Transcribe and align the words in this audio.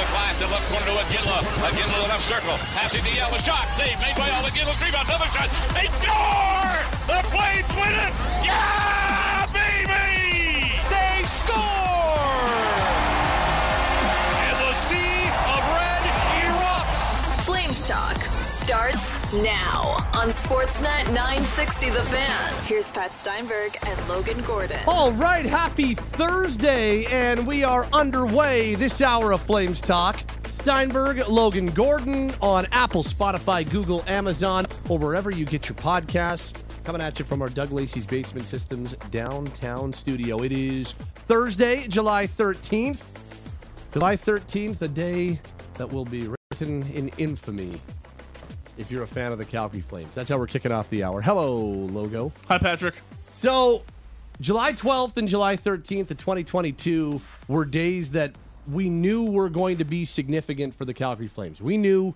the 0.00 0.06
glass 0.08 0.40
in 0.40 0.48
left 0.48 0.66
corner 0.72 0.86
to. 0.86 0.92
Iginla 0.96 1.44
to 1.44 1.98
the 2.00 2.08
left 2.08 2.24
circle. 2.24 2.56
Passing 2.72 3.04
to 3.04 3.12
Yelle. 3.12 3.34
A 3.34 3.42
shot. 3.42 3.68
Save 3.76 4.00
made 4.00 4.16
by 4.16 4.28
Al. 4.32 4.44
Iginla. 4.48 4.72
Rebound. 4.80 5.08
Another 5.08 5.28
shot. 5.36 5.48
They 5.76 5.86
score! 6.00 6.72
The 7.04 7.20
Flames 7.28 7.68
win 7.76 7.92
it! 7.92 8.12
Yeah, 8.40 8.99
now 19.32 19.82
on 20.14 20.28
Sportsnet 20.28 21.06
960 21.06 21.90
The 21.90 22.02
Fan. 22.02 22.64
Here's 22.64 22.90
Pat 22.90 23.14
Steinberg 23.14 23.76
and 23.86 24.08
Logan 24.08 24.42
Gordon. 24.42 24.80
All 24.88 25.12
right, 25.12 25.46
happy 25.46 25.94
Thursday, 25.94 27.04
and 27.06 27.46
we 27.46 27.62
are 27.62 27.86
underway 27.92 28.74
this 28.74 29.00
hour 29.00 29.32
of 29.32 29.40
Flames 29.42 29.80
Talk. 29.80 30.20
Steinberg, 30.62 31.28
Logan 31.28 31.66
Gordon 31.66 32.34
on 32.42 32.66
Apple, 32.72 33.04
Spotify, 33.04 33.68
Google, 33.70 34.02
Amazon, 34.08 34.66
or 34.88 34.98
wherever 34.98 35.30
you 35.30 35.44
get 35.44 35.68
your 35.68 35.76
podcasts. 35.76 36.52
Coming 36.82 37.00
at 37.00 37.18
you 37.20 37.24
from 37.24 37.40
our 37.40 37.48
Doug 37.48 37.70
Lacey's 37.70 38.06
Basement 38.06 38.48
Systems 38.48 38.96
downtown 39.12 39.92
studio. 39.92 40.42
It 40.42 40.50
is 40.50 40.92
Thursday, 41.28 41.86
July 41.86 42.26
13th. 42.26 42.98
July 43.92 44.16
13th, 44.16 44.78
the 44.78 44.88
day 44.88 45.40
that 45.74 45.92
will 45.92 46.04
be 46.04 46.28
written 46.50 46.82
in 46.90 47.10
infamy 47.16 47.80
if 48.80 48.90
you're 48.90 49.02
a 49.02 49.06
fan 49.06 49.30
of 49.30 49.38
the 49.38 49.44
Calgary 49.44 49.82
Flames. 49.82 50.14
That's 50.14 50.30
how 50.30 50.38
we're 50.38 50.46
kicking 50.46 50.72
off 50.72 50.88
the 50.88 51.04
hour. 51.04 51.20
Hello, 51.20 51.58
Logo. 51.58 52.32
Hi, 52.48 52.56
Patrick. 52.56 52.94
So, 53.42 53.82
July 54.40 54.72
12th 54.72 55.18
and 55.18 55.28
July 55.28 55.56
13th 55.56 56.10
of 56.10 56.16
2022 56.16 57.20
were 57.46 57.66
days 57.66 58.10
that 58.12 58.32
we 58.70 58.88
knew 58.88 59.30
were 59.30 59.50
going 59.50 59.76
to 59.78 59.84
be 59.84 60.06
significant 60.06 60.74
for 60.74 60.86
the 60.86 60.94
Calgary 60.94 61.28
Flames. 61.28 61.60
We 61.60 61.76
knew 61.76 62.14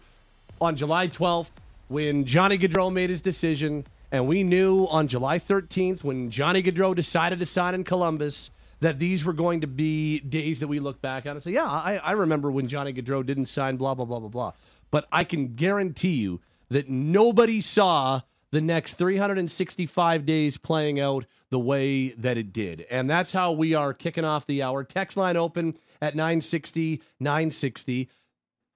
on 0.61 0.77
July 0.77 1.09
12th 1.09 1.51
when 1.89 2.25
Johnny 2.25 2.57
Gaudreau 2.57 2.91
made 2.91 3.11
his 3.11 3.21
decision, 3.21 3.87
and 4.11 4.27
we 4.27 4.43
knew 4.43 4.87
on 4.87 5.07
July 5.07 5.39
13th 5.39 6.03
when 6.03 6.31
Johnny 6.31 6.63
Gaudreau 6.63 6.95
decided 6.95 7.39
to 7.41 7.47
sign 7.47 7.75
in 7.75 7.85
Columbus 7.85 8.51
that 8.81 8.99
these 8.99 9.25
were 9.25 9.33
going 9.35 9.61
to 9.61 9.67
be 9.67 10.21
days 10.21 10.61
that 10.61 10.69
we 10.69 10.81
look 10.81 11.03
back 11.03 11.27
on 11.27 11.33
and 11.33 11.43
say, 11.43 11.53
yeah, 11.53 11.67
I, 11.67 11.97
I 11.97 12.13
remember 12.13 12.51
when 12.51 12.69
Johnny 12.69 12.93
Gaudreau 12.95 13.25
didn't 13.25 13.47
sign, 13.47 13.77
blah, 13.77 13.95
blah, 13.95 14.07
blah, 14.07 14.21
blah, 14.21 14.29
blah. 14.29 14.53
But 14.91 15.09
I 15.13 15.25
can 15.25 15.55
guarantee 15.57 16.15
you 16.15 16.41
that 16.75 16.89
nobody 16.89 17.61
saw 17.61 18.21
the 18.51 18.61
next 18.61 18.95
365 18.95 20.27
days 20.27 20.57
playing 20.57 20.99
out 20.99 21.25
the 21.51 21.59
way 21.59 22.09
that 22.09 22.37
it 22.37 22.53
did. 22.53 22.85
And 22.91 23.09
that's 23.09 23.31
how 23.31 23.53
we 23.53 23.75
are 23.75 23.95
kicking 23.95 24.25
off 24.25 24.45
the 24.45 24.61
hour. 24.61 24.83
Text 24.83 25.17
line 25.17 25.37
open 25.37 25.77
at 26.03 26.17
960 26.17 27.01
960. 27.21 28.11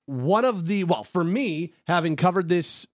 One 0.06 0.44
of 0.44 0.68
the, 0.68 0.84
well, 0.84 1.02
for 1.02 1.24
me, 1.24 1.72
having 1.88 2.14
covered 2.14 2.48
this 2.48 2.86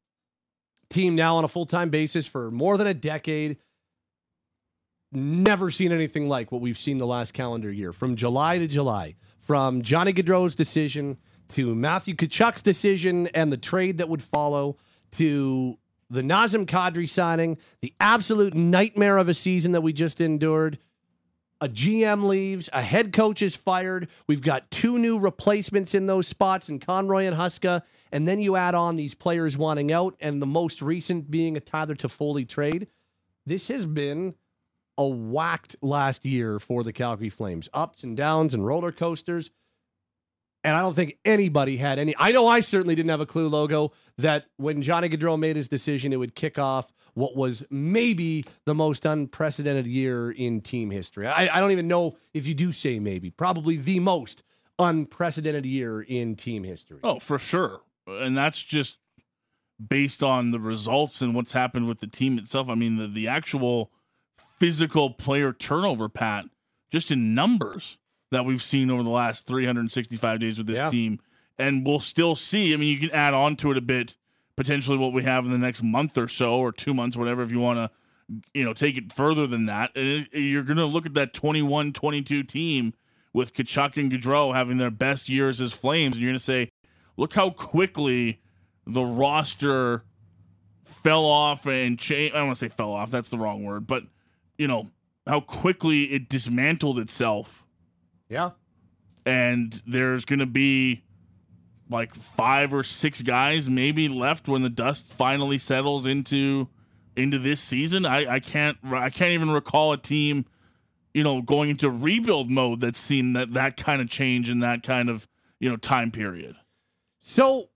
team 0.89 1.15
now 1.15 1.37
on 1.37 1.45
a 1.45 1.49
full 1.49 1.67
time 1.67 1.91
basis 1.91 2.27
for 2.27 2.51
more 2.51 2.79
than 2.79 2.87
a 2.87 2.95
decade, 2.95 3.59
never 5.13 5.71
seen 5.71 5.93
anything 5.93 6.31
like 6.31 6.51
what 6.51 6.63
we've 6.63 6.79
seen 6.79 6.97
the 6.97 7.07
last 7.07 7.35
calendar 7.35 7.71
year 7.71 7.93
from 7.93 8.17
July 8.17 8.57
to 8.57 8.67
July. 8.67 9.17
From 9.43 9.83
Johnny 9.83 10.15
Gaudreau's 10.15 10.55
decision 10.55 11.19
to 11.51 11.75
Matthew 11.75 12.15
Tkachuk's 12.15 12.63
decision 12.63 13.27
and 13.29 13.53
the 13.53 13.59
trade 13.59 13.99
that 13.99 14.09
would 14.09 14.23
follow 14.23 14.79
to 15.17 15.79
the 16.11 16.23
Nazem 16.23 16.67
Kadri 16.67 17.09
signing, 17.09 17.59
the 17.81 17.95
absolute 18.01 18.55
nightmare 18.55 19.17
of 19.17 19.29
a 19.29 19.35
season 19.35 19.73
that 19.73 19.81
we 19.81 19.93
just 19.93 20.21
endured. 20.21 20.79
A 21.61 21.69
GM 21.69 22.25
leaves, 22.29 22.69
a 22.73 22.83
head 22.83 23.13
coach 23.13 23.41
is 23.41 23.57
fired. 23.57 24.09
We've 24.27 24.43
got 24.43 24.71
two 24.71 24.99
new 24.99 25.19
replacements 25.19 25.95
in 25.95 26.07
those 26.07 26.29
spots 26.29 26.69
in 26.69 26.79
Conroy 26.79 27.25
and 27.25 27.37
Huska. 27.37 27.83
And 28.13 28.29
then 28.29 28.41
you 28.41 28.57
add 28.57 28.75
on 28.75 28.97
these 28.97 29.15
players 29.15 29.57
wanting 29.57 29.91
out, 29.91 30.15
and 30.21 30.43
the 30.43 30.47
most 30.47 30.83
recent 30.83 31.31
being 31.31 31.57
a 31.57 31.61
Tyler 31.61 31.95
Toffoli 31.95 32.47
trade. 32.47 32.89
This 33.47 33.69
has 33.69 33.87
been 33.87 34.35
a 34.99 35.07
whacked 35.07 35.77
last 35.81 36.25
year 36.25 36.59
for 36.59 36.83
the 36.83 36.93
Calgary 36.93 37.31
Flames. 37.31 37.69
Ups 37.73 38.03
and 38.05 38.17
downs 38.17 38.53
and 38.53 38.67
roller 38.67 38.93
coasters. 38.93 39.51
And 40.65 40.75
I 40.75 40.81
don't 40.81 40.95
think 40.97 41.19
anybody 41.27 41.77
had 41.77 41.99
any. 41.99 42.15
I 42.19 42.33
know 42.33 42.49
I 42.49 42.61
certainly 42.61 42.95
didn't 42.95 43.11
have 43.11 43.21
a 43.21 43.27
clue, 43.27 43.49
logo, 43.49 43.93
that 44.17 44.47
when 44.57 44.81
Johnny 44.81 45.11
Gaudreau 45.11 45.39
made 45.39 45.57
his 45.57 45.69
decision, 45.69 46.13
it 46.13 46.17
would 46.17 46.35
kick 46.35 46.59
off 46.59 46.91
what 47.13 47.37
was 47.37 47.63
maybe 47.71 48.45
the 48.65 48.75
most 48.75 49.05
unprecedented 49.05 49.87
year 49.87 50.31
in 50.31 50.63
team 50.63 50.91
history. 50.91 51.27
I, 51.27 51.55
I 51.55 51.61
don't 51.61 51.71
even 51.71 51.87
know 51.87 52.17
if 52.33 52.47
you 52.47 52.55
do 52.55 52.73
say 52.73 52.99
maybe, 52.99 53.31
probably 53.31 53.77
the 53.77 54.01
most 54.01 54.43
unprecedented 54.79 55.67
year 55.67 56.01
in 56.01 56.35
team 56.35 56.65
history. 56.65 56.99
Oh, 57.05 57.19
for 57.21 57.39
sure. 57.39 57.83
And 58.07 58.37
that's 58.37 58.63
just 58.63 58.97
based 59.87 60.23
on 60.23 60.51
the 60.51 60.59
results 60.59 61.21
and 61.21 61.35
what's 61.35 61.53
happened 61.53 61.89
with 61.89 62.01
the 62.01 62.07
team 62.07 62.39
itself. 62.39 62.69
I 62.69 62.75
mean, 62.75 62.97
the, 62.97 63.07
the 63.07 63.29
actual 63.29 63.91
physical 64.59 65.11
player 65.11 65.53
turnover, 65.53 66.09
Pat, 66.09 66.47
just 66.91 67.11
in 67.11 67.35
numbers 67.35 67.99
that 68.35 68.45
we've 68.45 68.63
seen 68.63 68.91
over 68.91 69.03
the 69.03 69.09
last 69.11 69.47
365 69.47 70.41
days 70.41 70.59
with 70.59 70.67
this 70.67 70.77
Yeah. 70.77 70.91
team. 70.91 71.21
And 71.59 71.87
we'll 71.87 72.01
still 72.01 72.35
see. 72.37 72.75
I 72.75 72.77
mean, 72.77 72.89
you 72.91 73.09
can 73.09 73.17
add 73.17 73.33
on 73.35 73.57
to 73.57 73.71
it 73.71 73.77
a 73.77 73.81
bit, 73.81 74.17
potentially 74.57 74.99
what 74.99 75.13
we 75.13 75.23
have 75.25 75.45
in 75.45 75.51
the 75.53 75.59
next 75.59 75.83
month 75.83 76.19
or 76.19 76.29
so, 76.29 76.55
or 76.57 76.73
two 76.73 76.93
months, 76.95 77.17
whatever, 77.17 77.43
if 77.43 77.51
you 77.51 77.61
want 77.61 77.79
to, 77.79 77.91
you 78.53 78.65
know, 78.65 78.73
take 78.73 78.97
it 78.97 79.13
further 79.13 79.47
than 79.47 79.67
that. 79.67 79.91
And 79.97 80.27
you're 80.33 80.63
going 80.63 80.77
to 80.79 80.85
look 80.87 81.07
at 81.07 81.15
that 81.15 81.33
21 81.35 81.93
22 81.93 82.43
team 82.43 82.95
with 83.33 83.53
Tkachuk 83.55 83.97
and 83.97 84.13
Gaudreau 84.13 84.55
having 84.55 84.79
their 84.79 84.91
best 84.91 85.29
years 85.29 85.61
as 85.61 85.73
Flames, 85.73 86.15
and 86.15 86.23
you're 86.23 86.31
going 86.31 86.39
to 86.39 86.45
say, 86.45 86.71
look 87.17 87.35
how 87.35 87.51
quickly 87.51 88.41
the 88.87 89.03
roster 89.03 90.05
fell 90.85 91.25
off 91.25 91.67
and 91.67 91.99
changed. 91.99 92.35
I 92.35 92.39
don't 92.39 92.49
want 92.49 92.59
to 92.59 92.65
say 92.67 92.69
fell 92.69 92.93
off, 92.93 93.11
that's 93.11 93.29
the 93.29 93.39
wrong 93.39 93.65
word, 93.65 93.87
but, 93.87 94.05
you 94.59 94.67
know, 94.69 94.91
how 95.27 95.41
quickly 95.41 96.13
it 96.13 96.29
dismantled 96.29 96.99
itself 96.99 97.64
Yeah. 98.29 98.51
and 99.27 99.81
there's 99.87 100.25
going 100.25 100.39
to 100.41 100.47
be 100.47 101.05
like 101.91 102.15
five 102.15 102.73
or 102.73 102.83
six 102.83 103.23
guys 103.23 103.69
maybe 103.69 104.09
left 104.09 104.49
when 104.49 104.63
the 104.63 104.71
dust 104.71 105.07
finally 105.07 105.59
settles 105.59 106.07
into 106.07 106.69
into 107.17 107.39
this 107.39 107.61
season. 107.61 108.05
I, 108.07 108.35
I 108.35 108.41
can't 108.41 108.79
I 108.85 109.11
can't 109.11 109.31
even 109.31 109.51
recall 109.51 109.93
a 109.93 109.99
team, 109.99 110.47
you 111.13 111.23
know, 111.23 111.43
going 111.43 111.71
into 111.71 111.91
rebuild 111.91 112.51
mode 112.51 112.81
that's 112.81 112.99
seen 112.99 113.35
that 113.35 113.53
that 113.55 113.77
kind 113.77 114.01
of 114.03 114.09
change 114.09 114.49
in 114.49 114.61
that 114.61 114.83
kind 114.83 115.09
of 115.11 115.29
you 115.61 115.69
know 115.69 115.77
time 115.77 116.11
period. 116.11 116.57
So 117.23 117.69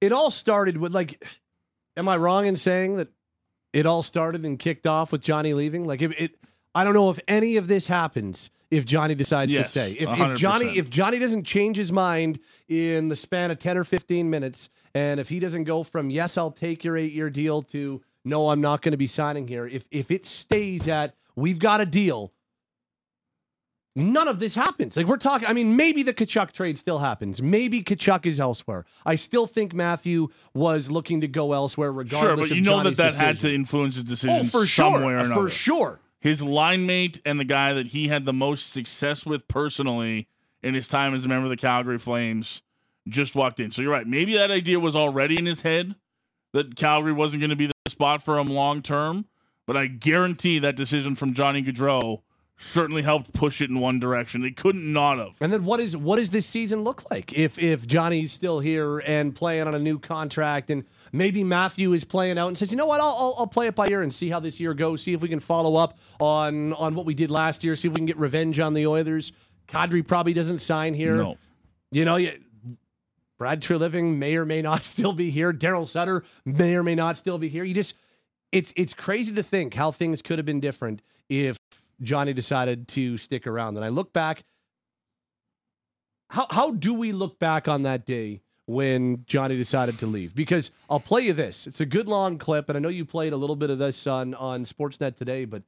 it 0.00 0.12
all 0.12 0.30
started 0.30 0.76
with 0.76 0.94
like 0.94 1.24
am 1.96 2.08
I 2.08 2.16
wrong 2.16 2.46
in 2.46 2.56
saying 2.56 2.96
that 2.96 3.08
it 3.72 3.86
all 3.86 4.02
started 4.02 4.44
and 4.44 4.58
kicked 4.58 4.86
off 4.86 5.12
with 5.12 5.22
Johnny 5.22 5.54
leaving? 5.54 5.86
Like 5.86 6.02
if 6.02 6.12
it 6.20 6.36
I 6.74 6.84
don't 6.84 6.94
know 6.94 7.10
if 7.10 7.20
any 7.28 7.56
of 7.56 7.68
this 7.68 7.86
happens 7.86 8.50
if 8.70 8.86
Johnny 8.86 9.14
decides 9.14 9.52
Yes, 9.52 9.66
to 9.66 9.68
stay. 9.70 9.92
If, 9.92 10.08
if 10.08 10.38
Johnny 10.38 10.78
if 10.78 10.88
Johnny 10.88 11.18
doesn't 11.18 11.44
change 11.44 11.76
his 11.76 11.92
mind 11.92 12.38
in 12.68 13.08
the 13.08 13.16
span 13.16 13.50
of 13.50 13.58
10 13.58 13.76
or 13.76 13.84
15 13.84 14.30
minutes 14.30 14.70
and 14.94 15.20
if 15.20 15.28
he 15.28 15.38
doesn't 15.38 15.64
go 15.64 15.82
from 15.82 16.10
yes 16.10 16.38
I'll 16.38 16.50
take 16.50 16.82
your 16.84 16.96
8-year 16.96 17.30
deal 17.30 17.62
to 17.64 18.02
no 18.24 18.50
I'm 18.50 18.60
not 18.60 18.82
going 18.82 18.92
to 18.92 18.98
be 18.98 19.06
signing 19.06 19.48
here. 19.48 19.66
If 19.66 19.84
if 19.90 20.10
it 20.10 20.24
stays 20.26 20.88
at 20.88 21.14
we've 21.36 21.58
got 21.58 21.80
a 21.80 21.86
deal 21.86 22.32
None 23.94 24.26
of 24.26 24.38
this 24.38 24.54
happens. 24.54 24.96
Like 24.96 25.06
we're 25.06 25.18
talking. 25.18 25.46
I 25.46 25.52
mean, 25.52 25.76
maybe 25.76 26.02
the 26.02 26.14
Tkachuk 26.14 26.52
trade 26.52 26.78
still 26.78 27.00
happens. 27.00 27.42
Maybe 27.42 27.82
Tkachuk 27.82 28.24
is 28.24 28.40
elsewhere. 28.40 28.86
I 29.04 29.16
still 29.16 29.46
think 29.46 29.74
Matthew 29.74 30.28
was 30.54 30.90
looking 30.90 31.20
to 31.20 31.28
go 31.28 31.52
elsewhere, 31.52 31.92
regardless. 31.92 32.48
Sure, 32.48 32.48
but 32.48 32.56
you 32.56 32.62
know 32.62 32.82
Johnny's 32.82 32.96
that 32.96 33.12
that 33.12 33.22
had 33.22 33.40
to 33.40 33.54
influence 33.54 33.96
his 33.96 34.04
oh, 34.04 34.08
decision 34.08 34.46
Oh, 34.46 34.48
for 34.48 34.64
sure, 34.64 34.98
for 34.98 35.16
another. 35.18 35.48
sure. 35.50 36.00
His 36.22 36.40
line 36.40 36.86
mate 36.86 37.20
and 37.24 37.40
the 37.40 37.44
guy 37.44 37.72
that 37.72 37.88
he 37.88 38.06
had 38.06 38.26
the 38.26 38.32
most 38.32 38.70
success 38.70 39.26
with 39.26 39.48
personally 39.48 40.28
in 40.62 40.72
his 40.72 40.86
time 40.86 41.14
as 41.14 41.24
a 41.24 41.28
member 41.28 41.46
of 41.46 41.50
the 41.50 41.56
Calgary 41.56 41.98
Flames 41.98 42.62
just 43.08 43.34
walked 43.34 43.58
in. 43.58 43.72
So 43.72 43.82
you're 43.82 43.90
right. 43.90 44.06
Maybe 44.06 44.36
that 44.36 44.48
idea 44.48 44.78
was 44.78 44.94
already 44.94 45.36
in 45.36 45.46
his 45.46 45.62
head 45.62 45.96
that 46.52 46.76
Calgary 46.76 47.12
wasn't 47.12 47.40
going 47.40 47.50
to 47.50 47.56
be 47.56 47.66
the 47.66 47.72
spot 47.90 48.22
for 48.22 48.38
him 48.38 48.46
long 48.46 48.82
term. 48.82 49.24
But 49.66 49.76
I 49.76 49.88
guarantee 49.88 50.60
that 50.60 50.76
decision 50.76 51.16
from 51.16 51.34
Johnny 51.34 51.60
Gaudreau 51.60 52.22
certainly 52.62 53.02
helped 53.02 53.32
push 53.32 53.60
it 53.60 53.70
in 53.70 53.80
one 53.80 53.98
direction. 53.98 54.42
They 54.42 54.50
couldn't 54.50 54.90
not 54.90 55.18
have. 55.18 55.34
And 55.40 55.52
then 55.52 55.64
what 55.64 55.80
is 55.80 55.96
what 55.96 56.16
does 56.16 56.30
this 56.30 56.46
season 56.46 56.84
look 56.84 57.10
like 57.10 57.32
if 57.32 57.58
if 57.58 57.86
Johnny's 57.86 58.32
still 58.32 58.60
here 58.60 58.98
and 59.00 59.34
playing 59.34 59.66
on 59.66 59.74
a 59.74 59.78
new 59.78 59.98
contract 59.98 60.70
and 60.70 60.84
maybe 61.12 61.44
Matthew 61.44 61.92
is 61.92 62.04
playing 62.04 62.38
out 62.38 62.48
and 62.48 62.56
says, 62.56 62.70
you 62.70 62.76
know 62.76 62.86
what, 62.86 63.00
I'll, 63.00 63.16
I'll, 63.18 63.34
I'll 63.38 63.46
play 63.46 63.66
it 63.66 63.74
by 63.74 63.88
ear 63.88 64.02
and 64.02 64.14
see 64.14 64.30
how 64.30 64.40
this 64.40 64.58
year 64.60 64.74
goes. 64.74 65.02
See 65.02 65.12
if 65.12 65.20
we 65.20 65.28
can 65.28 65.40
follow 65.40 65.76
up 65.76 65.98
on 66.20 66.72
on 66.74 66.94
what 66.94 67.06
we 67.06 67.14
did 67.14 67.30
last 67.30 67.64
year. 67.64 67.76
See 67.76 67.88
if 67.88 67.92
we 67.92 67.98
can 67.98 68.06
get 68.06 68.16
revenge 68.16 68.60
on 68.60 68.74
the 68.74 68.86
Oilers. 68.86 69.32
Kadri 69.68 70.06
probably 70.06 70.32
doesn't 70.32 70.60
sign 70.60 70.94
here. 70.94 71.16
No. 71.16 71.38
You 71.90 72.04
know, 72.04 72.16
you, 72.16 72.32
Brad 73.38 73.60
Treliving 73.60 74.18
may 74.18 74.36
or 74.36 74.44
may 74.44 74.62
not 74.62 74.82
still 74.84 75.12
be 75.12 75.30
here. 75.30 75.52
Daryl 75.52 75.86
Sutter 75.86 76.24
may 76.44 76.74
or 76.74 76.82
may 76.82 76.94
not 76.94 77.18
still 77.18 77.38
be 77.38 77.48
here. 77.48 77.64
You 77.64 77.74
just, 77.74 77.94
it's 78.50 78.72
it's 78.76 78.94
crazy 78.94 79.34
to 79.34 79.42
think 79.42 79.74
how 79.74 79.90
things 79.90 80.22
could 80.22 80.38
have 80.38 80.46
been 80.46 80.60
different 80.60 81.02
if 81.28 81.56
Johnny 82.02 82.32
decided 82.32 82.88
to 82.88 83.16
stick 83.16 83.46
around. 83.46 83.76
And 83.76 83.84
I 83.84 83.88
look 83.88 84.12
back, 84.12 84.44
how 86.30 86.46
how 86.50 86.72
do 86.72 86.92
we 86.94 87.12
look 87.12 87.38
back 87.38 87.68
on 87.68 87.82
that 87.82 88.04
day 88.06 88.42
when 88.66 89.24
Johnny 89.26 89.56
decided 89.56 89.98
to 89.98 90.06
leave? 90.06 90.34
Because 90.34 90.70
I'll 90.88 91.00
play 91.00 91.22
you 91.22 91.32
this. 91.32 91.66
It's 91.66 91.80
a 91.80 91.86
good 91.86 92.08
long 92.08 92.38
clip, 92.38 92.68
and 92.68 92.76
I 92.76 92.80
know 92.80 92.88
you 92.88 93.04
played 93.04 93.32
a 93.32 93.36
little 93.36 93.56
bit 93.56 93.70
of 93.70 93.78
this 93.78 94.06
on 94.06 94.34
on 94.34 94.64
Sportsnet 94.64 95.16
today, 95.16 95.44
but 95.44 95.62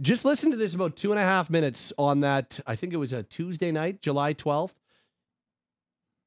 just 0.00 0.24
listen 0.24 0.50
to 0.50 0.56
this 0.56 0.74
about 0.74 0.96
two 0.96 1.10
and 1.12 1.18
a 1.18 1.24
half 1.24 1.50
minutes 1.50 1.92
on 1.98 2.20
that. 2.20 2.60
I 2.66 2.76
think 2.76 2.92
it 2.92 2.96
was 2.96 3.12
a 3.12 3.22
Tuesday 3.22 3.72
night, 3.72 4.00
July 4.02 4.32
twelfth. 4.32 4.78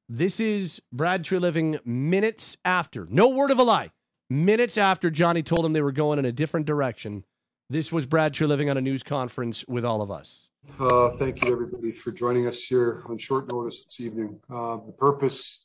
This 0.08 0.38
is 0.38 0.80
Brad 0.92 1.24
Treliving 1.24 1.84
minutes 1.84 2.56
after, 2.64 3.06
no 3.10 3.28
word 3.28 3.50
of 3.50 3.58
a 3.58 3.64
lie, 3.64 3.90
minutes 4.30 4.78
after 4.78 5.10
Johnny 5.10 5.42
told 5.42 5.64
him 5.66 5.72
they 5.72 5.82
were 5.82 5.90
going 5.90 6.20
in 6.20 6.24
a 6.24 6.30
different 6.32 6.64
direction. 6.64 7.24
This 7.68 7.90
was 7.90 8.06
Brad 8.06 8.32
Treliving 8.32 8.70
on 8.70 8.76
a 8.76 8.80
news 8.80 9.02
conference 9.02 9.64
with 9.66 9.84
all 9.84 10.00
of 10.00 10.08
us. 10.08 10.50
Uh, 10.78 11.10
thank 11.16 11.44
you, 11.44 11.52
everybody, 11.52 11.90
for 11.90 12.12
joining 12.12 12.46
us 12.46 12.62
here 12.62 13.02
on 13.08 13.18
short 13.18 13.50
notice 13.50 13.84
this 13.84 14.00
evening. 14.00 14.38
Uh, 14.48 14.76
the 14.86 14.94
purpose 14.96 15.64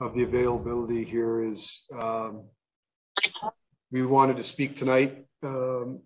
of 0.00 0.14
the 0.14 0.24
availability 0.24 1.04
here 1.04 1.44
is 1.44 1.86
um, 2.00 2.42
we 3.92 4.04
wanted 4.04 4.36
to 4.38 4.42
speak 4.42 4.74
tonight. 4.74 5.26
Um, 5.44 6.00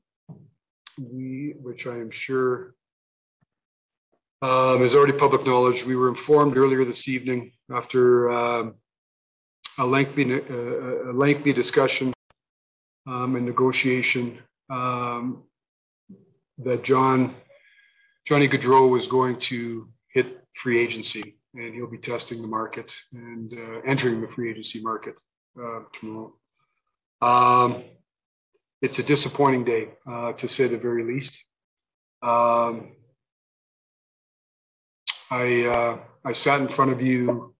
we, 1.00 1.54
which 1.62 1.86
I 1.86 1.96
am 1.96 2.10
sure 2.10 2.74
um, 4.42 4.82
is 4.82 4.94
already 4.94 5.16
public 5.16 5.46
knowledge, 5.46 5.86
we 5.86 5.96
were 5.96 6.10
informed 6.10 6.58
earlier 6.58 6.84
this 6.84 7.08
evening 7.08 7.52
after 7.74 8.30
um, 8.30 8.74
a 9.78 9.86
lengthy, 9.86 10.34
uh, 10.34 11.10
a 11.10 11.12
lengthy 11.14 11.54
discussion 11.54 12.12
um, 13.06 13.36
and 13.36 13.46
negotiation 13.46 14.38
um, 14.72 15.44
that 16.58 16.82
John 16.82 17.34
Johnny 18.26 18.48
Gaudreau 18.48 18.88
was 18.88 19.06
going 19.06 19.36
to 19.50 19.88
hit 20.08 20.44
free 20.54 20.78
agency 20.78 21.38
and 21.54 21.74
he'll 21.74 21.90
be 21.90 21.98
testing 21.98 22.40
the 22.40 22.48
market 22.48 22.94
and 23.12 23.52
uh, 23.52 23.80
entering 23.86 24.20
the 24.20 24.28
free 24.28 24.50
agency 24.50 24.80
market 24.80 25.14
uh, 25.62 25.80
tomorrow. 25.98 26.32
Um, 27.20 27.84
it's 28.80 28.98
a 28.98 29.02
disappointing 29.02 29.64
day, 29.64 29.90
uh, 30.10 30.32
to 30.32 30.48
say 30.48 30.66
the 30.66 30.78
very 30.78 31.04
least. 31.04 31.44
Um, 32.22 32.92
I 35.30 35.64
uh, 35.66 35.98
I 36.24 36.32
sat 36.32 36.60
in 36.60 36.68
front 36.68 36.92
of 36.92 37.00
you, 37.00 37.54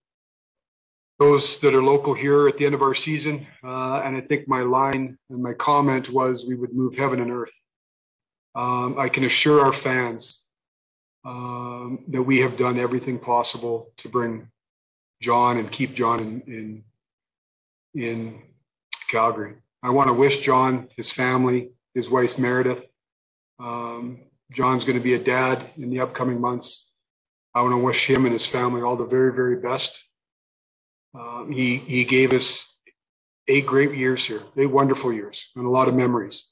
those 1.19 1.59
that 1.61 1.75
are 1.75 1.83
local 1.83 2.15
here 2.15 2.49
at 2.49 2.59
the 2.59 2.67
end 2.67 2.75
of 2.75 2.83
our 2.83 2.95
season, 2.95 3.47
uh, 3.63 4.01
and 4.01 4.17
I 4.17 4.21
think 4.21 4.49
my 4.49 4.63
line 4.63 5.19
and 5.31 5.43
my 5.43 5.53
comment 5.53 6.11
was 6.11 6.47
we 6.47 6.55
would 6.55 6.73
move 6.73 6.97
heaven 6.97 7.21
and 7.21 7.31
earth. 7.31 7.55
Um, 8.55 8.99
I 8.99 9.09
can 9.09 9.25
assure 9.25 9.65
our 9.65 9.73
fans 9.73 10.45
um, 11.25 12.05
that 12.09 12.23
we 12.23 12.41
have 12.41 12.57
done 12.57 12.79
everything 12.79 13.19
possible 13.19 13.93
to 13.99 14.09
bring 14.09 14.49
John 15.21 15.59
and 15.59 15.71
keep 15.71 15.95
John 15.95 16.21
in 16.21 16.85
in, 17.95 18.03
in 18.03 18.43
Calgary. 19.09 19.55
I 19.83 19.91
want 19.91 20.09
to 20.09 20.15
wish 20.15 20.41
John, 20.41 20.89
his 20.97 21.11
family, 21.11 21.71
his 21.95 22.09
wife 22.09 22.39
Meredith. 22.39 22.87
Um, 23.59 24.21
John's 24.53 24.85
going 24.85 24.99
to 24.99 25.03
be 25.03 25.15
a 25.15 25.19
dad 25.19 25.71
in 25.77 25.91
the 25.91 26.01
upcoming 26.01 26.41
months. 26.41 26.93
I 27.55 27.63
want 27.63 27.73
to 27.73 27.79
wish 27.79 28.09
him 28.09 28.25
and 28.25 28.33
his 28.33 28.47
family 28.47 28.83
all 28.83 28.97
the 28.97 29.05
very, 29.05 29.33
very 29.33 29.57
best. 29.57 30.05
Um, 31.15 31.53
he 31.53 31.77
he 31.77 32.05
gave 32.05 32.33
us 32.33 32.75
eight 33.49 33.67
great 33.67 33.95
years 33.95 34.27
here, 34.27 34.43
eight 34.57 34.71
wonderful 34.71 35.13
years, 35.13 35.51
and 35.57 35.67
a 35.67 35.71
lot 35.71 35.89
of 35.89 35.95
memories. 35.95 36.51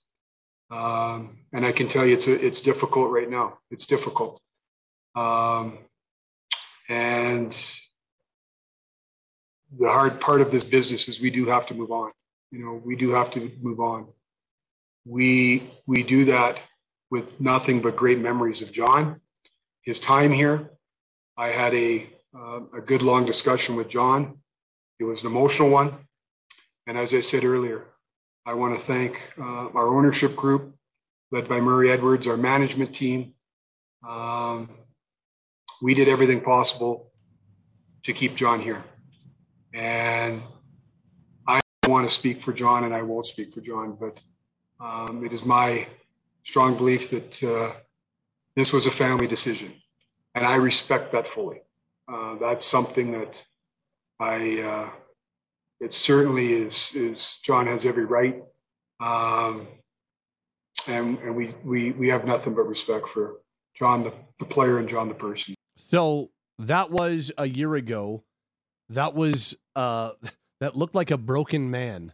Um, 0.71 1.39
and 1.53 1.67
I 1.67 1.73
can 1.73 1.89
tell 1.89 2.07
you, 2.07 2.15
it's 2.15 2.29
a, 2.29 2.47
it's 2.47 2.61
difficult 2.61 3.11
right 3.11 3.29
now. 3.29 3.59
It's 3.71 3.87
difficult. 3.87 4.41
Um, 5.15 5.79
and 6.89 7.57
the 9.79 9.89
hard 9.89 10.21
part 10.21 10.41
of 10.41 10.51
this 10.51 10.65
business 10.65 11.09
is 11.09 11.21
we 11.21 11.31
do 11.31 11.47
have 11.47 11.67
to 11.67 11.75
move 11.75 11.91
on. 11.91 12.11
You 12.51 12.65
know, 12.65 12.81
we 12.85 12.97
do 12.97 13.11
have 13.11 13.31
to 13.33 13.51
move 13.63 13.81
on. 13.81 14.09
We 15.07 15.63
we 15.87 16.03
do 16.03 16.27
that 16.27 16.59
with 17.11 17.41
nothing 17.41 17.81
but 17.81 17.97
great 17.97 18.19
memories 18.19 18.63
of 18.63 18.73
John, 18.73 19.21
his 19.83 19.99
time 19.99 20.33
here. 20.33 20.71
I 21.37 21.49
had 21.49 21.75
a 21.75 22.09
uh, 22.37 22.61
a 22.77 22.81
good 22.81 23.03
long 23.03 23.25
discussion 23.25 23.77
with 23.77 23.89
John. 23.89 24.39
It 25.01 25.05
was 25.05 25.23
an 25.23 25.29
emotional 25.29 25.71
one, 25.71 25.95
and 26.87 26.99
as 26.99 27.15
I 27.15 27.21
said 27.21 27.43
earlier, 27.43 27.87
I 28.45 28.53
want 28.53 28.79
to 28.79 28.81
thank 28.81 29.33
uh, 29.41 29.69
our 29.73 29.89
ownership 29.89 30.37
group, 30.37 30.75
led 31.33 31.49
by 31.49 31.59
Murray 31.59 31.91
Edwards, 31.91 32.29
our 32.29 32.37
management 32.37 32.95
team. 32.95 33.33
Um, 34.07 34.69
we 35.81 35.95
did 35.95 36.09
everything 36.09 36.43
possible 36.43 37.13
to 38.03 38.13
keep 38.13 38.35
John 38.35 38.61
here. 38.61 38.85
And 39.73 40.43
I 41.47 41.63
want 41.87 42.07
to 42.07 42.15
speak 42.15 42.43
for 42.43 42.53
John, 42.53 42.85
and 42.85 42.95
I 42.95 43.01
won't 43.01 43.25
speak 43.25 43.55
for 43.55 43.63
John, 43.63 43.97
but 43.99 44.21
um, 44.85 45.25
it 45.25 45.33
is 45.33 45.47
my 45.47 45.87
strong 46.43 46.77
belief 46.77 47.09
that 47.09 47.43
uh, 47.43 47.73
this 48.55 48.71
was 48.71 48.87
a 48.87 48.91
family 48.91 49.27
decision, 49.27 49.73
and 50.35 50.45
I 50.45 50.57
respect 50.57 51.13
that 51.13 51.27
fully. 51.27 51.63
Uh, 52.07 52.35
that's 52.35 52.67
something 52.67 53.13
that 53.13 53.43
I. 54.21 54.61
Uh, 54.61 54.91
it 55.81 55.95
certainly 55.95 56.53
is. 56.53 56.93
Is 56.95 57.39
John 57.43 57.67
has 57.67 57.87
every 57.87 58.05
right, 58.05 58.43
um, 59.01 59.67
and 60.87 61.19
and 61.19 61.35
we 61.35 61.55
we 61.65 61.93
we 61.93 62.09
have 62.09 62.25
nothing 62.25 62.55
but 62.55 62.63
respect 62.69 63.09
for 63.09 63.37
John 63.75 64.05
the, 64.05 64.13
the 64.39 64.45
player 64.45 64.79
and 64.79 64.89
John 64.89 65.09
the 65.09 65.15
person. 65.15 65.55
So 65.91 66.31
that 66.59 66.91
was 66.91 67.33
a 67.39 67.49
year 67.49 67.75
ago. 67.75 68.23
That 68.91 69.15
was 69.15 69.57
uh 69.75 70.13
that 70.61 70.77
looked 70.77 70.95
like 70.95 71.11
a 71.11 71.19
broken 71.19 71.71
man. 71.71 72.13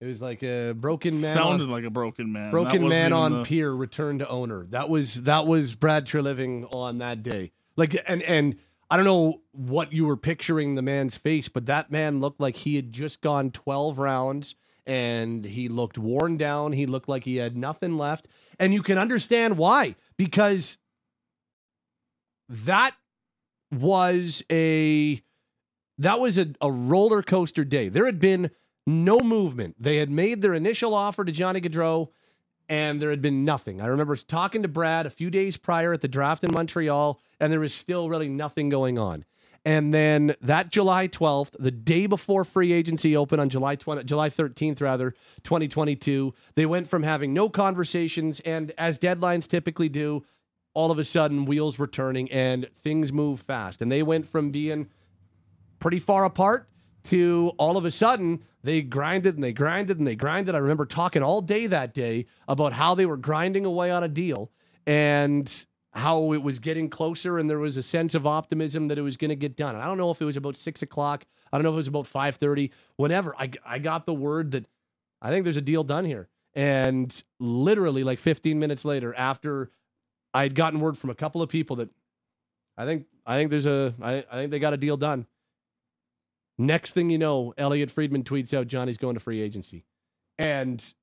It 0.00 0.06
was 0.06 0.20
like 0.20 0.42
a 0.42 0.72
broken 0.72 1.20
man. 1.20 1.36
Sounded 1.36 1.64
on, 1.64 1.70
like 1.70 1.84
a 1.84 1.90
broken 1.90 2.32
man. 2.32 2.50
Broken 2.50 2.88
man 2.88 3.12
on 3.12 3.32
the- 3.32 3.42
pier 3.44 3.72
returned 3.72 4.18
to 4.20 4.28
owner. 4.28 4.64
That 4.70 4.88
was 4.88 5.22
that 5.22 5.46
was 5.46 5.74
Brad 5.74 6.06
Treliving 6.06 6.72
on 6.72 6.98
that 6.98 7.22
day. 7.22 7.52
Like 7.76 7.96
and 8.06 8.22
and 8.22 8.56
I 8.92 8.96
don't 8.96 9.06
know 9.06 9.40
what 9.52 9.94
you 9.94 10.04
were 10.04 10.18
picturing 10.18 10.74
the 10.74 10.82
man's 10.82 11.16
face, 11.16 11.48
but 11.48 11.64
that 11.64 11.90
man 11.90 12.20
looked 12.20 12.42
like 12.42 12.56
he 12.56 12.76
had 12.76 12.92
just 12.92 13.22
gone 13.22 13.50
12 13.50 13.98
rounds 13.98 14.54
and 14.86 15.46
he 15.46 15.70
looked 15.70 15.96
worn 15.96 16.36
down. 16.36 16.72
He 16.72 16.84
looked 16.84 17.08
like 17.08 17.24
he 17.24 17.36
had 17.36 17.56
nothing 17.56 17.96
left. 17.96 18.28
And 18.58 18.74
you 18.74 18.82
can 18.82 18.98
understand 18.98 19.56
why 19.56 19.96
because 20.18 20.76
that 22.50 22.94
was 23.70 24.42
a 24.52 25.22
that 25.96 26.20
was 26.20 26.36
a, 26.36 26.48
a 26.60 26.70
roller 26.70 27.22
coaster 27.22 27.64
day. 27.64 27.88
There 27.88 28.04
had 28.04 28.20
been 28.20 28.50
no 28.86 29.20
movement. 29.20 29.76
They 29.78 29.96
had 29.96 30.10
made 30.10 30.42
their 30.42 30.52
initial 30.52 30.92
offer 30.92 31.24
to 31.24 31.32
Johnny 31.32 31.62
Gaudreau, 31.62 32.10
and 32.72 33.02
there 33.02 33.10
had 33.10 33.20
been 33.20 33.44
nothing. 33.44 33.82
I 33.82 33.86
remember 33.86 34.16
talking 34.16 34.62
to 34.62 34.68
Brad 34.68 35.04
a 35.04 35.10
few 35.10 35.28
days 35.28 35.58
prior 35.58 35.92
at 35.92 36.00
the 36.00 36.08
draft 36.08 36.42
in 36.42 36.50
Montreal, 36.50 37.20
and 37.38 37.52
there 37.52 37.60
was 37.60 37.74
still 37.74 38.08
really 38.08 38.30
nothing 38.30 38.70
going 38.70 38.98
on. 38.98 39.26
And 39.62 39.92
then 39.92 40.36
that 40.40 40.70
July 40.70 41.06
12th, 41.06 41.50
the 41.58 41.70
day 41.70 42.06
before 42.06 42.44
free 42.44 42.72
agency 42.72 43.14
opened 43.14 43.42
on 43.42 43.50
July 43.50 43.76
20, 43.76 44.04
July 44.04 44.30
13th, 44.30 44.80
rather, 44.80 45.10
2022, 45.44 46.32
they 46.54 46.64
went 46.64 46.86
from 46.86 47.02
having 47.02 47.34
no 47.34 47.50
conversations 47.50 48.40
and, 48.40 48.72
as 48.78 48.98
deadlines 48.98 49.46
typically 49.46 49.90
do, 49.90 50.24
all 50.72 50.90
of 50.90 50.98
a 50.98 51.04
sudden 51.04 51.44
wheels 51.44 51.78
were 51.78 51.86
turning 51.86 52.32
and 52.32 52.70
things 52.82 53.12
move 53.12 53.42
fast. 53.42 53.82
And 53.82 53.92
they 53.92 54.02
went 54.02 54.26
from 54.26 54.50
being 54.50 54.88
pretty 55.78 55.98
far 55.98 56.24
apart 56.24 56.70
to 57.04 57.52
all 57.58 57.76
of 57.76 57.84
a 57.84 57.90
sudden 57.90 58.42
they 58.62 58.82
grinded 58.82 59.34
and 59.34 59.44
they 59.44 59.52
grinded 59.52 59.98
and 59.98 60.06
they 60.06 60.14
grinded. 60.14 60.54
I 60.54 60.58
remember 60.58 60.86
talking 60.86 61.22
all 61.22 61.40
day 61.40 61.66
that 61.66 61.94
day 61.94 62.26
about 62.46 62.72
how 62.74 62.94
they 62.94 63.06
were 63.06 63.16
grinding 63.16 63.64
away 63.64 63.90
on 63.90 64.04
a 64.04 64.08
deal 64.08 64.50
and 64.86 65.66
how 65.94 66.32
it 66.32 66.42
was 66.42 66.58
getting 66.58 66.88
closer 66.88 67.38
and 67.38 67.50
there 67.50 67.58
was 67.58 67.76
a 67.76 67.82
sense 67.82 68.14
of 68.14 68.26
optimism 68.26 68.88
that 68.88 68.98
it 68.98 69.02
was 69.02 69.16
going 69.16 69.30
to 69.30 69.36
get 69.36 69.56
done. 69.56 69.74
And 69.74 69.82
I 69.82 69.86
don't 69.86 69.98
know 69.98 70.10
if 70.10 70.20
it 70.22 70.24
was 70.24 70.36
about 70.36 70.56
six 70.56 70.80
o'clock. 70.82 71.26
I 71.52 71.58
don't 71.58 71.64
know 71.64 71.70
if 71.70 71.74
it 71.74 71.76
was 71.76 71.88
about 71.88 72.06
five 72.06 72.36
thirty. 72.36 72.70
Whenever 72.96 73.34
I 73.36 73.50
I 73.64 73.78
got 73.78 74.06
the 74.06 74.14
word 74.14 74.52
that 74.52 74.64
I 75.20 75.30
think 75.30 75.44
there's 75.44 75.58
a 75.58 75.60
deal 75.60 75.84
done 75.84 76.04
here, 76.04 76.28
and 76.54 77.22
literally 77.38 78.04
like 78.04 78.18
15 78.18 78.58
minutes 78.58 78.84
later, 78.84 79.14
after 79.14 79.70
I 80.32 80.44
had 80.44 80.54
gotten 80.54 80.80
word 80.80 80.96
from 80.96 81.10
a 81.10 81.14
couple 81.14 81.42
of 81.42 81.48
people 81.48 81.76
that 81.76 81.90
I 82.76 82.86
think 82.86 83.06
I 83.26 83.36
think 83.36 83.50
there's 83.50 83.66
a 83.66 83.94
I, 84.00 84.24
I 84.30 84.34
think 84.36 84.50
they 84.50 84.58
got 84.58 84.72
a 84.72 84.78
deal 84.78 84.96
done. 84.96 85.26
Next 86.58 86.92
thing 86.92 87.10
you 87.10 87.18
know, 87.18 87.54
Elliotte 87.56 87.90
Friedman 87.90 88.24
tweets 88.24 88.52
out 88.54 88.66
Johnny's 88.66 88.98
going 88.98 89.14
to 89.14 89.20
free 89.20 89.40
agency. 89.40 89.84
And 90.38 90.94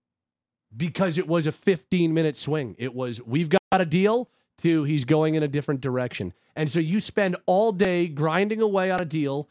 because 0.75 1.17
it 1.17 1.27
was 1.27 1.47
a 1.47 1.51
15 1.51 2.13
minute 2.13 2.37
swing, 2.37 2.75
it 2.77 2.93
was 2.93 3.21
we've 3.21 3.49
got 3.49 3.59
a 3.71 3.85
deal 3.85 4.29
to 4.59 4.83
he's 4.83 5.05
going 5.05 5.35
in 5.35 5.43
a 5.43 5.47
different 5.47 5.81
direction. 5.81 6.33
And 6.55 6.71
so 6.71 6.79
you 6.79 6.99
spend 6.99 7.37
all 7.45 7.71
day 7.71 8.07
grinding 8.07 8.61
away 8.61 8.91
on 8.91 8.99
a 8.99 9.05
deal 9.05 9.47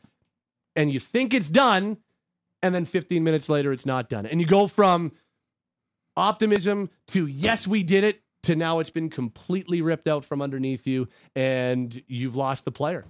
and 0.76 0.92
you 0.92 1.00
think 1.00 1.34
it's 1.34 1.50
done 1.50 1.98
and 2.62 2.74
then 2.74 2.84
15 2.84 3.24
minutes 3.24 3.48
later 3.48 3.72
it's 3.72 3.86
not 3.86 4.08
done. 4.08 4.26
And 4.26 4.40
you 4.40 4.46
go 4.46 4.68
from 4.68 5.12
optimism 6.16 6.90
to 7.08 7.26
yes 7.26 7.66
we 7.66 7.82
did 7.82 8.04
it 8.04 8.22
to 8.42 8.56
now 8.56 8.78
it's 8.78 8.90
been 8.90 9.10
completely 9.10 9.82
ripped 9.82 10.08
out 10.08 10.24
from 10.24 10.42
underneath 10.42 10.86
you 10.86 11.08
and 11.34 12.02
you've 12.06 12.36
lost 12.36 12.64
the 12.64 12.72
player. 12.72 13.04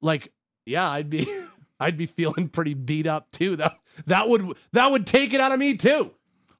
like 0.00 0.32
yeah, 0.66 0.88
I'd 0.88 1.10
be 1.10 1.26
I'd 1.80 1.96
be 1.96 2.06
feeling 2.06 2.48
pretty 2.48 2.74
beat 2.74 3.06
up 3.06 3.30
too. 3.32 3.56
That 3.56 3.78
that 4.06 4.28
would 4.28 4.56
that 4.72 4.90
would 4.90 5.06
take 5.06 5.32
it 5.32 5.40
out 5.40 5.50
of 5.52 5.58
me 5.58 5.76
too. 5.76 6.12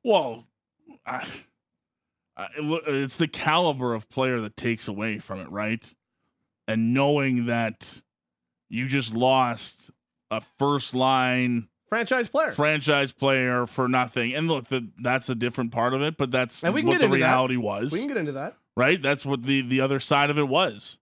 Well, 0.02 0.46
I, 1.06 1.26
I, 2.36 2.48
it's 2.58 3.16
the 3.16 3.28
caliber 3.28 3.94
of 3.94 4.08
player 4.08 4.40
that 4.40 4.56
takes 4.56 4.88
away 4.88 5.18
from 5.18 5.40
it, 5.40 5.50
right? 5.50 5.84
And 6.66 6.94
knowing 6.94 7.46
that 7.46 8.00
you 8.68 8.86
just 8.86 9.12
lost 9.14 9.90
a 10.30 10.40
first 10.58 10.94
line 10.94 11.68
Franchise 11.88 12.28
player. 12.28 12.52
franchise 12.52 13.10
player 13.12 13.66
for 13.66 13.88
nothing. 13.88 14.32
And 14.32 14.46
look, 14.46 14.68
the, 14.68 14.88
that's 15.02 15.28
a 15.28 15.34
different 15.34 15.72
part 15.72 15.92
of 15.92 16.02
it, 16.02 16.16
but 16.16 16.30
that's 16.30 16.62
And 16.62 16.72
we 16.72 16.82
can 16.82 16.88
what 16.88 16.92
get 16.94 16.98
the 17.00 17.04
into 17.06 17.18
that. 17.18 17.58
was. 17.58 17.90
we 17.92 17.98
can 17.98 18.08
get 18.08 18.16
into 18.16 18.32
that. 18.32 18.56
right? 18.76 19.02
That's 19.02 19.26
what 19.26 19.42
the 19.42 19.60
the 19.62 19.80
other 19.80 19.98
side 20.00 20.30
of 20.30 20.38
it 20.38 20.48
was. 20.48 20.96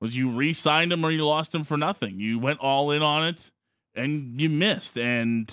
Was 0.00 0.16
you 0.16 0.30
re-signed 0.30 0.92
him 0.92 1.04
or 1.04 1.10
you 1.10 1.26
lost 1.26 1.52
him 1.54 1.64
for 1.64 1.76
nothing? 1.76 2.20
You 2.20 2.38
went 2.38 2.60
all 2.60 2.92
in 2.92 3.02
on 3.02 3.26
it 3.26 3.50
and 3.98 4.40
you 4.40 4.48
missed. 4.48 4.96
And 4.96 5.52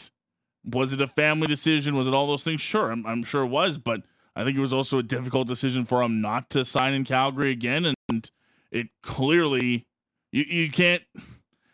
was 0.64 0.94
it 0.94 1.02
a 1.02 1.08
family 1.08 1.48
decision? 1.48 1.96
Was 1.96 2.08
it 2.08 2.14
all 2.14 2.28
those 2.28 2.44
things? 2.44 2.62
Sure, 2.62 2.92
I'm, 2.92 3.06
I'm 3.06 3.24
sure 3.24 3.44
it 3.44 3.50
was, 3.50 3.78
but 3.78 4.02
I 4.36 4.44
think 4.44 4.58
it 4.58 4.62
was 4.62 4.74
also 4.74 5.00
a 5.00 5.04
difficult 5.04 5.48
decision 5.48 5.86
for 5.86 6.02
him 6.02 6.22
not 6.22 6.50
to 6.52 6.66
sign 6.66 6.94
in 6.94 7.06
Calgary 7.06 7.52
again. 7.52 7.94
And 8.10 8.30
it 8.72 8.88
clearly 9.02 9.88
you 10.32 10.44
you 10.44 10.72
can't. 10.72 11.04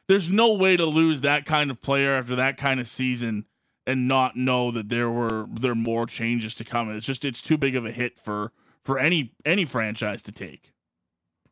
There's 0.08 0.30
no 0.30 0.54
way 0.54 0.78
to 0.78 0.86
lose 0.86 1.22
that 1.22 1.46
kind 1.46 1.72
of 1.72 1.82
player 1.82 2.16
after 2.16 2.36
that 2.36 2.58
kind 2.58 2.80
of 2.80 2.88
season 2.88 3.46
and 3.88 4.08
not 4.08 4.36
know 4.36 4.72
that 4.72 4.90
there 4.90 5.10
were 5.10 5.48
there 5.52 5.76
more 5.76 6.06
changes 6.06 6.54
to 6.56 6.64
come. 6.64 6.92
It's 6.92 7.06
just 7.06 7.26
it's 7.26 7.42
too 7.42 7.58
big 7.58 7.76
of 7.76 7.86
a 7.86 7.92
hit 7.92 8.20
for 8.20 8.52
for 8.84 9.00
any 9.00 9.34
any 9.46 9.66
franchise 9.66 10.22
to 10.24 10.32
take. 10.32 10.74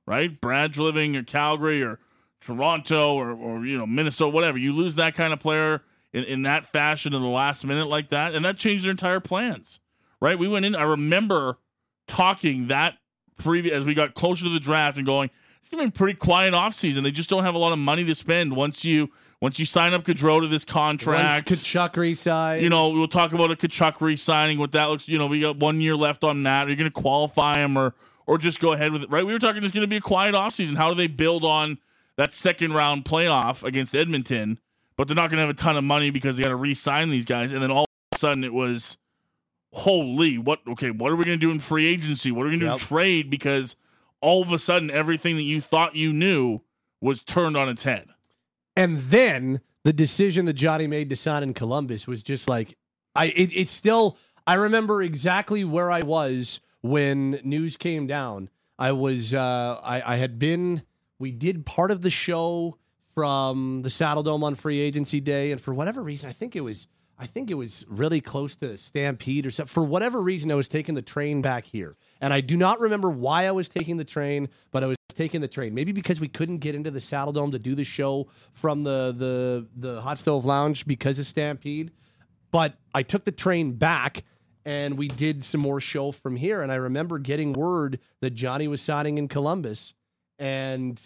Right? 0.05 0.39
Brad's 0.39 0.77
living 0.77 1.15
or 1.15 1.23
Calgary 1.23 1.83
or 1.83 1.99
Toronto 2.41 3.13
or, 3.13 3.31
or 3.31 3.65
you 3.65 3.77
know 3.77 3.85
Minnesota, 3.85 4.29
whatever. 4.29 4.57
You 4.57 4.73
lose 4.73 4.95
that 4.95 5.15
kind 5.15 5.33
of 5.33 5.39
player 5.39 5.83
in, 6.13 6.23
in 6.23 6.41
that 6.43 6.71
fashion 6.71 7.13
in 7.13 7.21
the 7.21 7.27
last 7.27 7.65
minute 7.65 7.87
like 7.87 8.09
that, 8.09 8.33
and 8.33 8.43
that 8.45 8.57
changed 8.57 8.85
their 8.85 8.91
entire 8.91 9.19
plans. 9.19 9.79
Right? 10.21 10.37
We 10.37 10.47
went 10.47 10.65
in. 10.65 10.75
I 10.75 10.83
remember 10.83 11.57
talking 12.07 12.67
that 12.67 12.95
previous 13.37 13.73
as 13.73 13.85
we 13.85 13.93
got 13.93 14.15
closer 14.15 14.43
to 14.43 14.49
the 14.49 14.59
draft 14.59 14.97
and 14.97 15.05
going, 15.05 15.29
it's 15.59 15.69
gonna 15.69 15.83
be 15.83 15.89
a 15.89 15.91
pretty 15.91 16.17
quiet 16.17 16.53
offseason. 16.53 17.03
They 17.03 17.11
just 17.11 17.29
don't 17.29 17.43
have 17.43 17.55
a 17.55 17.59
lot 17.59 17.71
of 17.71 17.79
money 17.79 18.03
to 18.05 18.15
spend 18.15 18.55
once 18.55 18.83
you 18.83 19.09
once 19.41 19.57
you 19.57 19.65
sign 19.65 19.93
up 19.93 20.03
Gaudreau 20.03 20.41
to 20.41 20.47
this 20.47 20.65
contract. 20.65 21.49
Once 21.49 21.63
Tkachuk 21.63 21.95
resign. 21.95 22.61
You 22.61 22.69
know, 22.69 22.89
we'll 22.89 23.07
talk 23.07 23.31
about 23.31 23.51
a 23.51 23.55
Tkachuk 23.55 24.01
re-signing. 24.01 24.59
What 24.59 24.73
that 24.73 24.85
looks, 24.85 25.07
you 25.07 25.17
know, 25.17 25.27
we 25.27 25.39
got 25.41 25.57
one 25.57 25.79
year 25.79 25.95
left 25.95 26.23
on 26.23 26.43
that. 26.43 26.67
Are 26.67 26.69
you 26.69 26.75
going 26.75 26.91
to 26.91 27.01
qualify 27.01 27.59
him 27.59 27.77
or 27.77 27.95
or 28.27 28.37
just 28.37 28.59
go 28.59 28.73
ahead 28.73 28.91
with 28.91 29.03
it? 29.03 29.09
Right? 29.09 29.25
We 29.25 29.33
were 29.33 29.39
talking. 29.39 29.63
It's 29.63 29.73
going 29.73 29.81
to 29.81 29.87
be 29.87 29.97
a 29.97 30.01
quiet 30.01 30.35
offseason. 30.35 30.75
How 30.75 30.89
do 30.89 30.95
they 30.95 31.07
build 31.07 31.45
on 31.45 31.77
that 32.19 32.33
second 32.33 32.73
round 32.73 33.05
playoff 33.05 33.63
against 33.63 33.95
Edmonton? 33.95 34.59
But 34.95 35.07
they're 35.07 35.15
not 35.15 35.29
going 35.29 35.37
to 35.37 35.47
have 35.47 35.49
a 35.49 35.53
ton 35.53 35.77
of 35.77 35.83
money 35.83 36.09
because 36.09 36.35
they 36.37 36.43
got 36.43 36.49
to 36.49 36.55
re-sign 36.55 37.09
these 37.09 37.25
guys. 37.25 37.53
And 37.53 37.63
then 37.63 37.71
all 37.71 37.83
of 37.83 38.17
a 38.17 38.19
sudden, 38.19 38.43
it 38.43 38.53
was, 38.53 38.97
holy, 39.71 40.37
what? 40.37 40.59
Okay, 40.67 40.91
what 40.91 41.11
are 41.11 41.15
we 41.15 41.23
going 41.23 41.39
to 41.39 41.45
do 41.45 41.51
in 41.51 41.59
free 41.59 41.87
agency? 41.87 42.31
What 42.31 42.41
are 42.41 42.49
we 42.49 42.57
going 42.57 42.59
to 42.59 42.65
do 42.65 42.71
in 42.73 42.77
trade? 42.77 43.29
Because 43.29 43.77
all 44.21 44.41
of 44.41 44.51
a 44.51 44.59
sudden, 44.59 44.91
everything 44.91 45.37
that 45.37 45.43
you 45.43 45.61
thought 45.61 45.95
you 45.95 46.11
knew 46.11 46.59
was 47.01 47.21
turned 47.21 47.55
on 47.55 47.69
its 47.69 47.83
head. 47.83 48.09
And 48.75 48.99
then 49.03 49.61
the 49.83 49.93
decision 49.93 50.45
that 50.45 50.53
Johnny 50.53 50.87
made 50.87 51.09
to 51.09 51.15
sign 51.15 51.43
in 51.43 51.53
Columbus 51.53 52.07
was 52.07 52.21
just 52.21 52.47
like 52.47 52.75
I 53.15 53.27
it, 53.27 53.51
it's 53.53 53.71
still 53.71 54.17
I 54.45 54.55
remember 54.55 55.01
exactly 55.01 55.63
where 55.63 55.91
I 55.91 56.01
was 56.01 56.59
when 56.81 57.39
news 57.43 57.77
came 57.77 58.07
down. 58.07 58.49
I 58.77 58.91
was 58.91 59.33
uh 59.33 59.79
I, 59.81 60.13
I 60.13 60.15
had 60.17 60.39
been 60.39 60.83
we 61.19 61.31
did 61.31 61.65
part 61.65 61.91
of 61.91 62.01
the 62.01 62.09
show 62.09 62.77
from 63.13 63.81
the 63.81 63.89
Saddledome 63.89 64.43
on 64.43 64.55
free 64.55 64.79
agency 64.79 65.19
day, 65.19 65.51
and 65.51 65.61
for 65.61 65.73
whatever 65.73 66.01
reason, 66.01 66.29
I 66.29 66.33
think 66.33 66.55
it 66.55 66.61
was 66.61 66.87
I 67.21 67.25
think 67.25 67.51
it 67.51 67.55
was 67.55 67.85
really 67.89 68.21
close 68.21 68.55
to 68.57 68.77
Stampede 68.77 69.45
or 69.45 69.51
something. 69.51 69.73
For 69.73 69.83
whatever 69.83 70.21
reason, 70.21 70.49
I 70.51 70.55
was 70.55 70.69
taking 70.69 70.95
the 70.95 71.01
train 71.01 71.41
back 71.41 71.65
here. 71.65 71.97
And 72.21 72.33
I 72.33 72.39
do 72.39 72.55
not 72.55 72.79
remember 72.79 73.09
why 73.09 73.45
I 73.45 73.51
was 73.51 73.67
taking 73.67 73.97
the 73.97 74.05
train, 74.05 74.47
but 74.71 74.85
I 74.85 74.87
was 74.87 74.95
taking 75.09 75.41
the 75.41 75.49
train. 75.49 75.73
Maybe 75.73 75.91
because 75.91 76.21
we 76.21 76.29
couldn't 76.29 76.59
get 76.59 76.75
into 76.75 76.91
the 76.91 76.99
Saddledome 76.99 77.51
to 77.51 77.59
do 77.59 77.75
the 77.75 77.83
show 77.83 78.29
from 78.53 78.83
the 78.83 79.13
the 79.15 79.67
the 79.75 80.01
Hot 80.01 80.17
Stove 80.17 80.45
Lounge 80.45 80.87
because 80.87 81.19
of 81.19 81.25
Stampede. 81.25 81.91
But 82.51 82.75
I 82.95 83.03
took 83.03 83.25
the 83.25 83.33
train 83.33 83.73
back 83.73 84.23
and 84.63 84.97
we 84.97 85.09
did 85.09 85.43
some 85.43 85.59
more 85.59 85.81
show 85.81 86.13
from 86.13 86.37
here. 86.37 86.61
And 86.61 86.71
I 86.71 86.75
remember 86.75 87.19
getting 87.19 87.51
word 87.51 87.99
that 88.21 88.31
Johnny 88.31 88.69
was 88.69 88.81
signing 88.81 89.17
in 89.17 89.27
Columbus. 89.27 89.93
And 90.39 90.99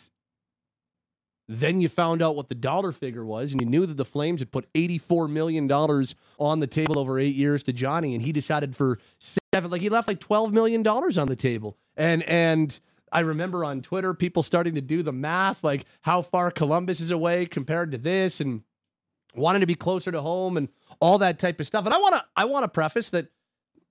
then 1.49 1.81
you 1.81 1.89
found 1.89 2.21
out 2.21 2.35
what 2.35 2.47
the 2.47 2.55
dollar 2.55 2.91
figure 2.91 3.25
was, 3.25 3.51
and 3.51 3.59
you 3.59 3.67
knew 3.67 3.85
that 3.85 3.97
the 3.97 4.05
Flames 4.05 4.39
had 4.39 4.51
put 4.51 4.71
$84 4.73 5.29
million 5.29 5.69
on 5.69 6.59
the 6.59 6.67
table 6.67 6.97
over 6.97 7.19
eight 7.19 7.35
years 7.35 7.63
to 7.63 7.73
Johnny, 7.73 8.13
and 8.13 8.23
he 8.23 8.31
decided 8.31 8.77
for 8.77 8.99
seven, 9.19 9.69
like 9.69 9.81
he 9.81 9.89
left 9.89 10.07
like 10.07 10.19
$12 10.19 10.51
million 10.51 10.87
on 10.87 11.27
the 11.27 11.35
table. 11.35 11.77
And, 11.97 12.23
and, 12.23 12.79
I 13.13 13.19
remember 13.19 13.63
on 13.63 13.81
Twitter 13.81 14.13
people 14.15 14.41
starting 14.41 14.73
to 14.73 14.81
do 14.81 15.03
the 15.03 15.11
math, 15.11 15.63
like 15.63 15.85
how 16.01 16.23
far 16.23 16.49
Columbus 16.49 16.99
is 16.99 17.11
away 17.11 17.45
compared 17.45 17.91
to 17.91 17.97
this, 17.97 18.41
and 18.41 18.63
wanting 19.35 19.61
to 19.61 19.67
be 19.67 19.75
closer 19.75 20.11
to 20.11 20.21
home 20.21 20.57
and 20.57 20.69
all 20.99 21.19
that 21.19 21.39
type 21.39 21.59
of 21.59 21.67
stuff. 21.67 21.85
And 21.85 21.93
I 21.93 21.97
want 21.97 22.15
to 22.15 22.25
I 22.35 22.45
want 22.45 22.63
to 22.63 22.69
preface 22.69 23.09
that 23.09 23.27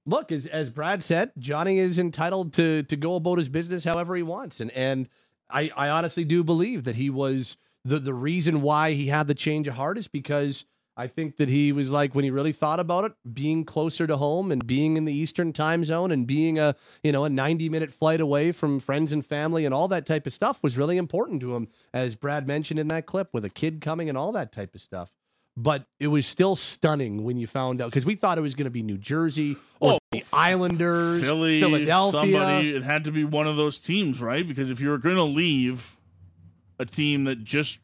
look, 0.05 0.33
as 0.33 0.47
as 0.47 0.71
Brad 0.71 1.03
said, 1.05 1.33
Johnny 1.39 1.79
is 1.79 1.99
entitled 1.99 2.53
to 2.55 2.83
to 2.83 2.97
go 2.97 3.15
about 3.15 3.39
his 3.39 3.49
business 3.49 3.85
however 3.85 4.17
he 4.17 4.23
wants. 4.23 4.61
And 4.61 4.71
and 4.73 5.09
I, 5.53 5.71
I 5.77 5.89
honestly 5.89 6.25
do 6.25 6.43
believe 6.43 6.85
that 6.85 6.97
he 6.97 7.11
was 7.11 7.57
the 7.85 7.99
the 7.99 8.15
reason 8.15 8.63
why 8.63 8.93
he 8.93 9.09
had 9.09 9.27
the 9.27 9.35
change 9.35 9.67
of 9.69 9.75
heart 9.75 9.99
is 9.99 10.09
because 10.09 10.65
I 10.97 11.07
think 11.07 11.37
that 11.39 11.49
he 11.49 11.73
was 11.73 11.91
like 11.91 12.15
when 12.15 12.25
he 12.25 12.31
really 12.31 12.53
thought 12.53 12.79
about 12.79 13.05
it, 13.05 13.13
being 13.33 13.65
closer 13.65 14.07
to 14.07 14.19
home 14.19 14.53
and 14.53 14.67
being 14.67 14.97
in 14.97 15.07
the 15.07 15.13
Eastern 15.13 15.53
time 15.53 15.85
zone 15.85 16.13
and 16.13 16.27
being 16.27 16.59
a 16.59 16.77
you 17.03 17.13
know 17.13 17.25
a 17.25 17.31
90 17.31 17.69
minute 17.69 17.93
flight 17.93 18.21
away 18.21 18.53
from 18.53 18.79
friends 18.79 19.13
and 19.13 19.25
family 19.25 19.65
and 19.65 19.75
all 19.75 19.89
that 19.89 20.07
type 20.07 20.27
of 20.27 20.33
stuff 20.33 20.59
was 20.63 20.77
really 20.77 20.97
important 20.97 21.41
to 21.41 21.55
him, 21.55 21.69
as 21.93 22.15
Brad 22.15 22.47
mentioned 22.47 22.79
in 22.79 22.89
that 22.89 23.07
clip 23.07 23.29
with 23.33 23.45
a 23.45 23.51
kid 23.51 23.81
coming 23.81 24.09
and 24.09 24.19
all 24.19 24.33
that 24.33 24.53
type 24.53 24.75
of 24.75 24.81
stuff. 24.81 25.11
But 25.57 25.85
it 26.01 26.07
was 26.07 26.27
still 26.27 26.57
stunning 26.57 27.25
when 27.25 27.37
you 27.37 27.47
found 27.47 27.83
out 27.83 27.91
because 27.91 28.07
we 28.07 28.15
thought 28.15 28.39
it 28.39 28.41
was 28.43 28.55
going 28.55 28.65
to 28.65 28.71
be 28.71 28.83
New 28.83 28.97
Jersey 28.97 29.57
or 29.81 29.93
Oh, 29.95 29.99
the 30.11 30.25
Islanders, 30.33 31.23
Philly, 31.23 31.61
Philadelphia. 31.61 32.21
somebody. 32.21 32.75
It 32.75 32.83
had 32.83 33.05
to 33.05 33.11
be 33.13 33.25
one 33.25 33.47
of 33.47 33.57
those 33.57 33.79
teams, 33.79 34.21
right? 34.23 34.47
Because 34.49 34.71
if 34.71 34.81
you 34.81 34.89
were 34.89 34.97
going 34.99 35.17
to 35.17 35.23
leave 35.25 35.97
a 36.79 36.87
team 36.87 37.25
that 37.25 37.45
just 37.45 37.79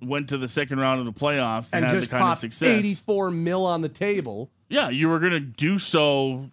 went 0.00 0.28
to 0.30 0.38
the 0.38 0.48
second 0.48 0.80
round 0.80 1.00
of 1.00 1.06
the 1.06 1.12
playoffs 1.18 1.68
and, 1.72 1.84
and 1.84 1.94
had 1.94 2.02
the 2.02 2.06
kind 2.06 2.24
of 2.32 2.38
success, 2.38 2.68
84 2.68 3.30
mil 3.30 3.66
on 3.66 3.82
the 3.82 3.88
table. 3.90 4.50
yeah, 4.70 4.88
you 4.88 5.08
were 5.10 5.18
going 5.18 5.32
to 5.32 5.40
do 5.40 5.78
so 5.78 6.50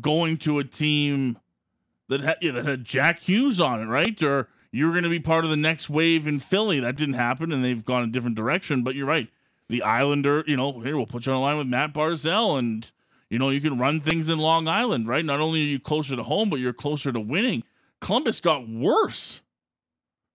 going 0.00 0.38
to 0.38 0.58
a 0.58 0.64
team 0.64 1.38
that 2.08 2.20
had, 2.22 2.36
yeah, 2.40 2.52
that 2.52 2.64
had 2.66 2.84
Jack 2.86 3.20
Hughes 3.20 3.60
on 3.60 3.80
it, 3.82 3.84
right? 3.86 4.20
Or 4.22 4.48
you 4.72 4.86
were 4.86 4.92
going 4.92 5.04
to 5.04 5.10
be 5.10 5.20
part 5.20 5.44
of 5.44 5.50
the 5.50 5.56
next 5.58 5.88
wave 5.90 6.26
in 6.26 6.40
Philly. 6.40 6.80
That 6.80 6.96
didn't 6.96 7.14
happen, 7.14 7.52
and 7.52 7.62
they've 7.64 7.84
gone 7.84 8.02
a 8.02 8.06
different 8.08 8.34
direction. 8.36 8.82
But 8.82 8.94
you're 8.94 9.06
right. 9.06 9.28
The 9.68 9.82
Islander, 9.82 10.44
you 10.46 10.56
know, 10.56 10.80
here 10.80 10.96
we'll 10.96 11.06
put 11.06 11.26
you 11.26 11.32
on 11.32 11.38
a 11.38 11.40
line 11.40 11.56
with 11.56 11.66
Matt 11.66 11.94
Barzal, 11.94 12.58
and 12.58 12.90
you 13.30 13.38
know 13.38 13.50
you 13.50 13.60
can 13.60 13.78
run 13.78 14.00
things 14.00 14.28
in 14.28 14.38
Long 14.38 14.68
Island, 14.68 15.08
right? 15.08 15.24
Not 15.24 15.40
only 15.40 15.62
are 15.62 15.64
you 15.64 15.80
closer 15.80 16.16
to 16.16 16.22
home, 16.22 16.50
but 16.50 16.60
you're 16.60 16.72
closer 16.72 17.12
to 17.12 17.20
winning. 17.20 17.64
Columbus 18.00 18.40
got 18.40 18.68
worse. 18.68 19.40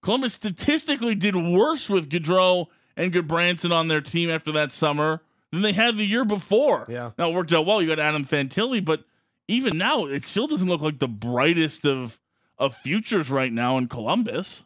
Columbus 0.01 0.33
statistically 0.33 1.13
did 1.13 1.35
worse 1.35 1.89
with 1.89 2.09
Gaudreau 2.09 2.67
and 2.97 3.13
Gudbranson 3.13 3.71
on 3.71 3.87
their 3.87 4.01
team 4.01 4.29
after 4.29 4.51
that 4.53 4.71
summer 4.71 5.21
than 5.51 5.61
they 5.61 5.73
had 5.73 5.97
the 5.97 6.05
year 6.05 6.25
before. 6.25 6.85
Yeah. 6.89 7.11
Now 7.17 7.29
it 7.29 7.33
worked 7.33 7.53
out 7.53 7.65
well. 7.65 7.81
You 7.81 7.87
got 7.87 7.99
Adam 7.99 8.25
Fantilli, 8.25 8.83
but 8.83 9.03
even 9.47 9.77
now, 9.77 10.05
it 10.05 10.25
still 10.25 10.47
doesn't 10.47 10.67
look 10.67 10.81
like 10.81 10.99
the 10.99 11.07
brightest 11.07 11.85
of 11.85 12.19
of 12.57 12.75
futures 12.75 13.29
right 13.29 13.51
now 13.51 13.77
in 13.77 13.87
Columbus. 13.87 14.63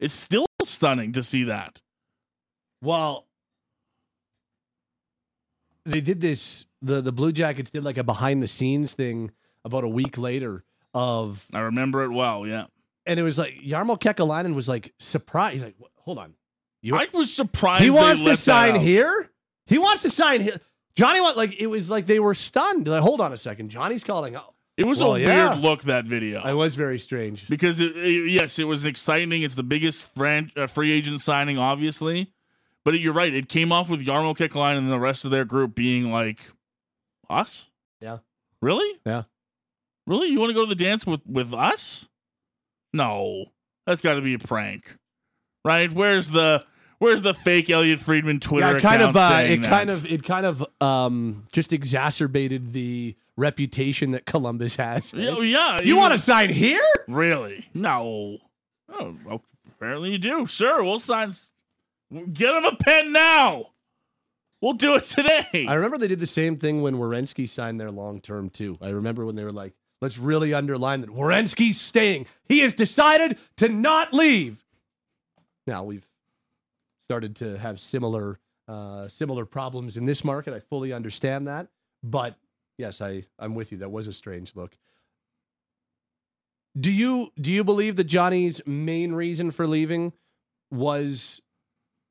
It's 0.00 0.14
still 0.14 0.46
stunning 0.64 1.12
to 1.12 1.22
see 1.22 1.44
that. 1.44 1.80
Well, 2.82 3.26
they 5.84 6.00
did 6.00 6.20
this. 6.20 6.66
the 6.82 7.00
The 7.00 7.12
Blue 7.12 7.32
Jackets 7.32 7.70
did 7.70 7.84
like 7.84 7.98
a 7.98 8.04
behind 8.04 8.42
the 8.42 8.48
scenes 8.48 8.92
thing 8.94 9.30
about 9.64 9.84
a 9.84 9.88
week 9.88 10.18
later 10.18 10.64
of, 10.92 11.46
I 11.52 11.60
remember 11.60 12.04
it 12.04 12.10
well. 12.10 12.46
Yeah, 12.46 12.66
and 13.06 13.18
it 13.18 13.22
was 13.22 13.38
like 13.38 13.54
Jarmo 13.64 13.98
Kekalainen 13.98 14.54
was 14.54 14.68
like 14.68 14.92
surprised. 14.98 15.54
He's 15.54 15.62
like, 15.62 15.76
"Hold 16.00 16.18
on, 16.18 16.34
you 16.82 16.94
I 16.96 17.08
was 17.12 17.32
surprised 17.32 17.82
he 17.84 17.90
wants 17.90 18.20
to 18.22 18.36
sign 18.36 18.76
here. 18.80 19.30
He 19.66 19.78
wants 19.78 20.02
to 20.02 20.10
sign 20.10 20.40
here." 20.40 20.60
Johnny 20.96 21.20
want 21.20 21.36
like 21.36 21.58
it 21.60 21.66
was 21.66 21.90
like 21.90 22.06
they 22.06 22.20
were 22.20 22.34
stunned. 22.34 22.86
Like, 22.86 23.02
hold 23.02 23.20
on 23.20 23.32
a 23.32 23.38
second, 23.38 23.70
Johnny's 23.70 24.04
calling. 24.04 24.36
Oh, 24.36 24.54
It 24.76 24.86
was 24.86 24.98
Well, 25.00 25.16
a 25.16 25.20
yeah. 25.20 25.50
weird 25.54 25.64
look 25.64 25.82
that 25.84 26.04
video. 26.04 26.40
I 26.40 26.54
was 26.54 26.76
very 26.76 26.98
strange. 27.00 27.48
because 27.48 27.80
it, 27.80 27.96
it- 27.96 28.30
yes, 28.30 28.58
it 28.60 28.64
was 28.64 28.86
exciting. 28.86 29.42
It's 29.42 29.56
the 29.56 29.62
biggest 29.64 30.02
fran- 30.14 30.52
uh, 30.56 30.68
free 30.68 30.92
agent 30.92 31.20
signing, 31.20 31.58
obviously. 31.58 32.30
But 32.84 33.00
you're 33.00 33.12
right. 33.14 33.32
It 33.32 33.48
came 33.48 33.72
off 33.72 33.88
with 33.88 34.04
Jarmo 34.04 34.36
Kekalainen 34.36 34.78
and 34.78 34.90
the 34.92 34.98
rest 34.98 35.24
of 35.24 35.30
their 35.30 35.44
group 35.44 35.74
being 35.74 36.10
like, 36.12 36.38
"Us? 37.30 37.66
Yeah. 38.00 38.18
Really? 38.60 39.00
Yeah. 39.06 39.22
Really? 40.06 40.28
You 40.28 40.38
want 40.40 40.50
to 40.50 40.54
go 40.54 40.64
to 40.66 40.74
the 40.74 40.84
dance 40.84 41.06
with 41.06 41.20
with 41.26 41.54
us? 41.54 42.06
No, 42.92 43.46
that's 43.86 44.02
got 44.02 44.14
to 44.14 44.20
be 44.20 44.34
a 44.34 44.38
prank, 44.38 44.96
right? 45.64 45.90
Where's 45.92 46.28
the 46.28 46.64
Where's 46.98 47.22
the 47.22 47.34
fake 47.34 47.68
Elliotte 47.70 47.98
Friedman 48.00 48.40
Twitter 48.40 48.66
Yeah, 48.70 48.76
it 48.76 48.80
kind 48.82 49.02
account 49.02 49.16
of 49.16 49.32
uh, 49.32 49.42
it 49.44 49.60
that? 49.62 49.68
kind 49.68 49.90
of 49.90 50.06
it 50.06 50.22
kind 50.22 50.46
of 50.46 50.64
um 50.80 51.44
just 51.52 51.72
exacerbated 51.72 52.72
the 52.72 53.16
reputation 53.36 54.12
that 54.12 54.26
Columbus 54.26 54.76
has. 54.76 55.12
Yeah, 55.12 55.38
yeah. 55.40 55.80
You 55.82 55.96
want 55.96 56.12
to 56.12 56.18
sign 56.18 56.50
here? 56.50 56.84
Really? 57.08 57.66
No. 57.74 58.38
Oh, 58.92 59.16
well, 59.24 59.42
apparently 59.66 60.10
you 60.12 60.18
do. 60.18 60.46
Sure, 60.46 60.84
we'll 60.84 61.00
sign. 61.00 61.34
Get 62.32 62.54
him 62.54 62.64
a 62.64 62.76
pen 62.76 63.12
now. 63.12 63.70
We'll 64.60 64.74
do 64.74 64.94
it 64.94 65.08
today. 65.08 65.66
I 65.68 65.74
remember 65.74 65.98
they 65.98 66.08
did 66.08 66.20
the 66.20 66.26
same 66.26 66.56
thing 66.56 66.80
when 66.80 66.94
Werenski 66.96 67.48
signed 67.48 67.80
their 67.80 67.90
long 67.90 68.20
term 68.20 68.48
too. 68.50 68.78
I 68.80 68.90
remember 68.90 69.26
when 69.26 69.34
they 69.36 69.44
were 69.44 69.52
like, 69.52 69.74
"Let's 70.00 70.16
really 70.16 70.54
underline 70.54 71.00
that 71.02 71.10
Werenski's 71.10 71.80
staying. 71.80 72.26
He 72.48 72.60
has 72.60 72.72
decided 72.72 73.38
to 73.56 73.68
not 73.68 74.14
leave." 74.14 74.64
Now 75.66 75.84
we've 75.84 76.06
started 77.08 77.36
to 77.36 77.58
have 77.58 77.80
similar 77.80 78.38
uh, 78.68 79.08
similar 79.08 79.44
problems 79.44 79.96
in 79.96 80.06
this 80.06 80.24
market. 80.24 80.54
I 80.54 80.60
fully 80.60 80.92
understand 80.92 81.46
that, 81.46 81.68
but 82.02 82.36
yes, 82.78 83.00
I 83.00 83.26
I'm 83.38 83.54
with 83.54 83.72
you. 83.72 83.78
That 83.78 83.90
was 83.90 84.06
a 84.06 84.12
strange 84.12 84.54
look. 84.54 84.78
Do 86.78 86.90
you 86.90 87.32
do 87.40 87.50
you 87.50 87.64
believe 87.64 87.96
that 87.96 88.04
Johnny's 88.04 88.60
main 88.66 89.12
reason 89.12 89.50
for 89.50 89.66
leaving 89.66 90.12
was 90.70 91.42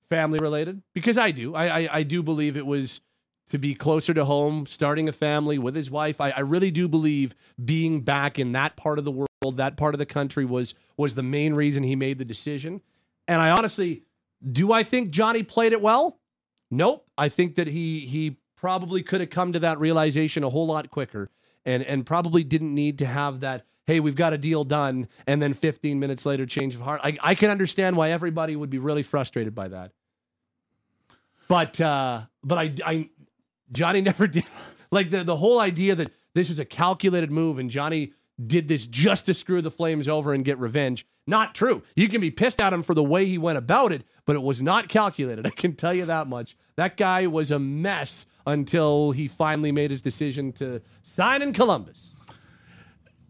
family 0.10 0.40
related? 0.40 0.82
Because 0.94 1.18
I 1.18 1.32
do. 1.32 1.56
I, 1.56 1.82
I, 1.82 1.90
I 1.92 2.04
do 2.04 2.24
believe 2.24 2.58
it 2.58 2.66
was 2.66 3.02
to 3.50 3.58
be 3.58 3.76
closer 3.76 4.14
to 4.14 4.26
home, 4.26 4.66
starting 4.66 5.08
a 5.08 5.12
family 5.12 5.58
with 5.58 5.76
his 5.76 5.92
wife. 5.92 6.20
I, 6.20 6.32
I 6.32 6.40
really 6.40 6.72
do 6.72 6.88
believe 6.88 7.36
being 7.64 8.02
back 8.02 8.40
in 8.40 8.52
that 8.54 8.76
part 8.76 9.00
of 9.00 9.06
the 9.06 9.12
world, 9.12 9.28
that 9.58 9.78
part 9.78 9.94
of 9.94 10.00
the 10.00 10.06
country 10.06 10.46
was 10.46 10.74
was 10.98 11.16
the 11.16 11.24
main 11.24 11.54
reason 11.54 11.84
he 11.84 11.96
made 11.96 12.18
the 12.18 12.26
decision. 12.26 12.82
And 13.28 13.42
I 13.42 13.50
honestly 13.50 14.04
do 14.52 14.74
I 14.74 14.84
think 14.84 15.12
Johnny 15.12 15.44
played 15.44 15.72
it 15.72 15.82
well? 15.82 16.20
Nope. 16.70 17.08
I 17.18 17.30
think 17.30 17.56
that 17.56 17.68
he 17.68 18.02
he 18.02 18.38
probably 18.56 19.04
could 19.04 19.22
have 19.22 19.30
come 19.30 19.54
to 19.54 19.60
that 19.60 19.80
realization 19.80 20.44
a 20.44 20.50
whole 20.50 20.68
lot 20.68 20.90
quicker 20.90 21.30
and 21.66 21.84
and 21.84 22.06
probably 22.06 22.44
didn't 22.44 22.74
need 22.74 22.98
to 23.00 23.06
have 23.06 23.40
that 23.42 23.66
hey 23.86 24.00
we've 24.00 24.16
got 24.16 24.34
a 24.34 24.38
deal 24.38 24.64
done 24.64 25.08
and 25.28 25.42
then 25.42 25.54
15 25.54 26.00
minutes 26.00 26.26
later 26.26 26.46
change 26.46 26.76
of 26.76 26.82
heart. 26.82 27.02
I, 27.04 27.18
I 27.22 27.36
can 27.36 27.50
understand 27.50 27.98
why 27.98 28.12
everybody 28.12 28.56
would 28.56 28.70
be 28.70 28.80
really 28.80 29.04
frustrated 29.04 29.54
by 29.54 29.68
that. 29.70 29.92
But 31.48 31.80
uh 31.80 32.24
but 32.44 32.58
i 32.58 32.74
i 32.86 33.10
johnny 33.72 34.02
never 34.10 34.28
did. 34.28 34.46
Like 34.92 35.10
the 35.10 35.24
the 35.24 35.38
whole 35.38 35.60
idea 35.60 35.96
that 35.96 36.12
this 36.34 36.50
was 36.50 36.60
a 36.60 36.66
calculated 36.66 37.32
move 37.32 37.60
and 37.60 37.70
johnny 37.70 38.14
did 38.46 38.68
this 38.68 38.88
just 38.88 39.28
to 39.28 39.34
screw 39.34 39.62
the 39.62 39.72
flames 39.72 40.08
over 40.08 40.34
and 40.34 40.44
get 40.44 40.58
revenge 40.58 41.06
not 41.26 41.56
true. 41.56 41.84
You 41.96 42.10
can 42.10 42.20
be 42.20 42.32
pissed 42.32 42.60
at 42.60 42.74
him 42.74 42.84
for 42.84 42.94
the 42.94 43.04
way 43.04 43.26
he 43.26 43.38
went 43.38 43.58
about 43.58 43.92
it 43.92 44.04
but 44.26 44.36
it 44.36 44.42
was 44.42 44.62
not 44.62 44.88
calculated. 44.88 45.46
I 45.48 45.50
can 45.50 45.76
tell 45.76 45.94
you 45.94 46.06
that 46.06 46.28
much. 46.28 46.56
That 46.76 46.98
guy 46.98 47.28
was 47.28 47.52
a 47.52 47.60
mess 47.60 48.26
until 48.46 49.12
he 49.12 49.28
finally 49.28 49.72
made 49.72 49.92
his 49.92 50.02
decision 50.02 50.52
to 50.54 50.82
sign 51.02 51.42
in 51.42 51.54
columbus 51.54 52.13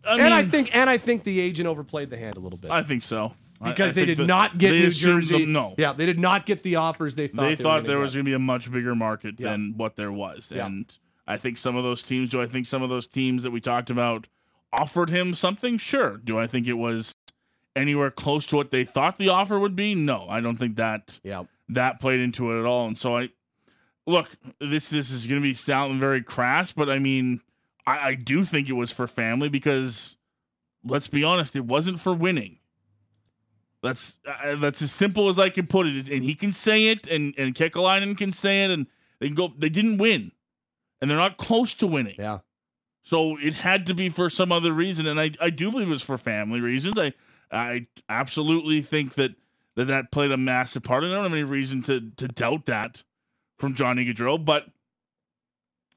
I 0.06 0.20
and 0.20 0.34
I 0.34 0.46
think 0.46 0.76
and 0.76 0.90
I 0.90 0.98
think 0.98 1.24
the 1.24 1.40
agent 1.40 1.68
overplayed 1.68 2.10
the 2.10 2.18
hand 2.18 2.36
a 2.36 2.40
little 2.40 2.58
bit 2.58 2.72
I 2.72 2.84
think 2.84 3.04
so 3.04 3.34
because 3.64 3.92
I 3.92 3.94
they 3.94 4.06
think 4.06 4.08
did 4.08 4.18
that 4.20 4.26
not 4.28 4.58
get 4.58 4.72
New 4.74 4.90
Jersey. 4.90 5.40
them- 5.44 5.54
no, 5.54 5.76
yeah, 5.78 5.94
they 5.94 6.06
did 6.06 6.20
not 6.20 6.46
get 6.46 6.64
the 6.64 6.76
offers 6.76 7.16
they 7.16 7.28
thought 7.28 7.42
they 7.44 7.56
they, 7.56 7.64
thought 7.64 7.84
there 7.86 8.00
was 8.00 8.14
going 8.14 8.26
to 8.26 8.30
be 8.30 8.34
a 8.34 8.40
much 8.40 8.70
bigger 8.72 8.96
market 8.96 9.36
Yeah. 9.40 9.52
than 9.52 9.74
what 9.78 9.96
there 9.96 10.12
was, 10.12 10.52
Yeah. 10.54 10.66
and 10.66 10.92
I 11.26 11.38
think 11.38 11.58
some 11.58 11.76
of 11.78 11.84
those 11.84 12.04
teams. 12.04 12.30
Do 12.30 12.42
I 12.42 12.48
think 12.48 12.66
some 12.66 12.82
of 12.84 12.90
those 12.90 13.08
teams 13.08 13.44
that 13.44 13.52
we 13.52 13.62
talked 13.62 13.90
about 13.90 14.28
offered 14.74 15.10
him 15.10 15.34
something? 15.36 15.78
Sure. 15.78 16.18
Do 16.18 16.38
I 16.38 16.48
think 16.48 16.68
it 16.68 16.74
was 16.74 17.16
anywhere 17.76 18.12
close 18.12 18.46
to 18.48 18.58
what 18.58 18.72
they 18.72 18.84
thought 18.84 19.18
the 19.18 19.30
offer 19.30 19.58
would 19.58 19.76
be? 19.76 19.96
No, 19.96 20.28
I 20.30 20.42
don't 20.42 20.58
think 20.58 20.76
that 20.76 21.20
Yeah, 21.24 21.44
that 21.70 22.02
played 22.02 22.20
into 22.20 22.52
it 22.52 22.60
at 22.60 22.66
all. 22.66 22.86
And 22.88 22.98
so 22.98 23.18
I 23.18 23.30
look, 24.06 24.32
this 24.60 24.90
this 24.90 25.10
is 25.12 25.26
going 25.26 25.40
to 25.42 25.44
be 25.44 25.54
sounding 25.54 26.00
very 26.02 26.22
crass, 26.22 26.74
but 26.74 26.90
I 26.90 27.00
mean, 27.00 27.40
I, 27.86 28.10
I 28.10 28.14
do 28.16 28.46
think 28.46 28.70
it 28.70 28.74
was 28.74 28.92
for 28.92 29.08
family 29.08 29.50
because 29.50 30.16
let's 30.84 31.08
be 31.08 31.24
honest, 31.24 31.56
it 31.56 31.66
wasn't 31.66 32.00
for 32.00 32.14
winning. 32.14 32.60
That's 33.82 34.16
uh, 34.26 34.56
that's 34.56 34.82
as 34.82 34.92
simple 34.92 35.28
as 35.28 35.38
I 35.38 35.50
can 35.50 35.68
put 35.68 35.88
it, 35.88 36.10
and 36.10 36.24
he 36.24 36.36
can 36.36 36.54
say 36.54 36.88
it, 36.88 37.06
and 37.08 37.34
and 37.38 37.54
Kekalainen 37.54 38.18
can 38.18 38.32
say 38.32 38.64
it, 38.64 38.72
and 38.72 38.88
they 39.20 39.28
can 39.28 39.36
go. 39.36 39.52
They 39.58 39.70
didn't 39.70 39.98
win, 39.98 40.32
and 41.02 41.10
they're 41.10 41.18
not 41.18 41.38
close 41.38 41.74
to 41.76 41.88
winning. 41.88 42.16
yeah. 42.18 42.40
So 43.06 43.38
it 43.38 43.56
had 43.56 43.86
to 43.88 43.94
be 43.94 44.08
for 44.08 44.30
some 44.30 44.54
other 44.54 44.72
reason, 44.72 45.06
and 45.06 45.20
I, 45.20 45.32
I 45.42 45.50
do 45.50 45.70
believe 45.70 45.88
it 45.88 45.92
was 45.92 46.02
for 46.02 46.18
family 46.18 46.62
reasons. 46.62 46.98
I 46.98 47.14
I 47.52 47.88
absolutely 48.08 48.82
think 48.82 49.16
that 49.16 49.32
that, 49.76 49.88
that 49.88 50.12
played 50.12 50.32
a 50.32 50.38
massive 50.38 50.84
part. 50.84 51.04
And 51.04 51.12
I 51.12 51.16
don't 51.16 51.26
have 51.26 51.34
any 51.34 51.44
reason 51.44 51.84
to 51.84 52.12
to 52.16 52.30
doubt 52.30 52.66
that 52.68 53.04
from 53.58 53.76
Johnny 53.76 54.06
Gaudreau. 54.06 54.44
But 54.44 54.68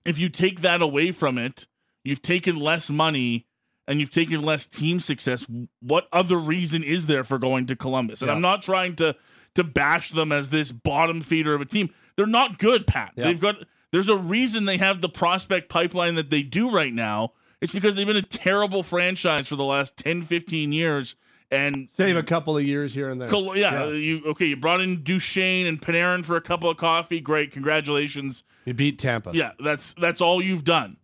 if 0.05 0.19
you 0.19 0.29
take 0.29 0.63
that 0.63 0.83
away 0.83 1.13
from 1.13 1.39
it, 1.39 1.67
you've 2.07 2.23
taken 2.23 2.57
less 2.57 2.89
money 2.89 3.47
and 3.89 4.01
you've 4.01 4.11
taken 4.11 4.43
less 4.43 4.67
team 4.67 5.01
success. 5.01 5.45
What 5.81 6.09
other 6.13 6.37
reason 6.39 6.83
is 6.83 7.07
there 7.07 7.25
for 7.25 7.39
going 7.39 7.67
to 7.67 7.77
Columbus? 7.77 8.21
And 8.21 8.29
Yeah. 8.29 8.35
I'm 8.35 8.43
not 8.43 8.63
trying 8.63 8.97
to 8.97 9.15
to 9.55 9.65
bash 9.65 10.11
them 10.11 10.33
as 10.33 10.51
this 10.51 10.71
bottom 10.71 11.23
feeder 11.23 11.55
of 11.55 11.61
a 11.63 11.65
team. 11.65 11.89
They're 12.17 12.27
not 12.27 12.59
good, 12.59 12.87
Pat. 12.87 13.13
Yeah. 13.17 13.25
They've 13.25 13.41
got 13.41 13.57
there's 13.93 14.09
a 14.09 14.17
reason 14.17 14.65
they 14.67 14.77
have 14.79 15.01
the 15.01 15.09
prospect 15.09 15.69
pipeline 15.69 16.15
that 16.17 16.31
they 16.31 16.43
do 16.43 16.69
right 16.69 16.93
now. 16.93 17.33
It's 17.61 17.73
because 17.73 17.95
they've 17.95 18.07
been 18.07 18.17
a 18.17 18.23
terrible 18.23 18.83
franchise 18.83 19.49
for 19.49 19.57
the 19.57 19.65
last 19.65 19.97
10, 19.97 20.23
15 20.23 20.73
years. 20.73 21.15
And 21.51 21.89
Save 21.97 22.17
a 22.17 22.23
couple 22.23 22.59
of 22.59 22.65
years 22.65 22.93
here 22.93 23.09
and 23.09 23.21
there. 23.21 23.29
Col- 23.29 23.57
yeah, 23.57 23.87
you 23.87 24.23
okay? 24.27 24.47
You 24.47 24.57
brought 24.57 24.81
in 24.81 25.03
Duchene 25.05 25.67
and 25.67 25.81
Panarin 25.81 26.25
for 26.25 26.37
a 26.37 26.41
couple 26.41 26.69
of 26.69 26.77
coffee. 26.77 27.21
Great, 27.21 27.53
congratulations. 27.53 28.43
You 28.65 28.75
beat 28.75 28.99
Tampa. 28.99 29.31
Yeah, 29.33 29.53
that's 29.63 29.95
that's 29.95 30.21
all 30.21 30.43
you've 30.43 30.65
done. 30.65 30.97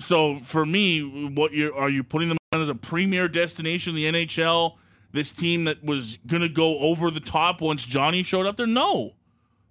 So 0.00 0.38
for 0.46 0.66
me, 0.66 1.00
what 1.28 1.52
you 1.52 1.72
are 1.74 1.88
you 1.88 2.02
putting 2.02 2.28
them 2.28 2.38
on 2.54 2.60
as 2.62 2.68
a 2.68 2.74
premier 2.74 3.28
destination 3.28 3.96
in 3.96 4.12
the 4.12 4.26
NHL? 4.26 4.76
This 5.12 5.30
team 5.30 5.64
that 5.64 5.84
was 5.84 6.18
going 6.26 6.42
to 6.42 6.48
go 6.48 6.78
over 6.80 7.08
the 7.10 7.20
top 7.20 7.60
once 7.60 7.84
Johnny 7.84 8.22
showed 8.24 8.46
up 8.46 8.56
there? 8.56 8.66
No. 8.66 9.14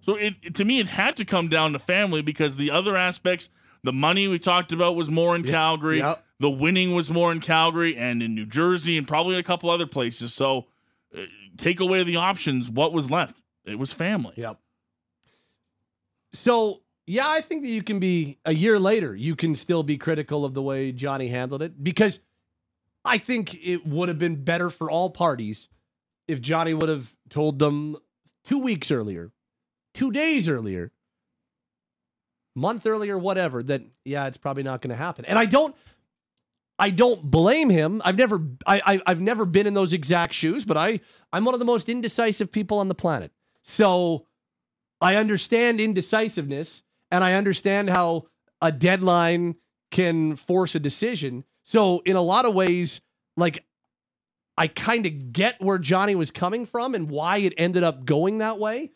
So 0.00 0.14
it, 0.16 0.34
it- 0.42 0.54
to 0.54 0.64
me, 0.64 0.80
it 0.80 0.86
had 0.86 1.16
to 1.18 1.24
come 1.24 1.48
down 1.48 1.72
to 1.74 1.78
family 1.78 2.22
because 2.22 2.56
the 2.56 2.70
other 2.70 2.96
aspects, 2.96 3.50
the 3.82 3.92
money 3.92 4.26
we 4.26 4.38
talked 4.38 4.72
about 4.72 4.96
was 4.96 5.10
more 5.10 5.36
in 5.36 5.44
Calgary. 5.44 5.98
Yep. 5.98 6.24
The 6.40 6.50
winning 6.50 6.94
was 6.94 7.10
more 7.10 7.30
in 7.30 7.40
Calgary 7.40 7.94
and 7.96 8.22
in 8.22 8.34
New 8.34 8.46
Jersey 8.46 8.96
and 8.96 9.06
probably 9.06 9.34
in 9.34 9.40
a 9.40 9.44
couple 9.44 9.68
other 9.68 9.86
places. 9.86 10.32
So 10.32 10.66
uh, 11.16 11.20
take 11.58 11.78
away 11.80 12.02
the 12.04 12.16
options. 12.16 12.70
What 12.70 12.92
was 12.94 13.10
left? 13.10 13.36
It 13.66 13.78
was 13.78 13.92
family. 13.92 14.32
Yep. 14.36 14.58
So 16.32 16.80
yeah, 17.06 17.28
I 17.28 17.40
think 17.40 17.62
that 17.62 17.68
you 17.68 17.82
can 17.82 17.98
be 17.98 18.38
a 18.44 18.54
year 18.54 18.78
later. 18.78 19.14
You 19.14 19.36
can 19.36 19.56
still 19.56 19.82
be 19.82 19.98
critical 19.98 20.44
of 20.44 20.54
the 20.54 20.62
way 20.62 20.90
Johnny 20.92 21.28
handled 21.28 21.60
it 21.62 21.82
because 21.82 22.18
I 23.04 23.18
think 23.18 23.54
it 23.62 23.86
would 23.86 24.08
have 24.08 24.18
been 24.18 24.42
better 24.42 24.70
for 24.70 24.90
all 24.90 25.10
parties 25.10 25.68
if 26.26 26.40
Johnny 26.40 26.72
would 26.72 26.88
have 26.88 27.14
told 27.28 27.58
them 27.58 27.98
two 28.46 28.58
weeks 28.58 28.90
earlier, 28.90 29.32
two 29.92 30.10
days 30.10 30.48
earlier, 30.48 30.92
month 32.54 32.86
earlier, 32.86 33.18
whatever. 33.18 33.62
That 33.62 33.82
yeah, 34.04 34.26
it's 34.26 34.38
probably 34.38 34.62
not 34.62 34.80
going 34.80 34.90
to 34.90 34.96
happen. 34.96 35.24
And 35.26 35.38
I 35.38 35.46
don't. 35.46 35.74
I 36.76 36.90
don't 36.90 37.22
blame 37.22 37.70
him. 37.70 38.02
I've 38.04 38.16
never 38.16 38.42
I, 38.66 38.82
I 38.84 39.00
I've 39.06 39.20
never 39.20 39.44
been 39.44 39.68
in 39.68 39.74
those 39.74 39.92
exact 39.92 40.34
shoes, 40.34 40.64
but 40.64 40.76
I 40.76 40.98
I'm 41.32 41.44
one 41.44 41.54
of 41.54 41.60
the 41.60 41.64
most 41.64 41.88
indecisive 41.88 42.50
people 42.50 42.80
on 42.80 42.88
the 42.88 42.96
planet. 42.96 43.30
So 43.62 44.26
I 45.00 45.14
understand 45.14 45.80
indecisiveness 45.80 46.82
and 47.14 47.22
I 47.22 47.34
understand 47.34 47.90
how 47.90 48.26
a 48.60 48.72
deadline 48.72 49.54
can 49.92 50.34
force 50.34 50.74
a 50.74 50.80
decision. 50.80 51.44
So 51.62 52.00
in 52.00 52.16
a 52.16 52.20
lot 52.20 52.44
of 52.44 52.54
ways, 52.54 53.00
like 53.36 53.64
I 54.58 54.66
kind 54.66 55.06
of 55.06 55.32
get 55.32 55.62
where 55.62 55.78
Johnny 55.78 56.16
was 56.16 56.32
coming 56.32 56.66
from 56.66 56.92
and 56.92 57.08
why 57.08 57.36
it 57.38 57.54
ended 57.56 57.84
up 57.84 58.04
going 58.04 58.38
that 58.38 58.58
way. 58.58 58.90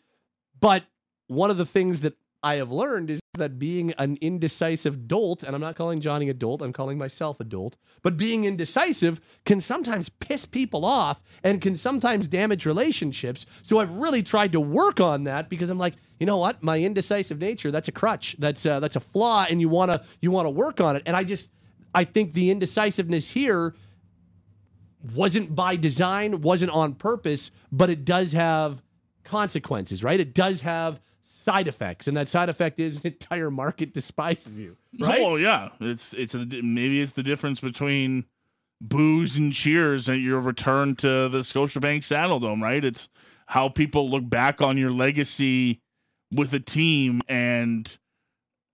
But 0.59 0.83
one 1.27 1.49
of 1.49 1.55
the 1.55 1.65
things 1.65 2.01
that 2.01 2.17
I 2.41 2.55
have 2.55 2.71
learned 2.71 3.09
is 3.09 3.19
that 3.33 3.59
being 3.59 3.93
an 3.93 4.17
indecisive 4.21 5.07
dolt, 5.07 5.43
and 5.43 5.55
I'm 5.55 5.61
not 5.61 5.75
calling 5.75 5.99
Johnny 6.01 6.29
a 6.29 6.33
dolt, 6.33 6.61
I'm 6.61 6.73
calling 6.73 6.97
myself 6.97 7.39
a 7.39 7.43
dolt, 7.43 7.75
but 8.01 8.17
being 8.17 8.45
indecisive 8.45 9.19
can 9.45 9.59
sometimes 9.59 10.09
piss 10.09 10.45
people 10.45 10.85
off 10.85 11.21
and 11.43 11.61
can 11.61 11.75
sometimes 11.75 12.27
damage 12.27 12.65
relationships. 12.65 13.45
So 13.61 13.79
I've 13.79 13.91
really 13.91 14.23
tried 14.23 14.51
to 14.53 14.59
work 14.59 14.99
on 14.99 15.23
that 15.25 15.49
because 15.49 15.69
I'm 15.69 15.77
like, 15.77 15.95
you 16.19 16.25
know 16.25 16.37
what? 16.37 16.63
My 16.63 16.79
indecisive 16.79 17.39
nature, 17.39 17.71
that's 17.71 17.87
a 17.87 17.93
crutch. 17.93 18.35
That's 18.39 18.65
uh, 18.65 18.79
that's 18.79 18.95
a 18.95 19.01
flaw 19.01 19.45
and 19.49 19.59
you 19.59 19.69
want 19.69 19.91
to 19.91 20.03
you 20.21 20.31
want 20.31 20.45
to 20.45 20.51
work 20.51 20.79
on 20.81 20.95
it. 20.95 21.03
And 21.05 21.15
I 21.15 21.23
just 21.23 21.49
I 21.93 22.03
think 22.03 22.33
the 22.33 22.51
indecisiveness 22.51 23.29
here 23.29 23.73
wasn't 25.15 25.55
by 25.55 25.75
design, 25.75 26.41
wasn't 26.41 26.71
on 26.71 26.93
purpose, 26.95 27.51
but 27.71 27.89
it 27.89 28.03
does 28.03 28.33
have 28.33 28.81
consequences, 29.23 30.03
right? 30.03 30.19
It 30.19 30.33
does 30.33 30.61
have 30.61 30.99
side 31.49 31.67
effects, 31.67 32.07
and 32.07 32.15
that 32.15 32.29
side 32.29 32.49
effect 32.49 32.79
is 32.79 32.97
an 32.97 33.07
entire 33.07 33.49
market 33.49 33.93
despises 33.93 34.59
you, 34.59 34.77
right? 34.99 35.21
Oh 35.21 35.35
yeah, 35.35 35.69
it's 35.79 36.13
it's 36.13 36.35
a, 36.35 36.45
maybe 36.45 37.01
it's 37.01 37.13
the 37.13 37.23
difference 37.23 37.59
between 37.59 38.25
booze 38.79 39.35
and 39.35 39.51
cheers 39.51 40.07
at 40.07 40.19
your 40.19 40.39
return 40.39 40.95
to 40.97 41.27
the 41.27 41.39
Scotiabank 41.39 41.99
Saddledome, 41.99 42.61
right? 42.61 42.85
It's 42.85 43.09
how 43.47 43.67
people 43.67 44.09
look 44.09 44.29
back 44.29 44.61
on 44.61 44.77
your 44.77 44.91
legacy 44.91 45.81
with 46.31 46.53
a 46.53 46.59
team 46.59 47.21
and 47.27 47.97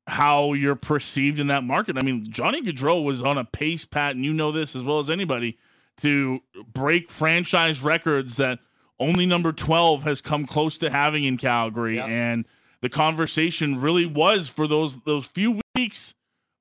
how 0.07 0.53
you're 0.53 0.75
perceived 0.75 1.39
in 1.39 1.47
that 1.47 1.63
market. 1.63 1.97
I 1.97 2.03
mean, 2.03 2.27
Johnny 2.29 2.61
Gaudreau 2.61 3.03
was 3.03 3.21
on 3.21 3.37
a 3.37 3.45
pace, 3.45 3.85
Pat, 3.85 4.15
and 4.15 4.25
you 4.25 4.33
know 4.33 4.51
this 4.51 4.75
as 4.75 4.83
well 4.83 4.99
as 4.99 5.09
anybody, 5.09 5.57
to 6.01 6.41
break 6.71 7.09
franchise 7.09 7.81
records 7.81 8.35
that 8.35 8.59
only 8.99 9.25
number 9.25 9.51
12 9.51 10.03
has 10.03 10.21
come 10.21 10.45
close 10.45 10.77
to 10.77 10.89
having 10.89 11.23
in 11.23 11.37
Calgary. 11.37 11.95
Yep. 11.95 12.07
And 12.07 12.45
the 12.81 12.89
conversation 12.89 13.79
really 13.79 14.05
was 14.05 14.47
for 14.47 14.67
those 14.67 15.01
those 15.03 15.25
few 15.25 15.61
weeks 15.75 16.13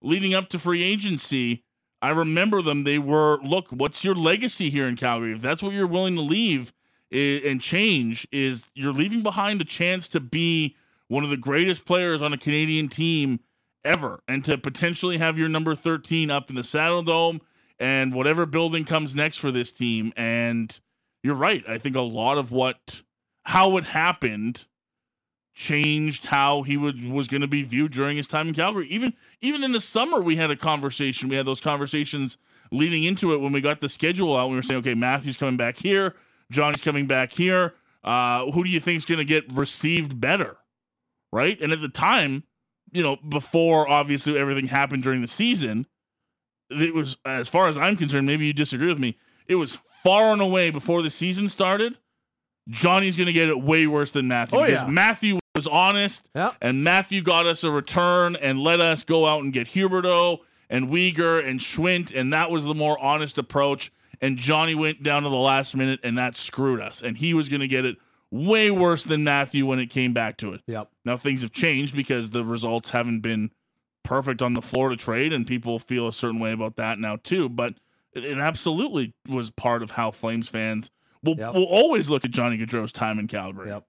leading 0.02 0.34
up 0.34 0.48
to 0.50 0.58
free 0.58 0.82
agency. 0.82 1.64
I 2.02 2.10
remember 2.10 2.60
them. 2.60 2.84
They 2.84 2.98
were, 2.98 3.38
look, 3.42 3.68
what's 3.70 4.04
your 4.04 4.14
legacy 4.14 4.68
here 4.68 4.86
in 4.86 4.96
Calgary? 4.96 5.34
If 5.34 5.40
that's 5.40 5.62
what 5.62 5.72
you're 5.72 5.86
willing 5.86 6.16
to 6.16 6.20
leave 6.20 6.74
and 7.10 7.60
change, 7.62 8.28
is 8.30 8.68
you're 8.74 8.92
leaving 8.92 9.22
behind 9.22 9.62
a 9.62 9.64
chance 9.64 10.06
to 10.08 10.20
be 10.20 10.76
one 11.08 11.24
of 11.24 11.30
the 11.30 11.36
greatest 11.36 11.86
players 11.86 12.20
on 12.20 12.32
a 12.32 12.38
Canadian 12.38 12.88
team 12.88 13.40
ever, 13.84 14.20
and 14.28 14.44
to 14.44 14.58
potentially 14.58 15.18
have 15.18 15.38
your 15.38 15.48
number 15.48 15.74
13 15.74 16.30
up 16.30 16.50
in 16.50 16.56
the 16.56 16.62
Saddledome 16.62 17.40
and 17.78 18.14
whatever 18.14 18.46
building 18.46 18.84
comes 18.84 19.14
next 19.14 19.38
for 19.38 19.50
this 19.50 19.72
team. 19.72 20.12
And 20.16 20.78
you're 21.22 21.34
right. 21.34 21.64
I 21.68 21.78
think 21.78 21.96
a 21.96 22.00
lot 22.00 22.38
of 22.38 22.52
what 22.52 23.02
how 23.44 23.76
it 23.76 23.84
happened 23.84 24.66
changed 25.54 26.26
how 26.26 26.62
he 26.62 26.76
would 26.76 27.08
was 27.08 27.28
going 27.28 27.40
to 27.40 27.46
be 27.46 27.62
viewed 27.62 27.92
during 27.92 28.16
his 28.16 28.26
time 28.26 28.48
in 28.48 28.54
Calgary. 28.54 28.88
Even 28.88 29.14
even 29.40 29.62
in 29.62 29.72
the 29.72 29.80
summer, 29.80 30.20
we 30.20 30.36
had 30.36 30.50
a 30.50 30.56
conversation. 30.56 31.28
We 31.28 31.36
had 31.36 31.46
those 31.46 31.60
conversations 31.60 32.36
leading 32.70 33.04
into 33.04 33.32
it 33.32 33.38
when 33.38 33.52
we 33.52 33.60
got 33.60 33.80
the 33.80 33.88
schedule 33.88 34.36
out. 34.36 34.50
We 34.50 34.56
were 34.56 34.62
saying, 34.62 34.80
okay, 34.80 34.94
Matthew's 34.94 35.36
coming 35.36 35.56
back 35.56 35.78
here, 35.78 36.14
Johnny's 36.50 36.80
coming 36.80 37.06
back 37.06 37.32
here. 37.32 37.74
Uh, 38.02 38.50
who 38.50 38.64
do 38.64 38.70
you 38.70 38.80
think 38.80 38.98
is 38.98 39.04
going 39.06 39.18
to 39.18 39.24
get 39.24 39.50
received 39.50 40.20
better, 40.20 40.58
right? 41.32 41.58
And 41.60 41.72
at 41.72 41.80
the 41.80 41.88
time, 41.88 42.42
you 42.92 43.02
know, 43.02 43.16
before 43.16 43.88
obviously 43.88 44.36
everything 44.36 44.66
happened 44.66 45.02
during 45.02 45.22
the 45.22 45.26
season, 45.26 45.86
it 46.68 46.94
was 46.94 47.16
as 47.24 47.48
far 47.48 47.68
as 47.68 47.78
I'm 47.78 47.96
concerned. 47.96 48.26
Maybe 48.26 48.46
you 48.46 48.52
disagree 48.52 48.88
with 48.88 48.98
me. 48.98 49.16
It 49.46 49.54
was 49.54 49.78
far 50.02 50.32
and 50.32 50.42
away 50.42 50.70
before 50.70 51.00
the 51.00 51.10
season 51.10 51.48
started. 51.48 51.96
Johnny's 52.68 53.16
going 53.16 53.26
to 53.26 53.32
get 53.32 53.48
it 53.48 53.62
way 53.62 53.86
worse 53.86 54.10
than 54.10 54.28
Matthew. 54.28 54.58
Oh, 54.58 54.64
because 54.64 54.82
yeah. 54.82 54.90
Matthew 54.90 55.38
was 55.54 55.66
honest, 55.68 56.28
and 56.60 56.82
Matthew 56.82 57.22
got 57.22 57.46
us 57.46 57.62
a 57.62 57.70
return 57.70 58.34
and 58.36 58.58
let 58.58 58.80
us 58.80 59.04
go 59.04 59.26
out 59.28 59.42
and 59.44 59.52
get 59.52 59.68
Huberdeau 59.68 60.38
and 60.68 60.88
Weegar 60.88 61.46
and 61.46 61.60
Schwindt, 61.60 62.12
and 62.14 62.32
that 62.32 62.50
was 62.50 62.64
the 62.64 62.74
more 62.74 62.98
honest 62.98 63.38
approach. 63.38 63.92
And 64.20 64.36
Johnny 64.36 64.74
went 64.74 65.02
down 65.02 65.22
to 65.22 65.28
the 65.28 65.36
last 65.36 65.76
minute, 65.76 66.00
and 66.02 66.18
that 66.18 66.36
screwed 66.36 66.80
us. 66.80 67.02
And 67.02 67.18
he 67.18 67.34
was 67.34 67.48
going 67.48 67.60
to 67.60 67.68
get 67.68 67.84
it 67.84 67.96
way 68.30 68.70
worse 68.70 69.04
than 69.04 69.22
Matthew 69.22 69.64
when 69.66 69.78
it 69.78 69.90
came 69.90 70.12
back 70.12 70.36
to 70.38 70.52
it. 70.54 70.62
Yep. 70.66 70.90
Now 71.04 71.16
things 71.16 71.42
have 71.42 71.52
changed 71.52 71.94
because 71.94 72.30
the 72.30 72.44
results 72.44 72.90
haven't 72.90 73.20
been 73.20 73.50
perfect 74.02 74.42
on 74.42 74.54
the 74.54 74.62
Florida 74.62 74.96
trade, 74.96 75.32
and 75.32 75.46
people 75.46 75.78
feel 75.78 76.08
a 76.08 76.12
certain 76.12 76.40
way 76.40 76.52
about 76.52 76.74
that 76.76 76.98
now 76.98 77.16
too. 77.22 77.48
But 77.48 77.74
it, 78.12 78.24
it 78.24 78.38
absolutely 78.38 79.14
was 79.28 79.50
part 79.50 79.82
of 79.84 79.92
how 79.92 80.10
Flames 80.10 80.48
fans 80.48 80.90
will 81.22 81.36
Yep. 81.38 81.54
will 81.54 81.64
always 81.64 82.10
look 82.10 82.24
at 82.24 82.32
Johnny 82.32 82.58
Gaudreau's 82.58 82.92
time 82.92 83.18
in 83.20 83.28
Calgary. 83.28 83.68
Yep. 83.68 83.84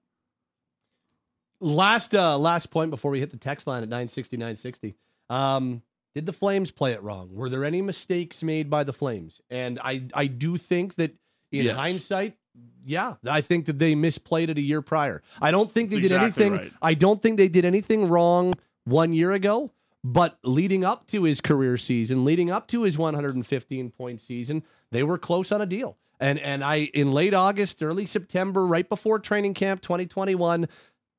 Last 1.60 2.14
uh 2.14 2.36
last 2.38 2.70
point 2.70 2.90
before 2.90 3.10
we 3.10 3.20
hit 3.20 3.30
the 3.30 3.36
text 3.38 3.66
line 3.66 3.82
at 3.82 3.88
960 3.88 4.36
960. 4.36 4.94
Um 5.30 5.82
did 6.14 6.26
the 6.26 6.32
Flames 6.32 6.70
play 6.70 6.92
it 6.92 7.02
wrong? 7.02 7.28
Were 7.34 7.48
there 7.50 7.64
any 7.64 7.82
mistakes 7.82 8.42
made 8.42 8.70
by 8.70 8.84
the 8.84 8.92
Flames? 8.92 9.40
And 9.50 9.78
I 9.82 10.02
I 10.14 10.26
do 10.26 10.56
think 10.56 10.96
that 10.96 11.14
in 11.52 11.64
Yes. 11.66 11.76
hindsight, 11.76 12.36
yeah, 12.84 13.14
I 13.26 13.40
think 13.40 13.66
that 13.66 13.78
they 13.78 13.94
misplayed 13.94 14.48
it 14.48 14.58
a 14.58 14.62
year 14.62 14.82
prior. 14.82 15.22
I 15.40 15.50
don't 15.50 15.70
think 15.70 15.90
they 15.90 15.96
That's 15.96 16.08
did 16.08 16.16
exactly 16.16 16.44
anything 16.46 16.60
right. 16.64 16.72
I 16.82 16.94
don't 16.94 17.22
think 17.22 17.36
they 17.36 17.48
did 17.48 17.64
anything 17.64 18.08
wrong 18.08 18.54
1 18.84 19.12
year 19.12 19.32
ago, 19.32 19.72
but 20.04 20.38
leading 20.42 20.84
up 20.84 21.06
to 21.08 21.22
his 21.24 21.40
career 21.40 21.76
season, 21.76 22.24
leading 22.24 22.50
up 22.50 22.66
to 22.68 22.82
his 22.82 22.98
115 22.98 23.90
point 23.90 24.20
season, 24.20 24.62
they 24.90 25.02
were 25.02 25.18
close 25.18 25.50
on 25.52 25.60
a 25.62 25.66
deal. 25.66 25.96
And 26.18 26.38
and 26.38 26.64
I 26.64 26.90
in 26.94 27.12
late 27.12 27.34
August, 27.34 27.82
early 27.82 28.06
September, 28.06 28.66
right 28.66 28.88
before 28.88 29.18
training 29.18 29.54
camp 29.54 29.80
2021, 29.82 30.66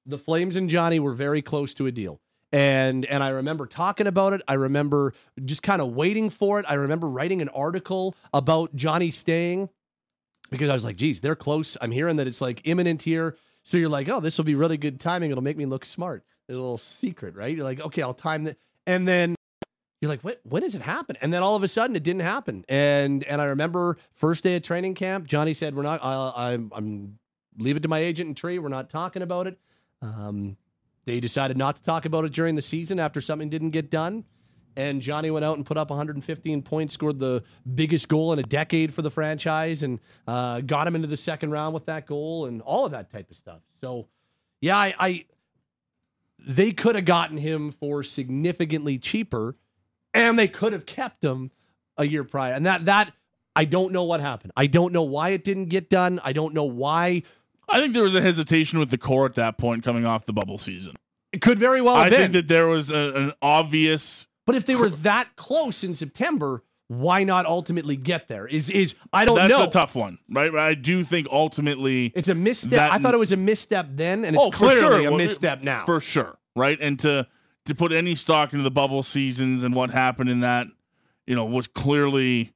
the 0.08 0.18
Flames 0.18 0.56
and 0.56 0.70
Johnny 0.70 1.00
were 1.00 1.14
very 1.14 1.42
close 1.42 1.74
to 1.76 1.86
a 1.86 1.92
deal. 1.92 2.20
And 2.52 3.06
and 3.06 3.24
I 3.24 3.30
remember 3.30 3.66
talking 3.66 4.08
about 4.08 4.34
it. 4.34 4.42
I 4.48 4.54
remember 4.54 5.14
just 5.44 5.62
kind 5.62 5.82
of 5.82 5.90
waiting 5.90 6.30
for 6.30 6.60
it. 6.60 6.66
I 6.68 6.76
remember 6.76 7.08
writing 7.08 7.42
an 7.42 7.50
article 7.50 8.16
about 8.34 8.74
Johnny 8.76 9.12
staying 9.12 9.70
because 10.50 10.70
I 10.70 10.74
was 10.74 10.86
like, 10.86 10.96
geez, 10.96 11.20
they're 11.20 11.36
close. 11.36 11.76
I'm 11.82 11.92
hearing 11.92 12.16
that 12.16 12.28
it's 12.28 12.40
like 12.40 12.62
imminent 12.64 13.02
here. 13.02 13.38
So 13.64 13.76
you're 13.76 13.90
like, 13.90 14.08
oh, 14.08 14.22
this 14.22 14.38
will 14.38 14.46
be 14.46 14.56
really 14.56 14.78
good 14.78 15.00
timing. 15.00 15.30
It'll 15.30 15.44
make 15.44 15.58
me 15.58 15.66
look 15.66 15.84
smart. 15.84 16.24
There's 16.48 16.58
a 16.58 16.62
little 16.62 16.78
secret, 16.78 17.36
right? 17.36 17.54
You're 17.54 17.66
like, 17.66 17.82
okay, 17.82 18.02
I'll 18.02 18.14
time 18.14 18.46
that. 18.46 18.56
And 18.86 19.06
then 19.06 19.36
you're 20.00 20.08
like, 20.10 20.22
what? 20.22 20.40
When 20.44 20.62
does 20.62 20.74
it 20.74 20.82
happen? 20.82 21.18
And 21.22 21.34
then 21.34 21.44
all 21.44 21.58
of 21.58 21.64
a 21.64 21.68
sudden, 21.68 21.98
it 21.98 22.04
didn't 22.04 22.22
happen. 22.22 22.64
And 22.70 23.26
and 23.26 23.42
I 23.42 23.46
remember 23.46 23.98
first 24.14 24.46
day 24.46 24.56
of 24.56 24.64
training 24.64 24.94
camp, 24.94 25.28
Johnny 25.28 25.54
said, 25.54 25.76
"We're 25.76 25.84
not. 25.84 26.02
Uh, 26.02 26.32
I'm 26.36 26.72
I'm 26.74 27.20
leave 27.58 27.76
it 27.76 27.82
to 27.82 27.88
my 27.88 28.00
agent 28.00 28.28
and 28.28 28.38
Tree. 28.38 28.60
We're 28.60 28.70
not 28.70 28.90
talking 28.90 29.22
about 29.22 29.48
it." 29.48 29.60
Um, 30.02 30.58
they 31.06 31.20
decided 31.20 31.58
not 31.58 31.78
to 31.78 31.84
talk 31.84 32.06
about 32.06 32.26
it 32.26 32.34
during 32.34 32.56
the 32.56 32.62
season 32.62 33.00
after 33.00 33.22
something 33.22 33.50
didn't 33.50 33.72
get 33.72 33.90
done. 33.90 34.26
And 34.76 35.02
Johnny 35.02 35.32
went 35.32 35.44
out 35.44 35.58
and 35.58 35.66
put 35.66 35.76
up 35.76 35.90
115 35.90 36.62
points, 36.62 36.94
scored 36.94 37.18
the 37.18 37.44
biggest 37.74 38.08
goal 38.08 38.32
in 38.34 38.38
a 38.38 38.44
decade 38.44 38.94
for 38.94 39.02
the 39.02 39.10
franchise, 39.10 39.82
and 39.82 40.00
uh, 40.28 40.62
got 40.62 40.86
him 40.86 40.96
into 40.96 41.08
the 41.08 41.18
second 41.18 41.50
round 41.50 41.74
with 41.74 41.86
that 41.88 42.06
goal 42.06 42.46
and 42.46 42.62
all 42.62 42.86
of 42.86 42.92
that 42.92 43.12
type 43.12 43.32
of 43.32 43.38
stuff. 43.38 43.62
So, 43.82 44.08
yeah, 44.62 44.78
I, 44.78 44.94
I 45.00 45.26
they 46.40 46.72
could 46.72 46.96
have 46.96 47.06
gotten 47.06 47.38
him 47.38 47.72
for 47.72 48.04
significantly 48.04 49.00
cheaper, 49.00 49.56
and 50.14 50.38
they 50.38 50.48
could 50.48 50.74
have 50.74 50.86
kept 50.86 51.24
him 51.24 51.50
a 51.98 52.06
year 52.06 52.24
prior. 52.24 52.54
And 52.54 52.66
that 52.68 52.86
that 52.86 53.14
I 53.56 53.66
don't 53.66 53.92
know 53.92 54.04
what 54.04 54.20
happened. 54.20 54.54
I 54.56 54.68
don't 54.68 54.94
know 54.94 55.02
why 55.02 55.30
it 55.30 55.44
didn't 55.44 55.66
get 55.70 55.90
done. 55.90 56.20
I 56.24 56.34
don't 56.34 56.54
know 56.54 56.66
why. 56.66 57.24
I 57.70 57.80
think 57.80 57.94
there 57.94 58.04
was 58.04 58.16
a 58.16 58.22
hesitation 58.22 58.80
with 58.80 58.90
the 58.92 58.98
core 58.98 59.26
at 59.26 59.36
that 59.36 59.58
point 59.58 59.84
coming 59.84 60.06
off 60.06 60.26
the 60.26 60.34
bubble 60.34 60.58
season. 60.58 60.96
It 61.34 61.42
could 61.42 61.60
very 61.60 61.82
well 61.82 61.96
have 61.98 62.06
I 62.08 62.10
been. 62.10 62.20
think 62.22 62.34
that 62.34 62.48
there 62.48 62.68
was 62.68 62.90
a, 62.90 62.96
an 63.16 63.34
obvious 63.42 64.28
But 64.46 64.56
if 64.56 64.66
they 64.66 64.76
were 64.76 64.90
that 64.90 65.36
close 65.36 65.84
in 65.84 65.94
September, 65.96 66.64
why 66.88 67.26
not 67.26 67.46
ultimately 67.46 67.98
get 67.98 68.30
there? 68.30 68.48
Is 68.48 68.70
is 68.70 68.96
I 69.12 69.26
don't 69.26 69.36
know. 69.36 69.48
that's 69.48 69.60
know. 69.60 69.68
a 69.68 69.72
tough 69.72 69.94
one, 69.96 70.20
right? 70.30 70.50
But 70.52 70.62
I 70.62 70.74
do 70.74 71.04
think 71.04 71.28
ultimately 71.30 72.14
it's 72.16 72.30
a 72.30 72.36
misstep. 72.36 72.72
that- 72.72 72.92
I 72.94 73.00
thought 73.00 73.14
it 73.14 73.18
was 73.20 73.34
a 73.34 73.38
misstep 73.38 73.88
then, 73.96 74.24
and 74.24 74.36
it's 74.38 74.46
Oh, 74.46 74.52
for 74.52 74.58
clearly 74.58 74.80
sure. 74.80 75.00
a 75.00 75.04
Well, 75.04 75.18
misstep 75.18 75.64
now. 75.64 75.86
for 75.86 76.00
sure, 76.00 76.38
right? 76.56 76.78
And 76.80 76.98
to 77.00 77.28
to 77.66 77.76
put 77.76 77.92
any 77.92 78.16
stock 78.16 78.54
into 78.54 78.64
the 78.64 78.72
bubble 78.72 79.04
seasons 79.04 79.62
and 79.64 79.76
what 79.76 79.90
happened 79.92 80.30
in 80.30 80.40
that, 80.40 80.68
you 81.26 81.36
know, 81.36 81.44
was 81.44 81.68
clearly, 81.68 82.54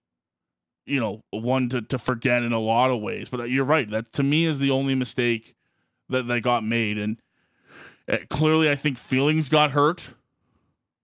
you 0.86 1.00
know, 1.00 1.24
one 1.32 1.70
to 1.70 1.82
to 1.82 1.98
forget 1.98 2.44
in 2.44 2.52
a 2.54 2.60
lot 2.60 2.90
of 2.92 3.02
ways. 3.02 3.30
But 3.30 3.50
you're 3.50 3.66
right. 3.66 3.90
That 3.90 4.12
to 4.14 4.24
me 4.24 4.46
is 4.46 4.60
the 4.60 4.72
only 4.72 4.96
mistake 4.96 5.56
that 6.10 6.28
that 6.28 6.42
got 6.42 6.64
made, 6.64 6.98
and 6.98 7.18
uh, 8.12 8.18
clearly, 8.30 8.70
I 8.70 8.76
think 8.76 8.98
feelings 8.98 9.50
got 9.50 9.72
hurt 9.72 10.10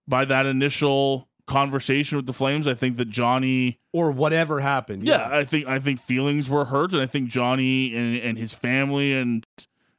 by 0.06 0.24
that 0.24 0.46
initial 0.46 1.28
conversation 1.46 2.16
with 2.16 2.26
the 2.26 2.32
Flames. 2.32 2.66
I 2.66 2.74
think 2.74 2.96
that 2.98 3.08
Johnny. 3.10 3.78
or 3.92 4.10
whatever 4.10 4.60
happened. 4.60 5.06
Yeah, 5.06 5.28
I 5.30 5.44
think 5.44 5.66
I 5.66 5.78
think 5.78 6.00
feelings 6.00 6.48
were 6.48 6.66
hurt, 6.66 6.92
and 6.92 7.00
I 7.00 7.06
think 7.06 7.30
Johnny 7.30 7.94
and, 7.96 8.16
and 8.16 8.38
his 8.38 8.52
family 8.52 9.14
and 9.14 9.46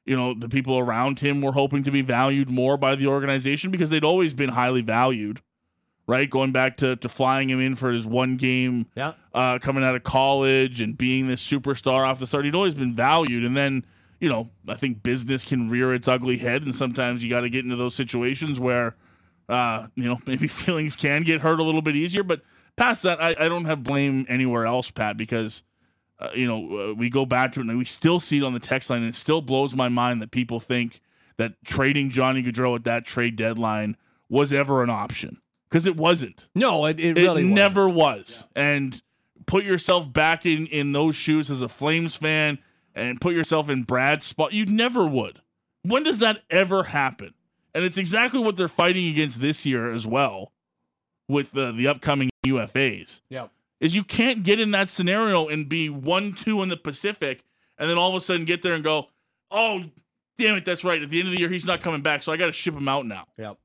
you 0.05 0.15
know 0.15 0.33
the 0.33 0.49
people 0.49 0.77
around 0.77 1.19
him 1.19 1.41
were 1.41 1.53
hoping 1.53 1.83
to 1.83 1.91
be 1.91 2.01
valued 2.01 2.49
more 2.49 2.77
by 2.77 2.95
the 2.95 3.07
organization 3.07 3.71
because 3.71 3.89
they'd 3.89 4.03
always 4.03 4.33
been 4.33 4.49
highly 4.49 4.81
valued, 4.81 5.41
right? 6.07 6.29
Going 6.29 6.51
back 6.51 6.77
to 6.77 6.95
to 6.97 7.09
flying 7.09 7.49
him 7.49 7.59
in 7.59 7.75
for 7.75 7.91
his 7.91 8.05
one 8.05 8.37
game, 8.37 8.87
Yeah. 8.95 9.13
Uh, 9.39 9.59
coming 9.59 9.83
out 9.83 9.95
of 9.95 10.03
college 10.03 10.81
and 10.81 10.97
being 10.97 11.27
this 11.27 11.41
superstar 11.47 12.07
off 12.07 12.19
the 12.19 12.27
start, 12.27 12.45
he'd 12.45 12.55
always 12.55 12.75
been 12.75 12.93
valued, 12.95 13.43
and 13.45 13.55
then. 13.55 13.85
You 14.21 14.27
know, 14.27 14.49
I 14.67 14.75
think 14.75 15.01
business 15.01 15.45
can 15.45 15.69
rear 15.69 15.93
its 15.93 16.05
ugly 16.09 16.39
head, 16.39 16.63
and 16.63 16.75
sometimes 16.75 17.23
you 17.23 17.29
got 17.29 17.39
to 17.39 17.49
get 17.49 17.63
into 17.63 17.77
those 17.77 17.95
situations 17.95 18.59
where, 18.59 18.97
uh, 19.47 19.87
you 19.95 20.03
know, 20.03 20.19
maybe 20.25 20.49
feelings 20.49 20.97
can 20.97 21.23
get 21.23 21.39
hurt 21.39 21.61
a 21.61 21.63
little 21.63 21.81
bit 21.81 21.95
easier. 21.95 22.21
But 22.23 22.41
past 22.75 23.03
that, 23.03 23.23
I, 23.23 23.29
I 23.39 23.47
don't 23.47 23.63
have 23.63 23.81
blame 23.81 24.25
anywhere 24.27 24.65
else, 24.65 24.91
Pat, 24.91 25.15
because 25.15 25.63
uh, 26.19 26.31
you 26.35 26.45
know 26.45 26.89
uh, 26.89 26.93
we 26.95 27.09
go 27.09 27.25
back 27.25 27.53
to 27.53 27.61
it 27.61 27.67
and 27.67 27.77
we 27.77 27.85
still 27.85 28.19
see 28.19 28.39
it 28.39 28.43
on 28.43 28.51
the 28.51 28.59
text 28.59 28.89
line, 28.89 29.03
and 29.03 29.07
it 29.07 29.15
still 29.15 29.39
blows 29.41 29.73
my 29.73 29.87
mind 29.87 30.21
that 30.21 30.31
people 30.31 30.59
think 30.59 30.99
that 31.37 31.53
trading 31.63 32.09
Johnny 32.09 32.43
Gaudreau 32.43 32.75
at 32.75 32.83
that 32.83 33.05
trade 33.05 33.37
deadline 33.37 33.95
was 34.27 34.51
ever 34.51 34.83
an 34.83 34.89
option 34.89 35.37
because 35.69 35.85
it 35.85 35.95
wasn't. 35.95 36.49
No, 36.53 36.85
it, 36.87 36.99
it 36.99 37.17
It 37.17 37.21
really 37.21 37.45
wasn't. 37.45 37.53
never 37.53 37.87
was. 37.87 38.43
And 38.53 39.01
put 39.49 39.63
yourself 39.65 40.13
back 40.13 40.45
in 40.45 40.67
in 40.67 40.91
those 40.93 41.15
shoes 41.15 41.49
as 41.49 41.61
a 41.61 41.67
Flames 41.67 42.15
fan, 42.15 42.59
and 42.95 43.19
put 43.19 43.33
yourself 43.33 43.69
in 43.69 43.83
Brad's 43.83 44.25
spot. 44.25 44.53
You 44.53 44.65
never 44.65 45.05
would. 45.05 45.41
When 45.83 46.03
does 46.03 46.19
that 46.19 46.43
ever 46.49 46.83
happen? 46.83 47.33
And 47.73 47.83
it's 47.83 47.97
exactly 47.97 48.39
what 48.39 48.55
they're 48.57 48.67
fighting 48.67 49.07
against 49.07 49.41
this 49.41 49.65
year 49.65 49.91
as 49.91 50.05
well, 50.07 50.51
with 51.27 51.51
the 51.51 51.71
the 51.71 51.87
upcoming 51.87 52.29
UFAs 52.45 53.21
Yeah. 53.29 53.47
is 53.79 53.95
you 53.95 54.03
can't 54.03 54.43
get 54.43 54.59
in 54.59 54.71
that 54.71 54.89
scenario 54.89 55.47
and 55.47 55.67
be 55.67 55.89
one 55.89 56.33
two 56.33 56.61
in 56.63 56.69
the 56.69 56.77
Pacific 56.77 57.43
and 57.77 57.89
then 57.89 57.97
all 57.97 58.09
of 58.09 58.15
a 58.15 58.19
sudden 58.19 58.45
get 58.45 58.61
there 58.61 58.73
and 58.73 58.83
go, 58.83 59.07
oh, 59.51 59.83
damn 60.37 60.55
it, 60.55 60.65
that's 60.65 60.83
right. 60.83 61.01
At 61.01 61.09
the 61.09 61.19
end 61.19 61.27
of 61.29 61.35
the 61.35 61.39
year, 61.41 61.49
he's 61.49 61.65
not 61.65 61.81
coming 61.81 62.01
back, 62.01 62.23
so 62.23 62.31
I 62.31 62.37
got 62.37 62.47
to 62.47 62.51
ship 62.51 62.75
him 62.75 62.87
out 62.87 63.05
now. 63.05 63.25
Yep. 63.37 63.57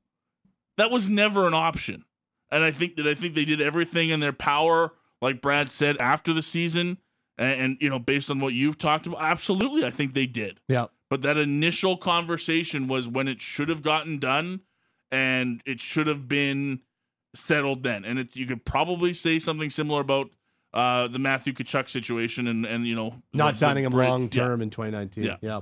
That 0.77 0.89
was 0.91 1.09
never 1.09 1.47
an 1.47 1.53
option. 1.53 2.05
And 2.51 2.63
I 2.63 2.71
think 2.71 2.95
that 2.95 3.07
I 3.07 3.15
think 3.15 3.33
they 3.35 3.43
did 3.45 3.61
everything 3.61 4.09
in 4.09 4.19
their 4.19 4.31
power, 4.33 4.93
like 5.21 5.41
Brad 5.41 5.69
said, 5.69 5.97
after 5.97 6.33
the 6.33 6.41
season. 6.41 6.97
And, 7.37 7.61
and 7.61 7.77
you 7.81 7.89
know, 7.89 7.99
based 7.99 8.29
on 8.29 8.39
what 8.39 8.53
you've 8.53 8.77
talked 8.77 9.05
about, 9.07 9.21
absolutely, 9.21 9.85
I 9.85 9.91
think 9.91 10.13
they 10.13 10.25
did. 10.25 10.61
Yeah. 10.69 10.85
But 11.09 11.21
that 11.23 11.37
initial 11.37 11.97
conversation 11.97 12.87
was 12.87 13.07
when 13.07 13.27
it 13.27 13.41
should 13.41 13.69
have 13.69 13.83
gotten 13.83 14.19
done, 14.19 14.61
and 15.11 15.61
it 15.65 15.81
should 15.81 16.07
have 16.07 16.27
been 16.27 16.79
settled 17.35 17.83
then. 17.83 18.05
And 18.05 18.19
it, 18.19 18.35
you 18.35 18.45
could 18.45 18.65
probably 18.65 19.13
say 19.13 19.37
something 19.37 19.69
similar 19.69 20.01
about 20.01 20.29
uh, 20.73 21.07
the 21.07 21.19
Matthew 21.19 21.53
Tkachuk 21.53 21.89
situation, 21.89 22.47
and 22.47 22.65
and 22.65 22.87
you 22.87 22.95
know, 22.95 23.21
Not 23.33 23.57
signing 23.57 23.85
him 23.85 23.93
long 23.93 24.23
yeah. 24.23 24.29
term 24.29 24.61
in 24.61 24.69
2019. 24.69 25.23
Yeah. 25.23 25.37
yeah. 25.41 25.61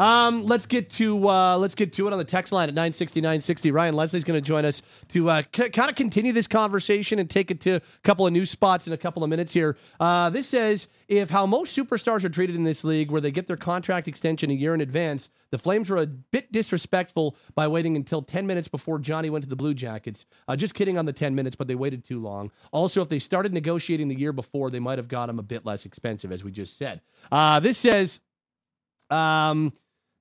Um, 0.00 0.46
let's 0.46 0.64
get 0.64 0.88
to 0.92 1.28
uh, 1.28 1.58
let's 1.58 1.74
get 1.74 1.92
to 1.92 2.06
it 2.06 2.12
on 2.14 2.18
the 2.18 2.24
text 2.24 2.54
line 2.54 2.70
at 2.70 2.74
960 2.74 3.20
960. 3.20 3.70
Ryan 3.70 3.94
Leslie's 3.94 4.24
going 4.24 4.38
to 4.38 4.40
join 4.40 4.64
us 4.64 4.80
to 5.08 5.28
uh, 5.28 5.42
c- 5.54 5.68
kind 5.68 5.90
of 5.90 5.94
continue 5.94 6.32
this 6.32 6.46
conversation 6.46 7.18
and 7.18 7.28
take 7.28 7.50
it 7.50 7.60
to 7.60 7.72
a 7.72 7.82
couple 8.02 8.26
of 8.26 8.32
new 8.32 8.46
spots 8.46 8.86
in 8.86 8.94
a 8.94 8.96
couple 8.96 9.22
of 9.22 9.28
minutes 9.28 9.52
here. 9.52 9.76
Uh, 10.00 10.30
this 10.30 10.48
says 10.48 10.88
if 11.08 11.28
how 11.28 11.44
most 11.44 11.76
superstars 11.76 12.24
are 12.24 12.30
treated 12.30 12.56
in 12.56 12.64
this 12.64 12.82
league, 12.82 13.10
where 13.10 13.20
they 13.20 13.30
get 13.30 13.46
their 13.46 13.58
contract 13.58 14.08
extension 14.08 14.50
a 14.50 14.54
year 14.54 14.72
in 14.72 14.80
advance, 14.80 15.28
the 15.50 15.58
Flames 15.58 15.90
were 15.90 15.98
a 15.98 16.06
bit 16.06 16.50
disrespectful 16.50 17.36
by 17.54 17.68
waiting 17.68 17.94
until 17.94 18.22
10 18.22 18.46
minutes 18.46 18.68
before 18.68 18.98
Johnny 18.98 19.28
went 19.28 19.44
to 19.44 19.50
the 19.50 19.56
Blue 19.56 19.74
Jackets. 19.74 20.24
Uh, 20.48 20.56
just 20.56 20.72
kidding 20.72 20.96
on 20.96 21.04
the 21.04 21.12
10 21.12 21.34
minutes, 21.34 21.56
but 21.56 21.68
they 21.68 21.74
waited 21.74 22.06
too 22.06 22.20
long. 22.20 22.50
Also, 22.72 23.02
if 23.02 23.10
they 23.10 23.18
started 23.18 23.52
negotiating 23.52 24.08
the 24.08 24.18
year 24.18 24.32
before, 24.32 24.70
they 24.70 24.80
might 24.80 24.96
have 24.96 25.08
got 25.08 25.28
him 25.28 25.38
a 25.38 25.42
bit 25.42 25.66
less 25.66 25.84
expensive, 25.84 26.32
as 26.32 26.42
we 26.42 26.50
just 26.50 26.78
said. 26.78 27.02
Uh, 27.30 27.60
this 27.60 27.76
says. 27.76 28.18
Um, 29.10 29.72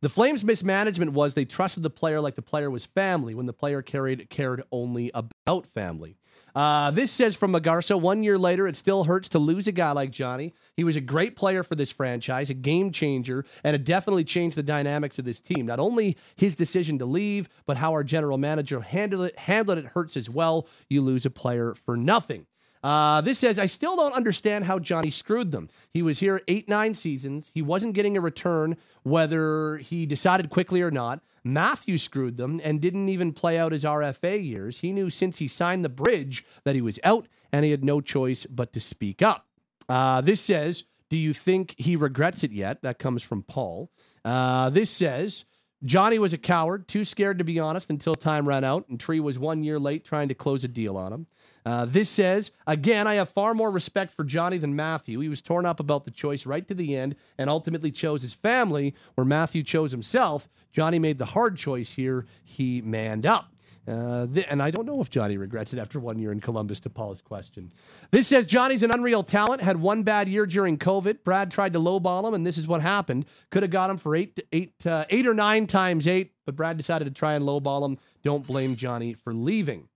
the 0.01 0.09
Flames' 0.09 0.43
mismanagement 0.43 1.13
was 1.13 1.33
they 1.33 1.45
trusted 1.45 1.83
the 1.83 1.89
player 1.89 2.21
like 2.21 2.35
the 2.35 2.41
player 2.41 2.69
was 2.69 2.85
family 2.85 3.35
when 3.35 3.45
the 3.45 3.53
player 3.53 3.81
carried 3.81 4.29
cared 4.29 4.63
only 4.71 5.11
about 5.13 5.67
family. 5.67 6.17
Uh, 6.55 6.89
this 6.91 7.11
says 7.11 7.35
from 7.35 7.51
Magarsa, 7.51 7.99
one 7.99 8.23
year 8.23 8.37
later, 8.37 8.67
it 8.67 8.75
still 8.75 9.03
hurts 9.03 9.29
to 9.29 9.39
lose 9.39 9.67
a 9.67 9.71
guy 9.71 9.91
like 9.91 10.11
Johnny. 10.11 10.53
He 10.75 10.83
was 10.83 10.95
a 10.95 11.01
great 11.01 11.35
player 11.35 11.63
for 11.63 11.75
this 11.75 11.91
franchise, 11.91 12.49
a 12.49 12.53
game 12.53 12.91
changer, 12.91 13.45
and 13.63 13.75
it 13.75 13.83
definitely 13.83 14.23
changed 14.23 14.57
the 14.57 14.63
dynamics 14.63 15.19
of 15.19 15.25
this 15.25 15.41
team. 15.41 15.65
Not 15.65 15.79
only 15.79 16.17
his 16.35 16.55
decision 16.55 16.97
to 16.99 17.05
leave, 17.05 17.49
but 17.65 17.77
how 17.77 17.91
our 17.91 18.03
general 18.03 18.37
manager 18.37 18.81
handled 18.81 19.27
it, 19.27 19.37
handled 19.37 19.77
it 19.77 19.85
hurts 19.87 20.17
as 20.17 20.29
well. 20.29 20.67
You 20.89 21.01
lose 21.01 21.25
a 21.25 21.29
player 21.29 21.75
for 21.75 21.95
nothing. 21.95 22.47
Uh, 22.81 23.21
this 23.21 23.39
says, 23.39 23.59
I 23.59 23.65
still 23.67 23.95
don't 23.95 24.13
understand 24.13 24.65
how 24.65 24.79
Johnny 24.79 25.11
screwed 25.11 25.51
them. 25.51 25.69
He 25.91 26.01
was 26.01 26.19
here 26.19 26.41
eight, 26.47 26.69
nine 26.69 26.95
seasons. 26.95 27.51
He 27.53 27.61
wasn't 27.61 27.93
getting 27.93 28.15
a 28.15 28.21
return, 28.21 28.77
whether 29.03 29.77
he 29.77 30.05
decided 30.05 30.49
quickly 30.49 30.81
or 30.81 30.91
not. 30.91 31.21
Matthew 31.43 31.97
screwed 31.97 32.37
them 32.37 32.59
and 32.63 32.81
didn't 32.81 33.09
even 33.09 33.33
play 33.33 33.57
out 33.57 33.71
his 33.71 33.83
RFA 33.83 34.43
years. 34.43 34.79
He 34.79 34.91
knew 34.91 35.09
since 35.09 35.39
he 35.39 35.47
signed 35.47 35.83
the 35.83 35.89
bridge 35.89 36.45
that 36.63 36.75
he 36.75 36.81
was 36.81 36.99
out 37.03 37.27
and 37.51 37.65
he 37.65 37.71
had 37.71 37.83
no 37.83 38.01
choice 38.01 38.45
but 38.45 38.73
to 38.73 38.79
speak 38.79 39.21
up. 39.21 39.47
Uh, 39.87 40.21
this 40.21 40.41
says, 40.41 40.85
Do 41.09 41.17
you 41.17 41.33
think 41.33 41.75
he 41.77 41.95
regrets 41.95 42.43
it 42.43 42.51
yet? 42.51 42.81
That 42.81 42.99
comes 42.99 43.23
from 43.23 43.43
Paul. 43.43 43.89
Uh, 44.23 44.69
this 44.69 44.89
says, 44.89 45.45
Johnny 45.83 46.19
was 46.19 46.33
a 46.33 46.37
coward, 46.37 46.87
too 46.87 47.05
scared 47.05 47.37
to 47.37 47.45
be 47.45 47.59
honest 47.59 47.89
until 47.89 48.13
time 48.13 48.47
ran 48.47 48.63
out, 48.63 48.87
and 48.89 48.99
Tree 48.99 49.21
was 49.21 49.39
one 49.39 49.63
year 49.63 49.79
late 49.79 50.03
trying 50.03 50.27
to 50.27 50.35
close 50.35 50.63
a 50.63 50.67
deal 50.67 50.97
on 50.97 51.13
him. 51.13 51.27
Uh, 51.69 51.85
this 51.85 52.09
says, 52.09 52.49
again, 52.65 53.05
I 53.05 53.13
have 53.13 53.29
far 53.29 53.53
more 53.53 53.69
respect 53.69 54.15
for 54.15 54.23
Johnny 54.23 54.57
than 54.57 54.75
Matthew. 54.75 55.19
He 55.19 55.29
was 55.29 55.39
torn 55.39 55.67
up 55.67 55.79
about 55.79 56.03
the 56.03 56.09
choice 56.09 56.47
right 56.47 56.67
to 56.67 56.73
the 56.73 56.95
end 56.95 57.15
and 57.37 57.47
ultimately 57.47 57.91
chose 57.91 58.23
his 58.23 58.33
family, 58.33 58.95
where 59.13 59.23
Matthew 59.23 59.61
chose 59.61 59.91
himself. 59.91 60.49
Johnny 60.71 60.97
made 60.97 61.19
the 61.19 61.25
hard 61.25 61.57
choice 61.57 61.91
here. 61.91 62.25
He 62.43 62.81
manned 62.81 63.27
up. 63.27 63.53
Uh, 63.87 64.25
th- 64.25 64.47
and 64.49 64.63
I 64.63 64.71
don't 64.71 64.87
know 64.87 64.99
if 64.99 65.11
Johnny 65.11 65.37
regrets 65.37 65.71
it 65.71 65.77
after 65.77 65.99
one 65.99 66.17
year 66.17 66.31
in 66.31 66.39
Columbus, 66.39 66.79
to 66.79 66.89
Paul's 66.89 67.21
question. 67.21 67.71
This 68.09 68.27
says 68.27 68.47
Johnny's 68.47 68.81
an 68.81 68.89
unreal 68.89 69.21
talent, 69.21 69.61
had 69.61 69.79
one 69.79 70.01
bad 70.01 70.27
year 70.27 70.47
during 70.47 70.79
COVID. 70.79 71.23
Brad 71.23 71.51
tried 71.51 71.73
to 71.73 71.79
lowball 71.79 72.27
him, 72.27 72.33
and 72.33 72.47
this 72.47 72.57
is 72.57 72.67
what 72.67 72.81
happened. 72.81 73.27
Could 73.51 73.61
have 73.61 73.71
got 73.71 73.91
him 73.91 73.97
for 73.97 74.15
eight, 74.15 74.39
eight, 74.51 74.73
uh, 74.87 75.05
eight 75.11 75.27
or 75.27 75.35
nine 75.35 75.67
times 75.67 76.07
eight, 76.07 76.33
but 76.47 76.55
Brad 76.55 76.77
decided 76.77 77.05
to 77.05 77.11
try 77.11 77.35
and 77.35 77.45
lowball 77.45 77.85
him. 77.85 77.99
Don't 78.23 78.47
blame 78.47 78.75
Johnny 78.75 79.13
for 79.13 79.35
leaving. 79.35 79.88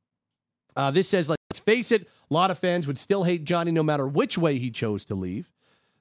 Uh, 0.75 0.91
this 0.91 1.09
says, 1.09 1.29
let's 1.29 1.59
face 1.59 1.91
it, 1.91 2.07
a 2.29 2.33
lot 2.33 2.51
of 2.51 2.57
fans 2.57 2.87
would 2.87 2.97
still 2.97 3.23
hate 3.23 3.43
Johnny 3.43 3.71
no 3.71 3.83
matter 3.83 4.07
which 4.07 4.37
way 4.37 4.59
he 4.59 4.71
chose 4.71 5.05
to 5.05 5.15
leave. 5.15 5.49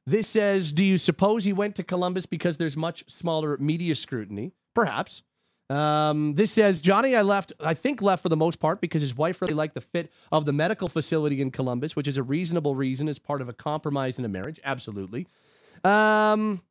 This 0.07 0.29
says, 0.29 0.73
do 0.73 0.85
you 0.85 0.99
suppose 0.99 1.45
he 1.45 1.53
went 1.53 1.77
to 1.77 1.83
Columbus 1.83 2.27
because 2.27 2.57
there's 2.57 2.77
much 2.77 3.05
smaller 3.09 3.57
media 3.59 3.95
scrutiny? 3.95 4.53
Perhaps. 4.75 5.23
Um, 5.71 6.35
this 6.35 6.53
says 6.53 6.83
Johnny, 6.83 7.17
I 7.17 7.23
left, 7.23 7.53
I 7.61 7.75
think 7.75 8.03
left 8.03 8.23
for 8.23 8.29
the 8.29 8.37
most 8.37 8.59
part 8.59 8.81
because 8.81 9.01
his 9.01 9.17
wife 9.17 9.41
really 9.41 9.55
liked 9.55 9.75
the 9.75 9.81
fit 9.81 10.13
of 10.31 10.45
the 10.45 10.53
medical 10.53 10.89
facility 10.89 11.41
in 11.41 11.51
Columbus, 11.51 11.97
which 11.97 12.09
is 12.09 12.17
a 12.17 12.23
reasonable 12.23 12.75
reason 12.75 13.09
as 13.09 13.19
part 13.19 13.41
of 13.41 13.49
a 13.49 13.53
compromise 13.53 14.19
in 14.19 14.25
a 14.25 14.29
marriage. 14.29 14.61
Absolutely. 14.65 15.27
Um, 15.85 16.63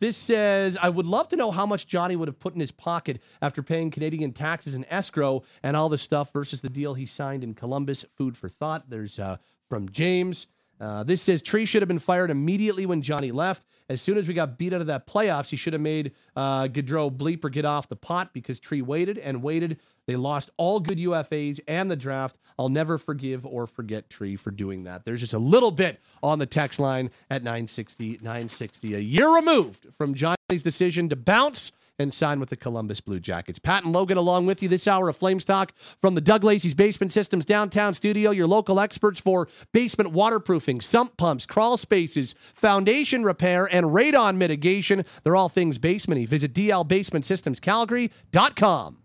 this 0.00 0.16
says, 0.16 0.76
I 0.80 0.88
would 0.88 1.06
love 1.06 1.28
to 1.28 1.36
know 1.36 1.50
how 1.50 1.66
much 1.66 1.86
Johnny 1.86 2.16
would 2.16 2.28
have 2.28 2.40
put 2.40 2.54
in 2.54 2.60
his 2.60 2.72
pocket 2.72 3.20
after 3.40 3.62
paying 3.62 3.90
Canadian 3.90 4.32
taxes 4.32 4.74
and 4.74 4.86
escrow 4.88 5.42
and 5.62 5.76
all 5.76 5.88
this 5.88 6.02
stuff 6.02 6.32
versus 6.32 6.62
the 6.62 6.70
deal 6.70 6.94
he 6.94 7.06
signed 7.06 7.44
in 7.44 7.54
Columbus. 7.54 8.04
Food 8.16 8.36
for 8.36 8.48
thought. 8.48 8.88
There's 8.88 9.18
uh, 9.18 9.36
from 9.68 9.90
James. 9.90 10.46
Uh, 10.80 11.04
this 11.04 11.20
says 11.20 11.42
Tree 11.42 11.66
should 11.66 11.82
have 11.82 11.88
been 11.88 11.98
fired 11.98 12.30
immediately 12.30 12.86
when 12.86 13.02
Johnny 13.02 13.30
left. 13.30 13.62
As 13.90 14.00
soon 14.00 14.18
as 14.18 14.28
we 14.28 14.34
got 14.34 14.56
beat 14.56 14.72
out 14.72 14.80
of 14.80 14.86
that 14.86 15.08
playoffs, 15.08 15.48
he 15.48 15.56
should 15.56 15.72
have 15.72 15.82
made 15.82 16.12
uh, 16.36 16.68
Gaudreau 16.68 17.10
bleep 17.10 17.44
or 17.44 17.48
get 17.48 17.64
off 17.64 17.88
the 17.88 17.96
pot 17.96 18.32
because 18.32 18.60
Tree 18.60 18.80
waited 18.80 19.18
and 19.18 19.42
waited. 19.42 19.80
They 20.06 20.14
lost 20.14 20.48
all 20.56 20.78
good 20.78 20.96
UFAs 20.98 21.58
and 21.66 21.90
the 21.90 21.96
draft. 21.96 22.38
I'll 22.56 22.68
never 22.68 22.98
forgive 22.98 23.44
or 23.44 23.66
forget 23.66 24.08
Tree 24.08 24.36
for 24.36 24.52
doing 24.52 24.84
that. 24.84 25.04
There's 25.04 25.18
just 25.18 25.32
a 25.32 25.40
little 25.40 25.72
bit 25.72 25.98
on 26.22 26.38
the 26.38 26.46
text 26.46 26.78
line 26.78 27.10
at 27.28 27.42
960, 27.42 28.20
960. 28.22 28.94
A 28.94 28.98
year 29.00 29.34
removed 29.34 29.88
from 29.98 30.14
Johnny's 30.14 30.62
decision 30.62 31.08
to 31.08 31.16
bounce 31.16 31.72
and 32.00 32.12
sign 32.12 32.40
with 32.40 32.48
the 32.48 32.56
Columbus 32.56 33.00
Blue 33.00 33.20
Jackets. 33.20 33.58
Pat 33.58 33.84
and 33.84 33.92
Logan 33.92 34.18
along 34.18 34.46
with 34.46 34.62
you 34.62 34.68
this 34.68 34.88
hour 34.88 35.08
of 35.08 35.16
Flames 35.16 35.44
Talk 35.44 35.72
from 36.00 36.14
the 36.14 36.20
Doug 36.20 36.42
Lacey's 36.42 36.74
Basement 36.74 37.12
Systems 37.12 37.44
downtown 37.44 37.94
studio, 37.94 38.30
your 38.30 38.46
local 38.46 38.80
experts 38.80 39.20
for 39.20 39.48
basement 39.72 40.12
waterproofing, 40.12 40.80
sump 40.80 41.16
pumps, 41.16 41.46
crawl 41.46 41.76
spaces, 41.76 42.34
foundation 42.54 43.22
repair, 43.22 43.68
and 43.70 43.86
radon 43.86 44.36
mitigation. 44.36 45.04
They're 45.22 45.36
all 45.36 45.48
things 45.48 45.78
basementy. 45.78 46.26
Visit 46.26 46.52
dlbasementsystemscalgary.com. 46.54 48.96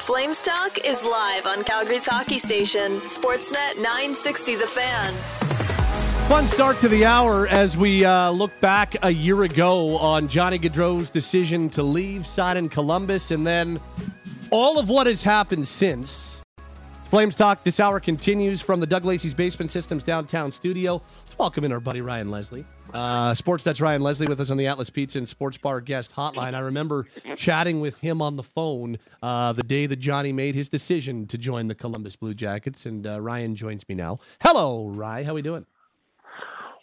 Flames 0.00 0.42
Talk 0.42 0.84
is 0.84 1.04
live 1.04 1.46
on 1.46 1.62
Calgary's 1.62 2.06
hockey 2.06 2.38
station, 2.38 2.98
Sportsnet 3.00 3.76
960 3.76 4.56
The 4.56 4.66
Fan. 4.66 5.47
Fun 6.28 6.46
start 6.46 6.78
to 6.80 6.88
the 6.88 7.06
hour 7.06 7.48
as 7.48 7.74
we 7.78 8.04
uh, 8.04 8.30
look 8.30 8.60
back 8.60 8.96
a 9.02 9.08
year 9.08 9.44
ago 9.44 9.96
on 9.96 10.28
Johnny 10.28 10.58
Gaudreau's 10.58 11.08
decision 11.08 11.70
to 11.70 11.82
leave, 11.82 12.26
sign 12.26 12.58
in 12.58 12.68
Columbus, 12.68 13.30
and 13.30 13.46
then 13.46 13.80
all 14.50 14.78
of 14.78 14.90
what 14.90 15.06
has 15.06 15.22
happened 15.22 15.66
since. 15.66 16.42
Flames 17.08 17.34
Talk 17.34 17.64
this 17.64 17.80
hour 17.80 17.98
continues 17.98 18.60
from 18.60 18.78
the 18.78 18.86
Doug 18.86 19.06
Lacey's 19.06 19.32
Basement 19.32 19.70
Systems 19.70 20.04
downtown 20.04 20.52
studio. 20.52 21.00
Let's 21.24 21.38
welcome 21.38 21.64
in 21.64 21.72
our 21.72 21.80
buddy 21.80 22.02
Ryan 22.02 22.30
Leslie. 22.30 22.66
Uh, 22.92 23.32
sports, 23.32 23.64
that's 23.64 23.80
Ryan 23.80 24.02
Leslie 24.02 24.26
with 24.26 24.38
us 24.38 24.50
on 24.50 24.58
the 24.58 24.66
Atlas 24.66 24.90
Pizza 24.90 25.16
and 25.16 25.26
Sports 25.26 25.56
Bar 25.56 25.80
guest 25.80 26.14
hotline. 26.14 26.52
I 26.52 26.58
remember 26.58 27.06
chatting 27.36 27.80
with 27.80 27.96
him 28.00 28.20
on 28.20 28.36
the 28.36 28.42
phone 28.42 28.98
uh, 29.22 29.54
the 29.54 29.62
day 29.62 29.86
that 29.86 29.96
Johnny 29.96 30.34
made 30.34 30.54
his 30.54 30.68
decision 30.68 31.26
to 31.28 31.38
join 31.38 31.68
the 31.68 31.74
Columbus 31.74 32.16
Blue 32.16 32.34
Jackets, 32.34 32.84
and 32.84 33.06
uh, 33.06 33.18
Ryan 33.18 33.56
joins 33.56 33.88
me 33.88 33.94
now. 33.94 34.18
Hello, 34.42 34.88
Ryan. 34.88 35.24
How 35.24 35.32
are 35.32 35.34
we 35.34 35.40
doing? 35.40 35.64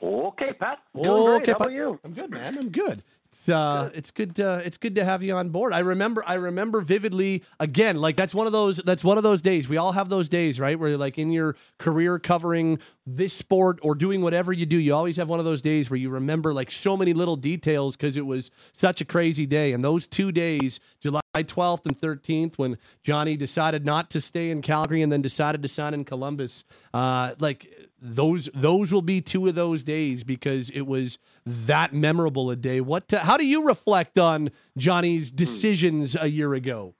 Okay, 0.01 0.53
Pat. 0.53 0.79
Doing 0.93 1.25
great. 1.25 1.47
How 1.47 1.53
Pat. 1.53 1.55
about 1.55 1.71
you? 1.71 1.99
I'm 2.03 2.13
good, 2.13 2.31
man. 2.31 2.57
I'm 2.57 2.69
good. 2.69 3.03
It's, 3.47 3.49
uh, 3.49 3.91
it's 3.93 4.09
good. 4.09 4.35
To, 4.37 4.61
it's 4.65 4.77
good 4.77 4.95
to 4.95 5.05
have 5.05 5.21
you 5.21 5.35
on 5.35 5.49
board. 5.49 5.71
I 5.71 5.79
remember. 5.79 6.23
I 6.25 6.33
remember 6.33 6.81
vividly. 6.81 7.43
Again, 7.59 7.97
like 7.97 8.15
that's 8.15 8.33
one 8.33 8.47
of 8.47 8.53
those. 8.53 8.77
That's 8.77 9.03
one 9.03 9.17
of 9.17 9.23
those 9.23 9.41
days. 9.43 9.69
We 9.69 9.77
all 9.77 9.91
have 9.91 10.09
those 10.09 10.29
days, 10.29 10.59
right? 10.59 10.79
Where 10.79 10.97
like 10.97 11.19
in 11.19 11.31
your 11.31 11.55
career 11.77 12.17
covering 12.17 12.79
this 13.05 13.33
sport 13.33 13.77
or 13.83 13.93
doing 13.93 14.21
whatever 14.21 14.51
you 14.51 14.65
do, 14.65 14.77
you 14.77 14.95
always 14.95 15.17
have 15.17 15.29
one 15.29 15.37
of 15.37 15.45
those 15.45 15.61
days 15.61 15.91
where 15.91 15.97
you 15.97 16.09
remember 16.09 16.53
like 16.53 16.71
so 16.71 16.97
many 16.97 17.13
little 17.13 17.35
details 17.35 17.95
because 17.95 18.17
it 18.17 18.25
was 18.25 18.49
such 18.73 18.99
a 18.99 19.05
crazy 19.05 19.45
day. 19.45 19.73
And 19.73 19.83
those 19.83 20.07
two 20.07 20.31
days, 20.31 20.79
July 20.99 21.21
12th 21.35 21.85
and 21.85 21.99
13th, 21.99 22.55
when 22.57 22.77
Johnny 23.03 23.37
decided 23.37 23.85
not 23.85 24.09
to 24.11 24.21
stay 24.21 24.49
in 24.49 24.63
Calgary 24.63 25.03
and 25.03 25.11
then 25.11 25.21
decided 25.21 25.61
to 25.61 25.67
sign 25.67 25.93
in 25.93 26.03
Columbus, 26.03 26.63
uh, 26.95 27.35
like 27.39 27.67
those 28.01 28.49
those 28.53 28.91
will 28.91 29.01
be 29.01 29.21
two 29.21 29.47
of 29.47 29.55
those 29.55 29.83
days 29.83 30.23
because 30.23 30.69
it 30.71 30.81
was 30.81 31.17
that 31.45 31.93
memorable 31.93 32.49
a 32.49 32.55
day. 32.55 32.81
What? 32.81 33.13
uh, 33.13 33.19
how 33.19 33.37
do 33.37 33.45
you 33.45 33.65
reflect 33.65 34.17
on 34.17 34.51
Johnny's 34.77 35.31
decisions 35.31 36.15
a 36.19 36.27
year 36.27 36.53
ago? 36.53 36.95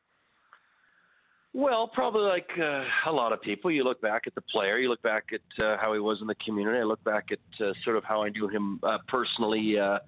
Well, 1.57 1.87
probably 1.87 2.23
like 2.23 2.49
uh, 2.59 2.83
a 3.07 3.13
lot 3.13 3.31
of 3.31 3.41
people. 3.41 3.71
You 3.71 3.85
look 3.85 4.01
back 4.01 4.23
at 4.27 4.35
the 4.35 4.41
player, 4.41 4.77
you 4.77 4.89
look 4.89 5.01
back 5.01 5.27
at 5.33 5.65
uh, 5.65 5.77
how 5.79 5.93
he 5.93 5.99
was 5.99 6.17
in 6.19 6.27
the 6.27 6.35
community. 6.45 6.79
I 6.79 6.83
look 6.83 7.01
back 7.05 7.29
at 7.31 7.65
uh, 7.65 7.71
sort 7.85 7.95
of 7.95 8.03
how 8.03 8.23
I 8.23 8.29
knew 8.29 8.49
him 8.49 8.77
uh, 8.83 8.97
personally 9.07 9.79
uh, 9.79 9.99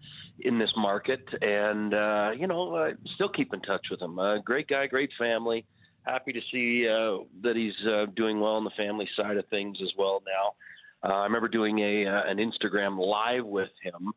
in 0.41 0.60
this 0.60 0.71
market, 0.76 1.23
and 1.41 1.93
uh, 1.93 2.32
you 2.38 2.47
know, 2.47 2.76
uh, 2.76 2.91
still 3.15 3.30
keep 3.30 3.54
in 3.54 3.62
touch 3.62 3.88
with 3.89 4.02
him. 4.02 4.19
Uh, 4.19 4.39
great 4.39 4.67
guy, 4.67 4.88
great 4.88 5.10
family. 5.17 5.65
Happy 6.06 6.34
to 6.34 6.41
see 6.52 6.86
uh, 6.86 7.23
that 7.41 7.56
he's 7.56 7.88
uh, 7.88 8.08
doing 8.15 8.41
well 8.41 8.54
on 8.54 8.65
the 8.65 8.71
family 8.71 9.08
side 9.15 9.38
of 9.38 9.47
things 9.47 9.78
as 9.82 9.91
well 9.97 10.21
now. 10.26 10.54
Uh, 11.03 11.13
I 11.13 11.23
remember 11.23 11.47
doing 11.47 11.79
a 11.79 12.05
uh, 12.07 12.23
an 12.27 12.38
Instagram 12.38 12.97
live 12.97 13.45
with 13.45 13.69
him. 13.83 14.13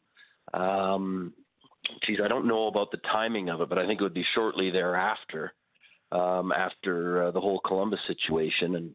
Um, 0.60 1.32
geez, 2.06 2.18
I 2.24 2.28
don't 2.28 2.48
know 2.48 2.66
about 2.66 2.90
the 2.90 2.98
timing 3.12 3.48
of 3.48 3.60
it, 3.60 3.68
but 3.68 3.78
I 3.78 3.86
think 3.86 4.00
it 4.00 4.04
would 4.04 4.14
be 4.14 4.24
shortly 4.34 4.70
thereafter 4.70 5.52
um, 6.12 6.52
after 6.52 7.24
uh, 7.24 7.30
the 7.30 7.40
whole 7.40 7.60
Columbus 7.60 8.00
situation. 8.06 8.76
And 8.76 8.94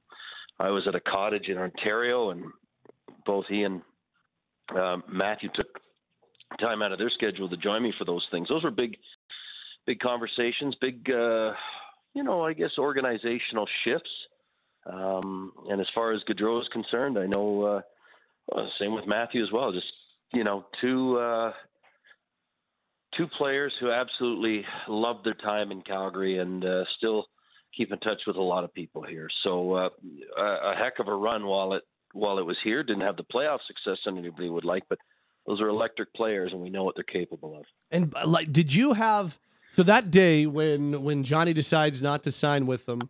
I 0.59 0.69
was 0.69 0.87
at 0.87 0.95
a 0.95 0.99
cottage 0.99 1.47
in 1.47 1.57
Ontario, 1.57 2.31
and 2.31 2.43
both 3.25 3.45
he 3.47 3.63
and 3.63 3.81
um, 4.75 5.03
Matthew 5.09 5.49
took 5.53 5.67
time 6.59 6.81
out 6.81 6.91
of 6.91 6.99
their 6.99 7.09
schedule 7.09 7.49
to 7.49 7.57
join 7.57 7.83
me 7.83 7.93
for 7.97 8.05
those 8.05 8.25
things. 8.31 8.47
Those 8.47 8.63
were 8.63 8.71
big, 8.71 8.97
big 9.85 9.99
conversations, 9.99 10.75
big, 10.79 11.09
uh, 11.09 11.51
you 12.13 12.23
know, 12.23 12.43
I 12.45 12.53
guess 12.53 12.71
organizational 12.77 13.67
shifts. 13.83 14.09
Um, 14.85 15.51
and 15.69 15.81
as 15.81 15.87
far 15.95 16.13
as 16.13 16.21
Gaudreau 16.29 16.61
is 16.61 16.67
concerned, 16.69 17.17
I 17.17 17.25
know, 17.25 17.81
uh, 18.53 18.61
same 18.79 18.93
with 18.93 19.07
Matthew 19.07 19.43
as 19.43 19.51
well. 19.51 19.71
Just 19.71 19.87
you 20.33 20.43
know, 20.43 20.65
two 20.81 21.17
uh, 21.17 21.51
two 23.17 23.27
players 23.37 23.73
who 23.79 23.91
absolutely 23.91 24.65
loved 24.87 25.25
their 25.25 25.33
time 25.33 25.71
in 25.71 25.81
Calgary 25.81 26.39
and 26.39 26.63
uh, 26.63 26.83
still 26.97 27.25
keep 27.75 27.91
in 27.91 27.99
touch 27.99 28.21
with 28.27 28.35
a 28.35 28.41
lot 28.41 28.63
of 28.63 28.73
people 28.73 29.03
here. 29.03 29.27
So 29.43 29.73
uh, 29.73 29.89
a, 30.37 30.43
a 30.43 30.75
heck 30.77 30.99
of 30.99 31.07
a 31.07 31.15
run 31.15 31.45
while 31.45 31.73
it 31.73 31.83
while 32.13 32.37
it 32.37 32.45
was 32.45 32.57
here. 32.63 32.83
Didn't 32.83 33.03
have 33.03 33.17
the 33.17 33.23
playoff 33.23 33.59
success 33.67 33.99
that 34.05 34.17
anybody 34.17 34.49
would 34.49 34.65
like, 34.65 34.83
but 34.89 34.99
those 35.45 35.61
are 35.61 35.67
electric 35.67 36.13
players, 36.13 36.51
and 36.53 36.61
we 36.61 36.69
know 36.69 36.83
what 36.83 36.95
they're 36.95 37.03
capable 37.03 37.57
of. 37.57 37.65
And 37.91 38.13
like, 38.25 38.51
did 38.51 38.73
you 38.73 38.93
have 38.93 39.39
so 39.73 39.83
that 39.83 40.11
day 40.11 40.45
when 40.45 41.01
when 41.03 41.23
Johnny 41.23 41.53
decides 41.53 42.01
not 42.01 42.23
to 42.23 42.31
sign 42.31 42.65
with 42.65 42.85
them? 42.85 43.09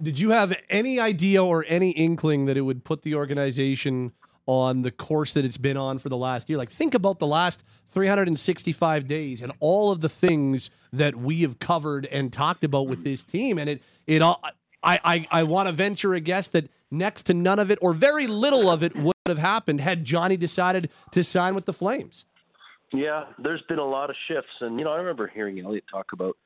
Did 0.00 0.18
you 0.18 0.30
have 0.30 0.56
any 0.70 1.00
idea 1.00 1.44
or 1.44 1.64
any 1.66 1.90
inkling 1.90 2.46
that 2.46 2.56
it 2.56 2.60
would 2.62 2.84
put 2.84 3.02
the 3.02 3.14
organization 3.14 4.12
on 4.46 4.82
the 4.82 4.90
course 4.90 5.32
that 5.32 5.44
it's 5.44 5.58
been 5.58 5.76
on 5.76 5.98
for 5.98 6.08
the 6.08 6.16
last 6.16 6.48
year? 6.48 6.56
Like, 6.56 6.70
think 6.70 6.94
about 6.94 7.18
the 7.18 7.26
last 7.26 7.62
365 7.92 9.08
days 9.08 9.42
and 9.42 9.52
all 9.60 9.90
of 9.90 10.00
the 10.00 10.08
things 10.08 10.70
that 10.92 11.16
we 11.16 11.42
have 11.42 11.58
covered 11.58 12.06
and 12.06 12.32
talked 12.32 12.62
about 12.62 12.86
with 12.86 13.02
this 13.04 13.24
team, 13.24 13.58
and 13.58 13.68
it 13.68 13.82
it 14.06 14.22
all. 14.22 14.40
I 14.82 15.00
I, 15.04 15.26
I 15.30 15.42
want 15.42 15.68
to 15.68 15.72
venture 15.72 16.14
a 16.14 16.20
guess 16.20 16.48
that 16.48 16.70
next 16.90 17.24
to 17.24 17.34
none 17.34 17.58
of 17.58 17.70
it 17.70 17.78
or 17.82 17.92
very 17.92 18.26
little 18.26 18.70
of 18.70 18.82
it 18.82 18.94
would 18.96 19.14
have 19.26 19.38
happened 19.38 19.80
had 19.80 20.04
Johnny 20.04 20.36
decided 20.36 20.90
to 21.12 21.24
sign 21.24 21.54
with 21.54 21.66
the 21.66 21.72
Flames. 21.72 22.24
Yeah, 22.92 23.24
there's 23.38 23.62
been 23.62 23.78
a 23.78 23.84
lot 23.84 24.10
of 24.10 24.16
shifts, 24.28 24.52
and 24.60 24.78
you 24.78 24.84
know 24.84 24.92
I 24.92 24.96
remember 24.96 25.26
hearing 25.26 25.58
Elliotte 25.58 25.84
talk 25.90 26.06
about, 26.12 26.36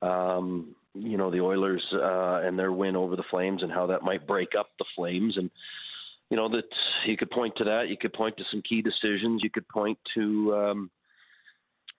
um, 0.00 0.74
you 0.94 1.16
know, 1.16 1.30
the 1.30 1.40
Oilers 1.40 1.84
uh, 1.92 2.40
and 2.44 2.58
their 2.58 2.72
win 2.72 2.96
over 2.96 3.16
the 3.16 3.24
Flames 3.30 3.62
and 3.62 3.72
how 3.72 3.86
that 3.86 4.02
might 4.02 4.26
break 4.26 4.50
up 4.58 4.68
the 4.78 4.84
Flames, 4.96 5.36
and 5.36 5.50
you 6.30 6.36
know 6.36 6.48
that 6.48 6.64
you 7.06 7.16
could 7.16 7.30
point 7.30 7.54
to 7.56 7.64
that. 7.64 7.88
You 7.88 7.96
could 7.96 8.12
point 8.12 8.36
to 8.38 8.44
some 8.50 8.62
key 8.62 8.82
decisions. 8.82 9.40
You 9.42 9.50
could 9.50 9.68
point 9.68 9.98
to 10.14 10.54
um, 10.56 10.90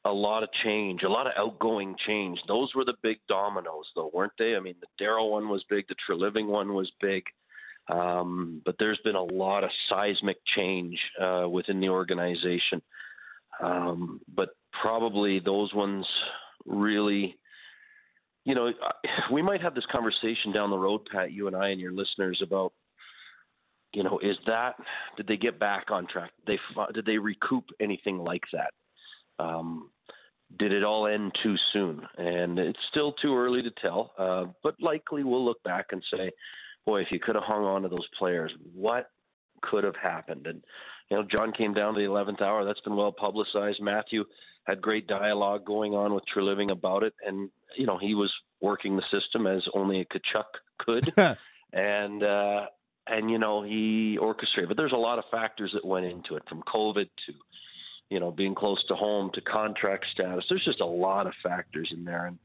a 0.05 0.11
lot 0.11 0.43
of 0.43 0.49
change, 0.63 1.03
a 1.03 1.09
lot 1.09 1.27
of 1.27 1.33
outgoing 1.37 1.95
change. 2.07 2.39
Those 2.47 2.73
were 2.75 2.85
the 2.85 2.95
big 3.01 3.17
dominoes, 3.27 3.85
though, 3.95 4.11
weren't 4.13 4.33
they? 4.37 4.55
I 4.55 4.59
mean, 4.59 4.75
the 4.79 5.03
Darryl 5.03 5.31
one 5.31 5.49
was 5.49 5.63
big. 5.69 5.87
The 5.87 5.95
Treliving 6.07 6.47
one 6.47 6.73
was 6.73 6.91
big. 7.01 7.23
Um, 7.87 8.61
but 8.65 8.75
there's 8.79 8.99
been 9.03 9.15
a 9.15 9.23
lot 9.23 9.63
of 9.63 9.69
seismic 9.89 10.37
change 10.55 10.99
uh, 11.21 11.47
within 11.49 11.79
the 11.79 11.89
organization. 11.89 12.81
Um, 13.61 14.21
but 14.33 14.49
probably 14.81 15.39
those 15.39 15.73
ones 15.73 16.05
really, 16.65 17.37
you 18.45 18.55
know, 18.55 18.71
we 19.31 19.41
might 19.41 19.61
have 19.61 19.75
this 19.75 19.85
conversation 19.93 20.53
down 20.53 20.69
the 20.69 20.77
road, 20.77 21.01
Pat, 21.11 21.31
you 21.31 21.47
and 21.47 21.55
I 21.55 21.69
and 21.69 21.81
your 21.81 21.91
listeners 21.91 22.41
about, 22.41 22.71
you 23.93 24.03
know, 24.03 24.19
is 24.19 24.37
that 24.47 24.75
did 25.17 25.27
they 25.27 25.37
get 25.37 25.59
back 25.59 25.89
on 25.89 26.07
track? 26.07 26.31
Did 26.45 26.57
they 26.57 26.93
did 26.93 27.05
they 27.05 27.17
recoup 27.17 27.65
anything 27.79 28.23
like 28.23 28.43
that? 28.53 28.71
Um, 29.43 29.89
did 30.59 30.71
it 30.71 30.83
all 30.83 31.07
end 31.07 31.33
too 31.41 31.55
soon? 31.73 32.01
And 32.17 32.59
it's 32.59 32.79
still 32.89 33.13
too 33.13 33.35
early 33.35 33.61
to 33.61 33.71
tell. 33.81 34.11
Uh, 34.17 34.45
but 34.63 34.75
likely 34.79 35.23
we'll 35.23 35.43
look 35.43 35.61
back 35.63 35.87
and 35.91 36.03
say, 36.13 36.31
boy, 36.85 37.01
if 37.01 37.07
you 37.11 37.19
could 37.19 37.35
have 37.35 37.43
hung 37.43 37.63
on 37.63 37.81
to 37.81 37.89
those 37.89 38.07
players, 38.17 38.51
what 38.73 39.09
could 39.61 39.83
have 39.83 39.95
happened? 39.95 40.45
And 40.47 40.61
you 41.09 41.17
know, 41.17 41.27
John 41.37 41.51
came 41.51 41.73
down 41.73 41.93
to 41.93 41.99
the 41.99 42.07
11th 42.07 42.41
hour. 42.41 42.65
That's 42.65 42.81
been 42.81 42.95
well 42.95 43.11
publicized. 43.11 43.81
Matthew 43.81 44.25
had 44.65 44.81
great 44.81 45.07
dialogue 45.07 45.63
going 45.65 45.93
on 45.93 46.13
with 46.13 46.23
Treliving 46.33 46.71
about 46.71 47.03
it, 47.03 47.13
and 47.25 47.49
you 47.77 47.85
know, 47.85 47.97
he 47.97 48.15
was 48.15 48.31
working 48.61 48.95
the 48.95 49.03
system 49.03 49.47
as 49.47 49.63
only 49.73 50.01
a 50.01 50.05
Tkachuk 50.05 50.45
could, 50.79 51.13
and 51.73 52.23
uh, 52.23 52.65
and 53.07 53.29
you 53.29 53.37
know, 53.37 53.63
he 53.63 54.17
orchestrated. 54.19 54.69
But 54.69 54.77
there's 54.77 54.91
a 54.91 54.97
lot 54.97 55.19
of 55.19 55.25
factors 55.31 55.71
that 55.73 55.85
went 55.85 56.05
into 56.05 56.35
it, 56.35 56.43
from 56.49 56.63
COVID 56.63 57.05
to 57.05 57.33
you 58.09 58.19
know 58.19 58.31
being 58.31 58.55
close 58.55 58.83
to 58.87 58.95
home 58.95 59.29
to 59.35 59.41
contract 59.41 60.05
status. 60.11 60.45
There's 60.49 60.65
just 60.65 60.81
a 60.81 60.85
lot 60.85 61.27
of 61.27 61.33
factors 61.43 61.91
in 61.95 62.03
there, 62.03 62.25
and 62.25 62.39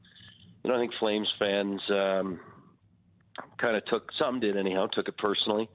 you 0.63 0.69
know, 0.69 0.77
I 0.77 0.79
think 0.79 0.93
Flames 0.99 1.31
fans. 1.39 1.81
Um, 1.89 2.39
kind 3.59 3.77
of 3.77 3.85
took 3.85 4.11
some 4.19 4.39
did 4.39 4.57
anyhow 4.57 4.85
took 4.87 5.07
it 5.07 5.17
personally 5.17 5.69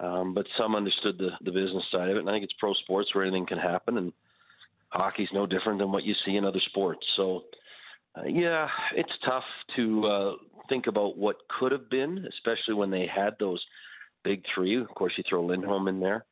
um, 0.00 0.32
but 0.32 0.46
some 0.56 0.74
understood 0.74 1.18
the, 1.18 1.30
the 1.44 1.52
business 1.52 1.84
side 1.92 2.08
of 2.08 2.16
it 2.16 2.20
and 2.20 2.28
i 2.28 2.32
think 2.32 2.44
it's 2.44 2.54
pro 2.58 2.72
sports 2.72 3.14
where 3.14 3.24
anything 3.24 3.46
can 3.46 3.58
happen 3.58 3.98
and 3.98 4.12
hockey's 4.90 5.28
no 5.32 5.46
different 5.46 5.78
than 5.78 5.92
what 5.92 6.04
you 6.04 6.14
see 6.24 6.36
in 6.36 6.44
other 6.44 6.60
sports. 6.66 7.06
So 7.16 7.44
uh, 8.16 8.24
yeah 8.26 8.68
it's 8.94 9.12
tough 9.24 9.44
to 9.76 10.06
uh, 10.06 10.32
think 10.68 10.86
about 10.86 11.16
what 11.16 11.36
could 11.58 11.72
have 11.72 11.90
been 11.90 12.26
especially 12.28 12.74
when 12.74 12.90
they 12.90 13.06
had 13.06 13.34
those 13.38 13.62
big 14.24 14.42
three. 14.54 14.80
Of 14.80 14.88
course 14.94 15.12
you 15.16 15.24
throw 15.28 15.44
lindholm 15.44 15.88
in 15.88 16.00
there. 16.00 16.24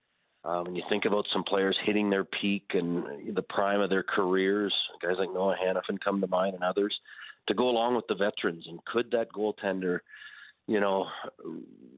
Um, 0.44 0.66
and 0.66 0.76
you 0.76 0.84
think 0.88 1.06
about 1.06 1.26
some 1.32 1.42
players 1.42 1.76
hitting 1.84 2.08
their 2.08 2.24
peak 2.24 2.64
and 2.74 3.34
the 3.34 3.42
prime 3.42 3.80
of 3.80 3.90
their 3.90 4.04
careers 4.04 4.74
guys 5.02 5.16
like 5.18 5.32
noah 5.32 5.56
hanifin 5.56 5.98
come 6.02 6.20
to 6.20 6.26
mind 6.26 6.54
and 6.54 6.64
others 6.64 6.94
to 7.48 7.54
go 7.54 7.68
along 7.68 7.94
with 7.94 8.06
the 8.08 8.14
veterans. 8.14 8.64
And 8.68 8.84
could 8.84 9.10
that 9.12 9.28
goaltender– 9.32 10.00
you 10.66 10.80
know, 10.80 11.06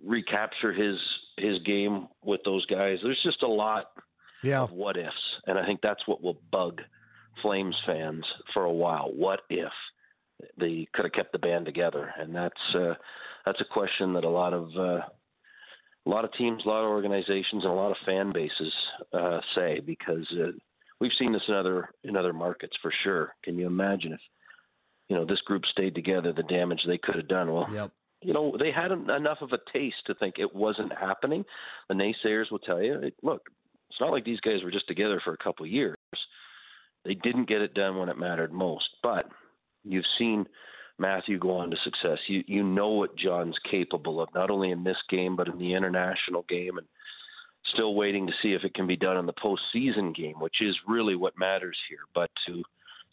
recapture 0.05 0.73
his 0.73 0.97
his 1.37 1.59
game 1.65 2.09
with 2.23 2.41
those 2.45 2.67
guys. 2.67 2.99
There's 3.03 3.21
just 3.23 3.43
a 3.43 3.49
lot 3.49 3.93
yeah. 4.43 4.63
of 4.63 4.71
what 4.71 4.97
ifs, 4.97 5.15
and 5.47 5.59
I 5.59 5.65
think 5.65 5.81
that's 5.83 6.07
what 6.07 6.23
will 6.23 6.41
bug 6.51 6.81
Flames 7.43 7.77
fans 7.87 8.25
for 8.53 8.65
a 8.65 8.73
while. 8.73 9.13
What 9.15 9.41
if 9.49 9.73
they 10.59 10.89
could 10.93 11.05
have 11.05 11.13
kept 11.13 11.33
the 11.33 11.39
band 11.39 11.67
together? 11.67 12.13
And 12.19 12.35
that's 12.35 12.75
uh, 12.75 12.95
that's 13.47 13.61
a 13.61 13.73
question 13.73 14.13
that 14.15 14.25
a 14.25 14.29
lot 14.29 14.53
of 14.53 14.69
uh, 14.77 15.01
a 16.07 16.09
lot 16.09 16.25
of 16.25 16.33
teams, 16.33 16.63
a 16.65 16.69
lot 16.69 16.83
of 16.85 16.91
organizations, 16.91 17.65
and 17.65 17.73
a 17.73 17.73
lot 17.73 17.91
of 17.91 17.97
fan 18.05 18.31
bases 18.31 18.73
uh, 19.13 19.41
say 19.55 19.81
because 19.81 20.27
uh, 20.33 20.53
we've 21.01 21.13
seen 21.19 21.33
this 21.33 21.43
in 21.49 21.55
other 21.55 21.91
in 22.05 22.17
other 22.17 22.33
markets 22.33 22.77
for 22.83 22.93
sure. 23.05 23.35
Can 23.45 23.57
you 23.57 23.67
imagine 23.67 24.13
if 24.13 24.21
you 25.09 25.17
know 25.17 25.25
this 25.25 25.41
group 25.43 25.63
stayed 25.71 25.95
together, 25.95 26.33
the 26.33 26.43
damage 26.43 26.81
they 26.87 26.99
could 26.99 27.17
have 27.17 27.29
done? 27.29 27.53
Well, 27.53 27.69
yep 27.73 27.93
you 28.21 28.33
know, 28.33 28.57
they 28.59 28.73
had 28.73 28.91
enough 28.91 29.39
of 29.43 29.53
a 29.53 29.59
taste 29.73 30.07
to 30.07 30.15
think 30.15 30.37
it 30.39 30.55
wasn't 30.55 30.93
happening. 30.93 31.45
The 31.89 31.95
naysayers 31.95 32.51
will 32.51 32.59
tell 32.59 32.83
you, 32.83 33.13
look, 33.23 33.43
it's 33.91 34.01
not 34.01 34.13
like 34.13 34.25
these 34.25 34.41
guys 34.41 34.63
were 34.63 34.71
just 34.71 34.89
together 34.89 35.21
for 35.25 35.33
a 35.33 35.39
couple 35.39 35.65
of 35.65 35.73
years. 35.73 35.97
They 37.05 37.15
didn't 37.15 37.49
get 37.49 37.63
it 37.63 37.75
done 37.75 37.97
when 37.97 38.09
it 38.09 38.19
mattered 38.19 38.53
most. 38.53 38.89
But 39.03 39.25
you've 39.85 40.05
seen 40.19 40.47
Matthew 40.99 41.39
go 41.39 41.59
on 41.59 41.71
to 41.71 41.77
success. 41.85 42.19
You 42.29 42.43
you 42.47 42.63
know 42.63 42.91
what 42.91 43.17
John's 43.17 43.57
capable 43.71 44.21
of, 44.21 44.29
not 44.35 44.51
only 44.51 44.71
in 44.71 44.85
this 44.85 44.99
game 45.09 45.37
but 45.37 45.49
in 45.49 45.59
the 45.59 45.75
international 45.75 46.45
game, 46.49 46.79
and 46.79 46.87
still 47.73 47.95
waiting 47.95 48.27
to 48.27 48.33
see 48.43 48.53
if 48.53 48.65
it 48.65 48.75
can 48.75 48.87
be 48.87 48.97
done 48.97 49.17
in 49.17 49.27
the 49.27 49.33
postseason 49.33 50.15
game, 50.15 50.41
which 50.41 50.57
is 50.61 50.77
really 50.87 51.17
what 51.17 51.39
matters 51.39 51.79
here. 51.89 52.01
But 52.15 52.31
to 52.47 52.63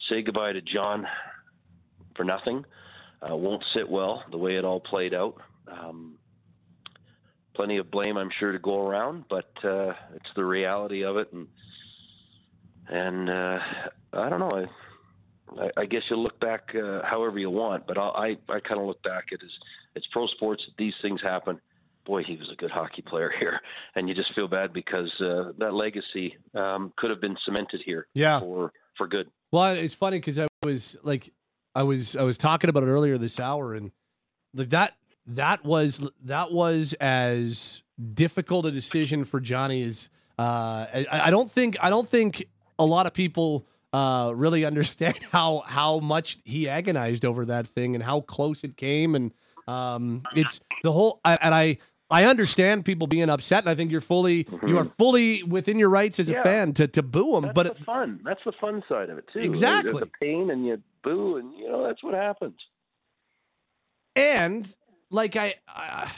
say 0.08 0.22
goodbye 0.22 0.52
to 0.52 0.60
John 0.60 1.06
for 2.16 2.24
nothing 2.24 2.64
uh, 3.28 3.36
won't 3.36 3.64
sit 3.74 3.88
well 3.88 4.24
the 4.30 4.38
way 4.38 4.56
it 4.56 4.64
all 4.64 4.80
played 4.80 5.14
out. 5.14 5.36
Um, 5.68 6.18
plenty 7.56 7.78
of 7.78 7.90
blame, 7.90 8.16
I'm 8.16 8.30
sure, 8.38 8.52
to 8.52 8.58
go 8.58 8.86
around, 8.86 9.24
but 9.28 9.50
uh, 9.64 9.94
it's 10.14 10.30
the 10.36 10.44
reality 10.44 11.04
of 11.04 11.16
it, 11.16 11.32
and 11.32 11.48
and 12.88 13.30
uh, 13.30 13.58
I 14.12 14.28
don't 14.28 14.40
know. 14.40 14.66
I, 15.58 15.70
I 15.82 15.86
guess 15.86 16.02
you 16.10 16.16
look 16.16 16.38
back 16.38 16.74
uh, 16.74 17.02
however 17.04 17.38
you 17.38 17.50
want, 17.50 17.86
but 17.86 17.98
I 17.98 18.02
I, 18.02 18.26
I 18.48 18.60
kind 18.60 18.80
of 18.80 18.86
look 18.86 19.02
back 19.02 19.26
at 19.32 19.40
it 19.40 19.44
as 19.44 19.50
it's 19.96 20.06
pro 20.12 20.26
sports. 20.28 20.62
These 20.78 20.94
things 21.02 21.20
happen. 21.22 21.60
Boy, 22.04 22.22
he 22.22 22.36
was 22.36 22.48
a 22.52 22.56
good 22.56 22.70
hockey 22.70 23.02
player 23.02 23.32
here, 23.40 23.60
and 23.94 24.08
you 24.08 24.14
just 24.14 24.34
feel 24.34 24.48
bad 24.48 24.72
because 24.72 25.10
uh, 25.20 25.52
that 25.58 25.72
legacy 25.74 26.36
um, 26.54 26.92
could 26.96 27.10
have 27.10 27.20
been 27.20 27.36
cemented 27.44 27.80
here. 27.84 28.06
Yeah. 28.14 28.40
for 28.40 28.72
for 28.96 29.08
good. 29.08 29.28
Well, 29.50 29.74
it's 29.74 29.94
funny 29.94 30.18
because 30.18 30.38
I 30.38 30.46
was 30.62 30.96
like 31.02 31.32
I 31.74 31.82
was 31.82 32.16
I 32.16 32.22
was 32.22 32.38
talking 32.38 32.70
about 32.70 32.82
it 32.82 32.86
earlier 32.86 33.18
this 33.18 33.40
hour, 33.40 33.74
and 33.74 33.90
like 34.54 34.70
that 34.70 34.94
that 35.26 35.64
was 35.64 36.00
that 36.24 36.52
was 36.52 36.92
as 36.94 37.82
difficult 38.14 38.66
a 38.66 38.70
decision 38.70 39.24
for 39.24 39.40
Johnny 39.40 39.82
as 39.82 40.08
uh, 40.38 40.86
I, 40.92 41.06
I 41.10 41.30
don't 41.30 41.50
think 41.50 41.76
I 41.80 41.90
don't 41.90 42.08
think 42.08 42.46
a 42.78 42.84
lot 42.84 43.06
of 43.06 43.14
people 43.14 43.66
uh, 43.92 44.32
really 44.34 44.64
understand 44.64 45.18
how 45.32 45.62
how 45.66 45.98
much 45.98 46.38
he 46.44 46.68
agonized 46.68 47.24
over 47.24 47.44
that 47.46 47.66
thing 47.66 47.94
and 47.94 48.04
how 48.04 48.20
close 48.20 48.64
it 48.64 48.76
came. 48.76 49.14
And 49.14 49.32
um, 49.66 50.22
it's 50.34 50.60
the 50.82 50.92
whole 50.92 51.20
and 51.24 51.54
I 51.54 51.78
I 52.10 52.24
understand 52.24 52.84
people 52.84 53.06
being 53.06 53.28
upset 53.30 53.64
and 53.64 53.70
I 53.70 53.74
think 53.74 53.90
you're 53.90 54.00
fully 54.00 54.44
mm-hmm. 54.44 54.68
you 54.68 54.78
are 54.78 54.84
fully 54.84 55.42
within 55.42 55.78
your 55.78 55.88
rights 55.88 56.20
as 56.20 56.28
yeah. 56.28 56.40
a 56.40 56.44
fan 56.44 56.72
to 56.74 56.86
to 56.88 57.02
boo 57.02 57.36
him 57.36 57.44
that's 57.44 57.54
but 57.54 57.78
the 57.78 57.84
fun. 57.84 58.20
That's 58.24 58.40
the 58.44 58.52
fun 58.60 58.82
side 58.88 59.10
of 59.10 59.18
it 59.18 59.24
too. 59.32 59.40
Exactly. 59.40 59.98
the 59.98 60.10
pain 60.20 60.50
and 60.50 60.66
you 60.66 60.80
boo 61.02 61.36
and 61.36 61.52
you 61.58 61.68
know 61.68 61.84
that's 61.86 62.02
what 62.02 62.14
happens. 62.14 62.58
And 64.14 64.72
like 65.10 65.36
I, 65.36 65.54
I, 65.68 66.10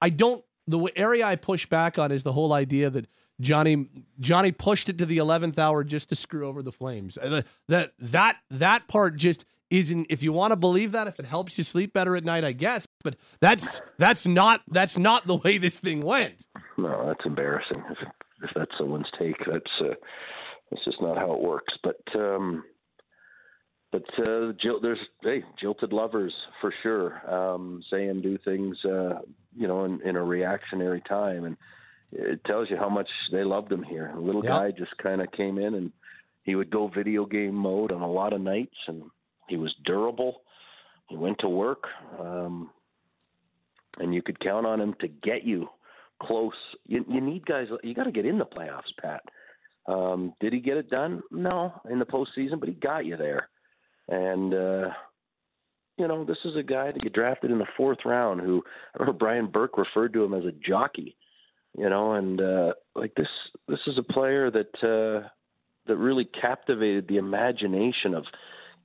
I 0.00 0.10
don't. 0.10 0.44
The 0.66 0.80
area 0.96 1.24
I 1.24 1.36
push 1.36 1.66
back 1.66 1.98
on 1.98 2.10
is 2.10 2.22
the 2.24 2.32
whole 2.32 2.52
idea 2.52 2.90
that 2.90 3.06
Johnny 3.40 3.88
Johnny 4.18 4.52
pushed 4.52 4.88
it 4.88 4.98
to 4.98 5.06
the 5.06 5.18
eleventh 5.18 5.58
hour 5.58 5.84
just 5.84 6.08
to 6.08 6.16
screw 6.16 6.46
over 6.46 6.62
the 6.62 6.72
Flames. 6.72 7.18
Uh, 7.18 7.42
that 7.68 7.92
that 7.98 8.38
that 8.50 8.88
part 8.88 9.16
just 9.16 9.44
isn't. 9.70 10.06
If 10.10 10.22
you 10.22 10.32
want 10.32 10.52
to 10.52 10.56
believe 10.56 10.92
that, 10.92 11.06
if 11.06 11.18
it 11.18 11.26
helps 11.26 11.58
you 11.58 11.64
sleep 11.64 11.92
better 11.92 12.16
at 12.16 12.24
night, 12.24 12.44
I 12.44 12.52
guess. 12.52 12.86
But 13.04 13.16
that's 13.40 13.80
that's 13.98 14.26
not 14.26 14.62
that's 14.68 14.98
not 14.98 15.26
the 15.26 15.36
way 15.36 15.58
this 15.58 15.78
thing 15.78 16.00
went. 16.00 16.34
No, 16.78 17.06
that's 17.06 17.24
embarrassing. 17.24 17.82
If, 17.90 18.08
if 18.42 18.50
that's 18.54 18.72
someone's 18.78 19.06
take, 19.18 19.36
that's 19.46 19.70
uh, 19.80 19.94
that's 20.70 20.84
just 20.84 21.00
not 21.00 21.16
how 21.16 21.32
it 21.32 21.40
works. 21.40 21.74
But 21.82 22.00
um, 22.14 22.64
but 23.92 24.02
uh, 24.28 24.52
there's 24.82 24.98
hey, 25.22 25.42
jilted 25.60 25.92
lovers 25.92 26.34
for 26.60 26.72
sure. 26.82 27.22
Um, 27.32 27.82
say 27.90 28.06
and 28.06 28.22
do 28.22 28.38
things, 28.44 28.76
uh, 28.84 29.20
you 29.54 29.68
know, 29.68 29.84
in, 29.84 30.00
in, 30.02 30.16
a 30.16 30.22
reactionary 30.22 31.02
time, 31.08 31.44
and 31.44 31.56
it 32.12 32.44
tells 32.44 32.68
you 32.70 32.76
how 32.76 32.88
much 32.88 33.08
they 33.32 33.44
loved 33.44 33.70
him 33.70 33.82
here. 33.82 34.12
A 34.14 34.20
little 34.20 34.44
yep. 34.44 34.52
guy 34.52 34.70
just 34.70 34.96
kind 34.98 35.20
of 35.20 35.30
came 35.32 35.58
in, 35.58 35.74
and 35.74 35.92
he 36.42 36.54
would 36.54 36.70
go 36.70 36.88
video 36.88 37.26
game 37.26 37.54
mode 37.54 37.92
on 37.92 38.02
a 38.02 38.10
lot 38.10 38.32
of 38.32 38.40
nights, 38.40 38.76
and 38.88 39.02
he 39.48 39.56
was 39.56 39.74
durable. 39.84 40.42
He 41.08 41.16
went 41.16 41.38
to 41.40 41.48
work, 41.48 41.84
um, 42.18 42.70
and 43.98 44.12
you 44.12 44.22
could 44.22 44.40
count 44.40 44.66
on 44.66 44.80
him 44.80 44.94
to 45.00 45.08
get 45.08 45.44
you 45.44 45.68
close. 46.20 46.52
You, 46.86 47.04
you 47.08 47.20
need 47.20 47.46
guys. 47.46 47.68
You 47.82 47.94
got 47.94 48.04
to 48.04 48.12
get 48.12 48.26
in 48.26 48.38
the 48.38 48.46
playoffs, 48.46 48.94
Pat. 49.00 49.22
Um, 49.86 50.34
did 50.40 50.52
he 50.52 50.60
get 50.60 50.76
it 50.76 50.90
done? 50.90 51.22
No, 51.30 51.72
in 51.88 52.00
the 52.00 52.04
postseason, 52.04 52.58
but 52.58 52.68
he 52.68 52.74
got 52.74 53.06
you 53.06 53.16
there. 53.16 53.48
And 54.08 54.54
uh, 54.54 54.90
you 55.98 56.06
know, 56.06 56.24
this 56.24 56.38
is 56.44 56.56
a 56.56 56.62
guy 56.62 56.92
that 56.92 57.02
you 57.02 57.10
drafted 57.10 57.50
in 57.50 57.58
the 57.58 57.66
fourth 57.76 57.98
round. 58.04 58.40
Who 58.40 58.62
I 58.94 58.98
remember 58.98 59.18
Brian 59.18 59.46
Burke 59.46 59.78
referred 59.78 60.12
to 60.12 60.24
him 60.24 60.34
as 60.34 60.44
a 60.44 60.52
jockey. 60.52 61.16
You 61.76 61.90
know, 61.90 62.12
and 62.12 62.40
uh, 62.40 62.72
like 62.94 63.14
this, 63.16 63.28
this 63.68 63.80
is 63.86 63.98
a 63.98 64.12
player 64.12 64.50
that 64.50 64.74
uh, 64.82 65.28
that 65.86 65.96
really 65.96 66.24
captivated 66.24 67.08
the 67.08 67.16
imagination 67.16 68.14
of 68.14 68.24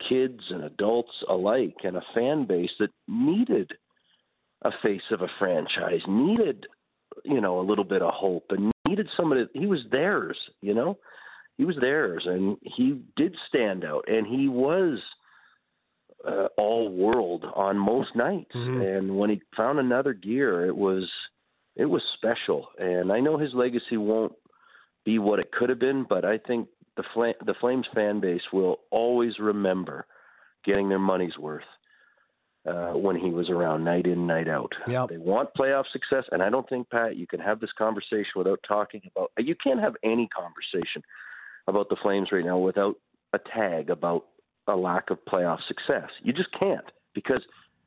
kids 0.09 0.41
and 0.49 0.63
adults 0.63 1.11
alike, 1.29 1.75
and 1.83 1.95
a 1.95 2.03
fan 2.13 2.45
base 2.45 2.71
that 2.79 2.89
needed 3.07 3.71
a 4.63 4.71
face 4.83 5.01
of 5.11 5.21
a 5.21 5.27
franchise, 5.39 6.01
needed 6.07 6.67
you 7.23 7.39
know 7.39 7.59
a 7.59 7.67
little 7.67 7.83
bit 7.83 8.01
of 8.01 8.13
hope, 8.13 8.45
and 8.49 8.71
needed 8.87 9.07
somebody. 9.15 9.45
He 9.53 9.67
was 9.67 9.81
theirs, 9.91 10.37
you 10.61 10.73
know 10.73 10.97
he 11.61 11.65
was 11.65 11.77
theirs, 11.79 12.23
and 12.25 12.57
he 12.63 12.99
did 13.15 13.35
stand 13.47 13.85
out, 13.85 14.05
and 14.07 14.25
he 14.25 14.47
was 14.47 14.97
uh, 16.27 16.47
all 16.57 16.89
world 16.89 17.45
on 17.55 17.77
most 17.77 18.15
nights. 18.15 18.55
Mm-hmm. 18.55 18.81
And 18.81 19.15
when 19.15 19.29
he 19.29 19.43
found 19.55 19.77
another 19.77 20.13
gear, 20.13 20.65
it 20.65 20.75
was 20.75 21.07
it 21.75 21.85
was 21.85 22.01
special. 22.15 22.69
And 22.79 23.11
I 23.11 23.19
know 23.19 23.37
his 23.37 23.53
legacy 23.53 23.95
won't 23.95 24.33
be 25.05 25.19
what 25.19 25.37
it 25.37 25.51
could 25.51 25.69
have 25.69 25.77
been, 25.77 26.03
but 26.09 26.25
I 26.25 26.39
think 26.39 26.67
the 26.97 27.03
the 27.45 27.53
Flames 27.61 27.85
fan 27.93 28.21
base 28.21 28.41
will 28.51 28.77
always 28.89 29.33
remember 29.37 30.07
getting 30.65 30.89
their 30.89 30.97
money's 30.97 31.37
worth 31.37 31.61
uh, 32.65 32.93
when 32.93 33.17
he 33.17 33.29
was 33.29 33.51
around 33.51 33.83
night 33.83 34.07
in, 34.07 34.25
night 34.25 34.49
out. 34.49 34.73
Yep. 34.87 35.09
They 35.09 35.17
want 35.19 35.51
playoff 35.55 35.85
success, 35.93 36.23
and 36.31 36.41
I 36.41 36.49
don't 36.49 36.67
think 36.67 36.89
Pat, 36.89 37.17
you 37.17 37.27
can 37.27 37.39
have 37.39 37.59
this 37.59 37.71
conversation 37.77 38.33
without 38.35 38.61
talking 38.67 39.01
about. 39.15 39.29
You 39.37 39.53
can't 39.53 39.79
have 39.79 39.93
any 40.03 40.27
conversation 40.27 41.03
about 41.67 41.89
the 41.89 41.95
Flames 42.01 42.29
right 42.31 42.45
now 42.45 42.57
without 42.57 42.95
a 43.33 43.39
tag 43.39 43.89
about 43.89 44.25
a 44.67 44.75
lack 44.75 45.09
of 45.09 45.17
playoff 45.25 45.59
success. 45.67 46.09
You 46.23 46.33
just 46.33 46.49
can't 46.57 46.85
because 47.13 47.41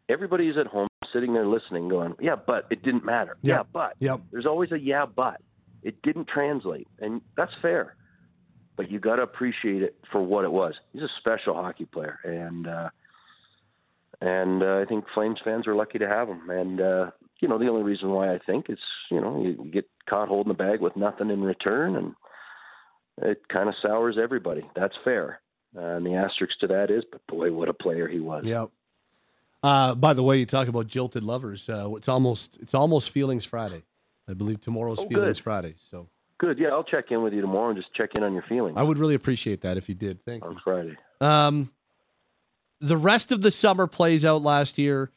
everybody 0.08 0.48
is 0.48 0.56
at 0.58 0.66
home 0.66 0.88
sitting 1.12 1.32
there 1.32 1.46
listening, 1.46 1.88
going, 1.88 2.14
"Yeah, 2.20 2.36
but 2.36 2.66
it 2.70 2.82
didn't 2.82 3.04
matter." 3.04 3.36
Yep. 3.42 3.56
Yeah, 3.56 3.62
but 3.72 3.94
yep. 3.98 4.20
there's 4.30 4.46
always 4.46 4.72
a 4.72 4.78
yeah, 4.78 5.06
but 5.06 5.40
it 5.82 6.02
didn't 6.02 6.28
translate, 6.28 6.88
and 7.00 7.20
that's 7.36 7.52
fair. 7.62 7.96
But 8.76 8.90
you 8.90 8.98
got 8.98 9.16
to 9.16 9.22
appreciate 9.22 9.82
it 9.82 9.96
for 10.10 10.20
what 10.20 10.44
it 10.44 10.52
was. 10.52 10.74
He's 10.92 11.02
a 11.02 11.08
special 11.18 11.54
hockey 11.54 11.84
player, 11.84 12.18
and 12.24 12.66
uh, 12.66 12.88
and 14.20 14.62
uh, 14.62 14.80
I 14.80 14.84
think 14.86 15.04
Flames 15.14 15.38
fans 15.44 15.66
are 15.66 15.76
lucky 15.76 15.98
to 15.98 16.08
have 16.08 16.28
him. 16.28 16.50
And 16.50 16.80
uh, 16.80 17.10
you 17.40 17.48
know, 17.48 17.58
the 17.58 17.68
only 17.68 17.82
reason 17.82 18.10
why 18.10 18.34
I 18.34 18.38
think 18.38 18.66
is 18.68 18.78
you 19.10 19.20
know 19.20 19.42
you 19.42 19.70
get 19.70 19.88
caught 20.08 20.28
holding 20.28 20.48
the 20.48 20.56
bag 20.56 20.80
with 20.80 20.96
nothing 20.96 21.30
in 21.30 21.42
return, 21.42 21.94
and 21.94 22.14
it 23.22 23.48
kind 23.48 23.68
of 23.68 23.74
sours 23.82 24.16
everybody. 24.22 24.68
That's 24.74 24.94
fair. 25.04 25.40
Uh, 25.76 25.80
and 25.80 26.06
the 26.06 26.14
asterisk 26.14 26.58
to 26.60 26.66
that 26.68 26.90
is, 26.90 27.02
but 27.10 27.26
boy, 27.26 27.52
what 27.52 27.68
a 27.68 27.74
player 27.74 28.06
he 28.06 28.20
was. 28.20 28.44
Yeah. 28.44 28.66
Uh, 29.62 29.94
by 29.94 30.12
the 30.12 30.22
way, 30.22 30.38
you 30.38 30.46
talk 30.46 30.68
about 30.68 30.86
jilted 30.86 31.24
lovers. 31.24 31.68
Uh, 31.68 31.94
it's 31.96 32.08
almost 32.08 32.58
it's 32.60 32.74
almost 32.74 33.10
Feelings 33.10 33.44
Friday. 33.44 33.82
I 34.28 34.34
believe 34.34 34.60
tomorrow's 34.60 35.00
oh, 35.00 35.08
Feelings 35.08 35.38
good. 35.38 35.44
Friday. 35.44 35.74
So 35.90 36.08
good. 36.38 36.58
Yeah, 36.58 36.68
I'll 36.68 36.84
check 36.84 37.06
in 37.10 37.22
with 37.22 37.32
you 37.32 37.40
tomorrow 37.40 37.70
and 37.70 37.78
just 37.78 37.92
check 37.94 38.10
in 38.16 38.22
on 38.22 38.34
your 38.34 38.44
feelings. 38.48 38.76
I 38.76 38.82
would 38.82 38.98
really 38.98 39.14
appreciate 39.14 39.62
that 39.62 39.76
if 39.76 39.88
you 39.88 39.94
did. 39.94 40.22
Thank 40.24 40.44
on 40.44 40.50
you. 40.50 40.56
On 40.56 40.62
Friday. 40.62 40.96
Um, 41.20 41.72
the 42.80 42.96
rest 42.96 43.32
of 43.32 43.40
the 43.40 43.50
summer 43.50 43.86
plays 43.86 44.24
out 44.24 44.42
last 44.42 44.76
year. 44.76 45.10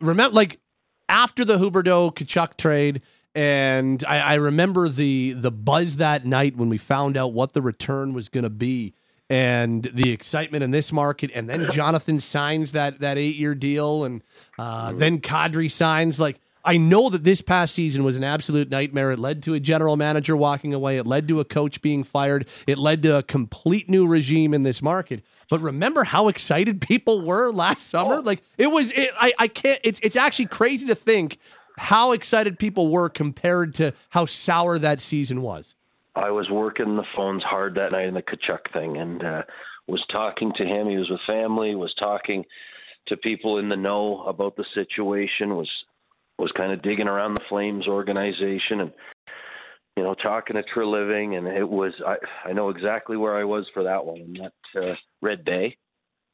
Remember, 0.00 0.34
like 0.34 0.60
after 1.08 1.44
the 1.44 1.58
Huberdeau 1.58 2.14
Tkachuk 2.14 2.56
trade, 2.56 3.02
and 3.34 4.04
I, 4.06 4.18
I, 4.20 4.34
remember 4.34 4.88
the 4.88 5.32
the 5.32 5.50
buzz 5.50 5.96
that 5.96 6.24
night 6.24 6.56
when 6.56 6.68
we 6.68 6.78
found 6.78 7.16
out 7.16 7.32
what 7.32 7.52
the 7.52 7.62
return 7.62 8.14
was 8.14 8.28
going 8.28 8.44
to 8.44 8.50
be, 8.50 8.94
and 9.28 9.82
the 9.92 10.12
excitement 10.12 10.62
in 10.62 10.70
this 10.70 10.92
market. 10.92 11.30
And 11.34 11.48
then 11.48 11.70
Jonathan 11.70 12.20
signs 12.20 12.72
that 12.72 13.00
that 13.00 13.18
eight 13.18 13.36
year 13.36 13.54
deal, 13.54 14.04
and 14.04 14.22
uh, 14.58 14.92
then 14.92 15.20
Kadri 15.20 15.70
signs. 15.70 16.20
Like 16.20 16.38
I 16.64 16.76
know 16.76 17.10
that 17.10 17.24
this 17.24 17.42
past 17.42 17.74
season 17.74 18.04
was 18.04 18.16
an 18.16 18.24
absolute 18.24 18.70
nightmare. 18.70 19.10
It 19.10 19.18
led 19.18 19.42
to 19.44 19.54
a 19.54 19.60
general 19.60 19.96
manager 19.96 20.36
walking 20.36 20.72
away. 20.72 20.96
It 20.96 21.06
led 21.06 21.26
to 21.28 21.40
a 21.40 21.44
coach 21.44 21.82
being 21.82 22.04
fired. 22.04 22.46
It 22.66 22.78
led 22.78 23.02
to 23.02 23.18
a 23.18 23.22
complete 23.22 23.90
new 23.90 24.06
regime 24.06 24.54
in 24.54 24.62
this 24.62 24.80
market. 24.80 25.24
But 25.50 25.60
remember 25.60 26.04
how 26.04 26.28
excited 26.28 26.80
people 26.88 27.20
were 27.20 27.52
last 27.52 27.88
summer? 27.88 28.16
Oh. 28.16 28.20
Like 28.20 28.42
it 28.58 28.68
was. 28.68 28.92
It, 28.92 29.10
I 29.18 29.32
I 29.38 29.48
can't. 29.48 29.80
It's 29.82 30.00
it's 30.02 30.16
actually 30.16 30.46
crazy 30.46 30.86
to 30.86 30.94
think 30.94 31.38
how 31.78 32.12
excited 32.12 32.58
people 32.58 32.90
were 32.90 33.08
compared 33.08 33.74
to 33.74 33.92
how 34.10 34.26
sour 34.26 34.78
that 34.78 35.00
season 35.00 35.42
was. 35.42 35.74
I 36.14 36.30
was 36.30 36.48
working 36.48 36.96
the 36.96 37.04
phones 37.16 37.42
hard 37.42 37.74
that 37.74 37.92
night 37.92 38.06
in 38.06 38.14
the 38.14 38.22
Tkachuk 38.22 38.72
thing 38.72 38.98
and 38.98 39.24
uh, 39.24 39.42
was 39.88 40.04
talking 40.12 40.52
to 40.56 40.64
him. 40.64 40.88
He 40.88 40.96
was 40.96 41.10
with 41.10 41.20
family, 41.26 41.74
was 41.74 41.94
talking 41.98 42.44
to 43.08 43.16
people 43.16 43.58
in 43.58 43.68
the 43.68 43.76
know 43.76 44.22
about 44.24 44.56
the 44.56 44.64
situation, 44.74 45.56
was 45.56 45.70
was 46.38 46.52
kind 46.56 46.72
of 46.72 46.82
digging 46.82 47.08
around 47.08 47.34
the 47.34 47.44
Flames 47.48 47.86
organization 47.86 48.80
and 48.80 48.92
you 49.96 50.02
know 50.02 50.14
talking 50.14 50.56
to 50.56 50.64
Treliving 50.74 51.38
and 51.38 51.46
it 51.46 51.68
was 51.68 51.92
I 52.04 52.16
I 52.48 52.52
know 52.52 52.70
exactly 52.70 53.16
where 53.16 53.36
I 53.36 53.44
was 53.44 53.66
for 53.72 53.84
that 53.84 54.04
one 54.04 54.20
in 54.20 54.32
that 54.34 54.52
uh, 54.76 54.94
Red 55.22 55.44
Day 55.44 55.76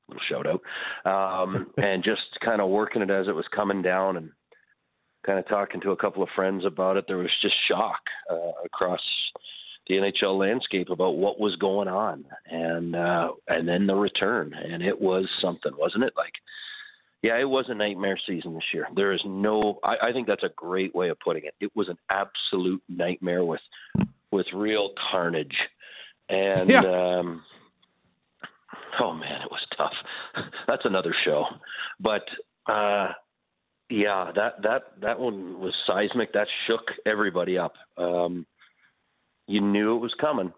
little 0.09 0.23
shout 0.29 0.47
out 0.47 1.45
um, 1.45 1.71
and 1.83 2.03
just 2.03 2.23
kind 2.45 2.61
of 2.61 2.71
working 2.71 3.03
it 3.03 3.11
as 3.11 3.29
it 3.29 3.35
was 3.35 3.47
coming 3.55 3.83
down 3.83 4.17
and 4.17 4.31
kind 5.25 5.39
of 5.39 5.49
talking 5.49 5.81
to 5.83 5.91
a 5.91 5.97
couple 5.97 6.23
of 6.23 6.29
friends 6.35 6.65
about 6.65 6.97
it, 6.97 7.05
there 7.07 7.19
was 7.19 7.31
just 7.43 7.55
shock 7.69 8.01
uh, 8.31 8.53
across 8.65 9.01
the 9.87 9.95
NHL 9.95 10.39
landscape 10.39 10.89
about 10.91 11.17
what 11.17 11.41
was 11.41 11.57
going 11.57 11.89
on, 11.89 12.25
and 12.47 12.95
uh, 12.95 13.33
and 13.49 13.69
then 13.69 13.87
the 13.87 13.95
return, 13.95 14.55
and 14.55 14.83
it 14.83 15.01
was 15.01 15.29
something, 15.43 15.73
wasn't 15.77 16.05
it? 16.05 16.13
Like, 16.17 16.33
yeah, 17.23 17.39
it 17.39 17.49
was 17.49 17.67
a 17.69 17.75
nightmare 17.75 18.19
season 18.27 18.55
this 18.55 18.63
year. 18.73 18.87
There 18.95 19.13
is 19.13 19.21
no, 19.27 19.81
I, 19.83 20.09
I 20.09 20.13
think 20.13 20.27
that's 20.27 20.45
a 20.45 20.51
great 20.55 20.95
way 20.95 21.09
of 21.09 21.19
putting 21.19 21.45
it. 21.45 21.55
It 21.61 21.73
was 21.75 21.89
an 21.89 21.99
absolute 22.09 22.83
nightmare 22.89 23.45
with 23.45 23.63
with 24.31 24.47
real 24.55 24.91
carnage, 25.11 25.57
and. 26.29 26.71
Yeah. 26.71 26.81
Um, 26.81 27.43
oh 29.01 29.13
man, 29.13 29.43
it 29.43 29.51
was 29.51 29.61
tough. 29.77 29.93
That's 30.67 30.85
another 30.85 31.15
show. 31.25 31.47
But 31.99 32.23
uh 32.67 33.09
yeah, 33.91 34.31
that 34.35 34.63
that 34.63 34.83
that 35.01 35.19
one 35.19 35.61
was 35.61 35.75
seismic. 35.87 36.33
That 36.33 36.49
shook 36.67 36.87
everybody 37.07 37.59
up. 37.59 37.75
Um, 37.97 38.47
you 39.47 39.61
knew 39.61 39.97
it 39.97 40.01
was 40.01 40.15
coming. 40.21 40.53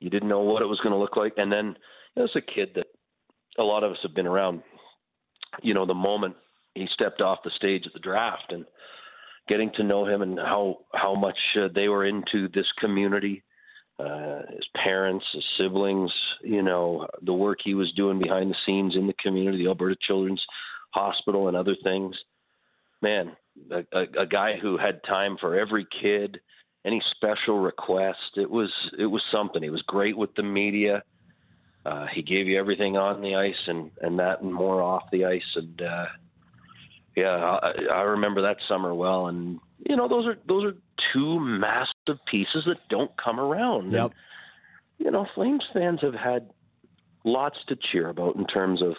You 0.00 0.10
didn't 0.10 0.28
know 0.28 0.40
what 0.40 0.62
it 0.62 0.66
was 0.66 0.80
going 0.80 0.92
to 0.92 0.98
look 0.98 1.16
like, 1.16 1.34
and 1.36 1.50
then 1.50 1.76
as 2.16 2.30
a 2.36 2.40
kid 2.40 2.70
that 2.76 2.86
a 3.58 3.62
lot 3.62 3.82
of 3.82 3.92
us 3.92 3.98
have 4.02 4.14
been 4.14 4.26
around, 4.26 4.62
you 5.62 5.74
know, 5.74 5.86
the 5.86 5.94
moment 5.94 6.36
he 6.74 6.86
stepped 6.94 7.20
off 7.20 7.40
the 7.42 7.50
stage 7.56 7.84
at 7.86 7.92
the 7.92 7.98
draft 7.98 8.50
and 8.50 8.64
getting 9.48 9.70
to 9.74 9.82
know 9.82 10.06
him 10.06 10.22
and 10.22 10.38
how 10.38 10.78
how 10.94 11.14
much 11.14 11.38
uh, 11.60 11.68
they 11.74 11.88
were 11.88 12.06
into 12.06 12.48
this 12.54 12.66
community 12.80 13.42
uh, 13.98 14.42
his 14.50 14.66
parents, 14.76 15.24
his 15.32 15.44
siblings, 15.58 16.12
you 16.42 16.62
know, 16.62 17.06
the 17.22 17.32
work 17.32 17.58
he 17.64 17.74
was 17.74 17.92
doing 17.96 18.20
behind 18.20 18.50
the 18.50 18.56
scenes 18.64 18.94
in 18.94 19.06
the 19.06 19.14
community, 19.14 19.58
the 19.58 19.68
Alberta 19.68 19.96
Children's 20.06 20.44
Hospital, 20.92 21.48
and 21.48 21.56
other 21.56 21.74
things. 21.82 22.14
Man, 23.00 23.36
a, 23.70 23.84
a, 23.92 24.22
a 24.22 24.26
guy 24.26 24.58
who 24.60 24.76
had 24.76 25.02
time 25.04 25.36
for 25.40 25.58
every 25.58 25.86
kid, 26.02 26.40
any 26.84 27.02
special 27.10 27.58
request. 27.58 28.36
It 28.36 28.50
was 28.50 28.70
it 28.98 29.06
was 29.06 29.22
something. 29.30 29.62
He 29.62 29.70
was 29.70 29.82
great 29.82 30.16
with 30.16 30.34
the 30.34 30.42
media. 30.42 31.02
Uh, 31.86 32.06
he 32.12 32.22
gave 32.22 32.48
you 32.48 32.58
everything 32.58 32.96
on 32.96 33.20
the 33.22 33.36
ice 33.36 33.66
and 33.66 33.90
and 34.00 34.18
that 34.18 34.42
and 34.42 34.52
more 34.52 34.82
off 34.82 35.10
the 35.10 35.24
ice. 35.24 35.56
And 35.56 35.80
uh, 35.80 36.06
yeah, 37.16 37.58
I, 37.62 37.72
I 37.92 38.00
remember 38.02 38.42
that 38.42 38.58
summer 38.68 38.94
well. 38.94 39.26
And 39.26 39.60
you 39.88 39.96
know, 39.96 40.08
those 40.08 40.26
are 40.26 40.38
those 40.46 40.64
are 40.64 40.74
two 41.12 41.40
massive 41.40 42.24
pieces 42.30 42.64
that 42.66 42.78
don't 42.88 43.12
come 43.16 43.38
around. 43.40 43.92
Yep. 43.92 44.02
And, 44.02 44.12
you 44.98 45.10
know, 45.10 45.26
Flames 45.34 45.64
fans 45.72 46.00
have 46.02 46.14
had 46.14 46.50
lots 47.24 47.58
to 47.68 47.76
cheer 47.76 48.08
about 48.08 48.36
in 48.36 48.46
terms 48.46 48.82
of, 48.82 48.94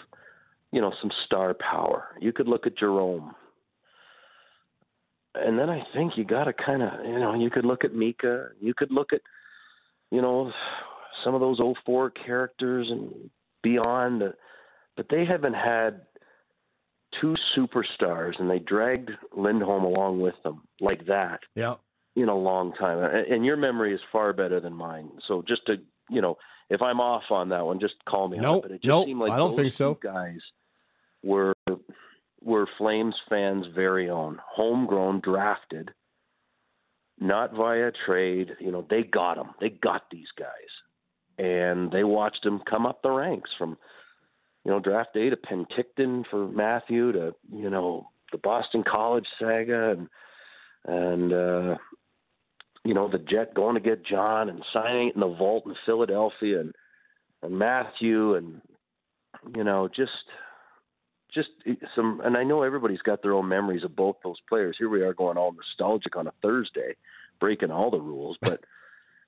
you 0.71 0.79
know, 0.79 0.93
some 1.01 1.11
star 1.25 1.53
power. 1.53 2.05
You 2.19 2.31
could 2.31 2.47
look 2.47 2.65
at 2.65 2.77
Jerome. 2.77 3.35
And 5.35 5.57
then 5.59 5.69
I 5.69 5.83
think 5.93 6.17
you 6.17 6.23
got 6.23 6.45
to 6.45 6.53
kind 6.53 6.81
of, 6.81 7.05
you 7.05 7.19
know, 7.19 7.33
you 7.35 7.49
could 7.49 7.65
look 7.65 7.83
at 7.83 7.93
Mika. 7.93 8.49
You 8.59 8.73
could 8.73 8.91
look 8.91 9.13
at, 9.13 9.21
you 10.11 10.21
know, 10.21 10.51
some 11.23 11.35
of 11.35 11.41
those 11.41 11.59
04 11.85 12.09
characters 12.11 12.87
and 12.89 13.29
beyond. 13.61 14.23
But 14.97 15.07
they 15.09 15.25
haven't 15.25 15.53
had 15.53 16.01
two 17.21 17.35
superstars, 17.55 18.39
and 18.39 18.49
they 18.49 18.59
dragged 18.59 19.11
Lindholm 19.35 19.83
along 19.83 20.19
with 20.19 20.35
them 20.43 20.61
like 20.79 21.05
that 21.07 21.41
Yeah. 21.55 21.75
in 22.15 22.29
a 22.29 22.35
long 22.35 22.73
time. 22.73 22.99
And 22.99 23.45
your 23.45 23.57
memory 23.57 23.93
is 23.93 24.01
far 24.11 24.33
better 24.33 24.59
than 24.59 24.73
mine. 24.73 25.11
So 25.27 25.41
just 25.41 25.65
to 25.67 25.77
you 26.09 26.21
know, 26.21 26.37
if 26.69 26.81
I'm 26.81 26.99
off 26.99 27.23
on 27.29 27.49
that 27.49 27.65
one, 27.65 27.79
just 27.79 27.93
call 28.05 28.27
me. 28.27 28.37
Nope, 28.37 28.55
out. 28.57 28.61
But 28.63 28.71
it 28.71 28.81
just 28.81 28.87
nope, 28.87 29.05
seemed 29.05 29.19
like 29.19 29.31
I 29.31 29.37
don't 29.37 29.55
think 29.55 29.73
so. 29.73 29.93
Guys 29.95 30.39
were 31.23 31.53
were 32.41 32.67
Flames 32.77 33.15
fans' 33.29 33.65
very 33.75 34.09
own, 34.09 34.39
homegrown, 34.45 35.21
drafted, 35.21 35.91
not 37.19 37.53
via 37.53 37.91
trade. 38.05 38.51
You 38.59 38.71
know, 38.71 38.85
they 38.89 39.03
got 39.03 39.35
them. 39.35 39.51
They 39.59 39.69
got 39.69 40.03
these 40.09 40.27
guys, 40.37 40.47
and 41.37 41.91
they 41.91 42.03
watched 42.03 42.43
them 42.43 42.61
come 42.69 42.85
up 42.85 43.01
the 43.01 43.11
ranks 43.11 43.49
from 43.57 43.77
you 44.65 44.71
know 44.71 44.79
draft 44.79 45.13
day 45.13 45.29
to 45.29 45.37
Penticton 45.37 46.25
for 46.29 46.47
Matthew 46.47 47.11
to 47.11 47.35
you 47.51 47.69
know 47.69 48.09
the 48.31 48.37
Boston 48.37 48.83
College 48.83 49.25
saga 49.39 49.91
and 49.91 50.07
and 50.85 51.33
uh, 51.33 51.75
you 52.85 52.93
know 52.93 53.09
the 53.09 53.19
Jet 53.19 53.53
going 53.53 53.75
to 53.75 53.81
get 53.81 54.05
John 54.05 54.49
and 54.49 54.63
signing 54.73 55.09
it 55.09 55.15
in 55.15 55.21
the 55.21 55.27
vault 55.27 55.65
in 55.65 55.75
Philadelphia 55.85 56.61
and 56.61 56.73
and 57.41 57.57
Matthew 57.57 58.35
and 58.35 58.61
you 59.55 59.63
know 59.63 59.87
just 59.87 60.11
just 61.33 61.49
some 61.95 62.21
and 62.23 62.37
I 62.37 62.43
know 62.43 62.63
everybody's 62.63 63.01
got 63.01 63.21
their 63.21 63.33
own 63.33 63.47
memories 63.47 63.83
of 63.83 63.95
both 63.95 64.17
those 64.23 64.39
players. 64.47 64.75
Here 64.77 64.89
we 64.89 65.01
are 65.01 65.13
going 65.13 65.37
all 65.37 65.51
nostalgic 65.51 66.15
on 66.15 66.27
a 66.27 66.33
Thursday, 66.41 66.95
breaking 67.39 67.71
all 67.71 67.91
the 67.91 67.99
rules, 67.99 68.37
but 68.41 68.63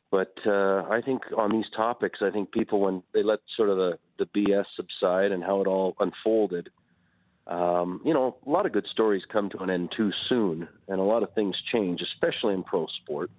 but 0.09 0.35
uh, 0.45 0.83
I 0.89 1.01
think 1.03 1.23
on 1.37 1.49
these 1.49 1.69
topics, 1.75 2.19
I 2.21 2.31
think 2.31 2.51
people 2.51 2.81
when 2.81 3.01
they 3.13 3.23
let 3.23 3.39
sort 3.55 3.69
of 3.69 3.77
the 3.77 3.99
the 4.17 4.25
BS 4.25 4.65
subside 4.75 5.31
and 5.31 5.43
how 5.43 5.61
it 5.61 5.67
all 5.67 5.95
unfolded, 5.99 6.69
um, 7.47 8.01
you 8.03 8.13
know, 8.13 8.37
a 8.45 8.49
lot 8.49 8.65
of 8.65 8.73
good 8.73 8.87
stories 8.91 9.23
come 9.31 9.49
to 9.51 9.59
an 9.59 9.69
end 9.69 9.93
too 9.95 10.11
soon, 10.27 10.67
and 10.87 10.99
a 10.99 11.03
lot 11.03 11.23
of 11.23 11.33
things 11.33 11.55
change, 11.71 12.01
especially 12.01 12.53
in 12.53 12.63
pro 12.63 12.87
sport. 13.01 13.31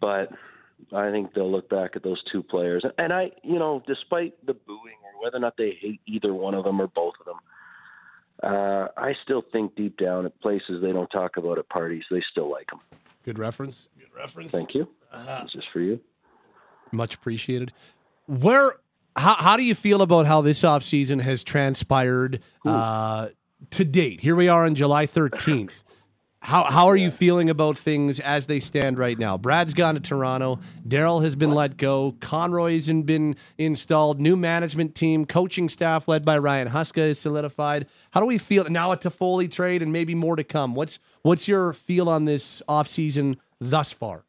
But 0.00 0.32
I 0.92 1.10
think 1.10 1.34
they'll 1.34 1.50
look 1.50 1.68
back 1.68 1.94
at 1.94 2.02
those 2.02 2.22
two 2.32 2.42
players, 2.42 2.84
and 2.98 3.12
I, 3.12 3.30
you 3.42 3.58
know, 3.58 3.82
despite 3.86 4.34
the 4.46 4.54
booing 4.54 4.96
or 5.04 5.22
whether 5.22 5.36
or 5.36 5.40
not 5.40 5.56
they 5.56 5.76
hate 5.80 6.00
either 6.06 6.34
one 6.34 6.54
of 6.54 6.64
them 6.64 6.80
or 6.80 6.88
both 6.88 7.14
of 7.20 7.26
them, 7.26 7.36
uh, 8.42 8.88
I 8.96 9.14
still 9.24 9.42
think 9.52 9.74
deep 9.76 9.96
down 9.98 10.26
at 10.26 10.38
places 10.40 10.82
they 10.82 10.92
don't 10.92 11.08
talk 11.10 11.36
about 11.36 11.58
at 11.58 11.68
parties, 11.68 12.04
they 12.10 12.22
still 12.30 12.50
like 12.50 12.68
them. 12.70 12.80
Good 13.24 13.38
reference. 13.38 13.88
Good 13.98 14.08
reference. 14.16 14.52
Thank 14.52 14.74
you. 14.74 14.88
Uh, 15.12 15.42
This 15.44 15.54
is 15.56 15.64
for 15.72 15.80
you. 15.80 16.00
Much 16.92 17.14
appreciated. 17.14 17.72
Where 18.26 18.72
how 19.16 19.34
how 19.34 19.56
do 19.56 19.62
you 19.62 19.74
feel 19.74 20.02
about 20.02 20.26
how 20.26 20.40
this 20.40 20.62
offseason 20.62 21.20
has 21.20 21.44
transpired 21.44 22.40
uh, 22.64 23.28
to 23.70 23.84
date? 23.84 24.20
Here 24.20 24.34
we 24.36 24.48
are 24.48 24.64
on 24.66 24.74
July 24.74 25.06
13th. 25.06 25.82
How 26.42 26.64
how 26.64 26.88
are 26.88 26.96
you 26.96 27.12
feeling 27.12 27.48
about 27.48 27.78
things 27.78 28.18
as 28.18 28.46
they 28.46 28.58
stand 28.58 28.98
right 28.98 29.16
now? 29.16 29.38
Brad's 29.38 29.74
gone 29.74 29.94
to 29.94 30.00
Toronto. 30.00 30.58
Darryl 30.86 31.22
has 31.22 31.36
been 31.36 31.52
let 31.52 31.76
go. 31.76 32.16
Conroy's 32.18 32.88
been 32.88 33.36
installed. 33.58 34.20
New 34.20 34.34
management 34.34 34.96
team, 34.96 35.24
coaching 35.24 35.68
staff 35.68 36.08
led 36.08 36.24
by 36.24 36.36
Ryan 36.36 36.68
Huska 36.68 36.98
is 36.98 37.20
solidified. 37.20 37.86
How 38.10 38.18
do 38.18 38.26
we 38.26 38.38
feel 38.38 38.68
now 38.68 38.90
a 38.90 38.96
Toffoli 38.96 39.48
trade 39.48 39.82
and 39.82 39.92
maybe 39.92 40.16
more 40.16 40.34
to 40.34 40.42
come? 40.42 40.74
What's 40.74 40.98
what's 41.22 41.46
your 41.46 41.72
feel 41.72 42.08
on 42.08 42.24
this 42.24 42.60
offseason 42.68 43.36
thus 43.60 43.92
far? 43.92 44.24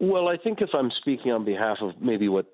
Well, 0.00 0.28
I 0.28 0.38
think 0.38 0.62
if 0.62 0.70
I'm 0.72 0.90
speaking 1.02 1.32
on 1.32 1.44
behalf 1.44 1.76
of 1.82 2.00
maybe 2.00 2.28
what 2.28 2.46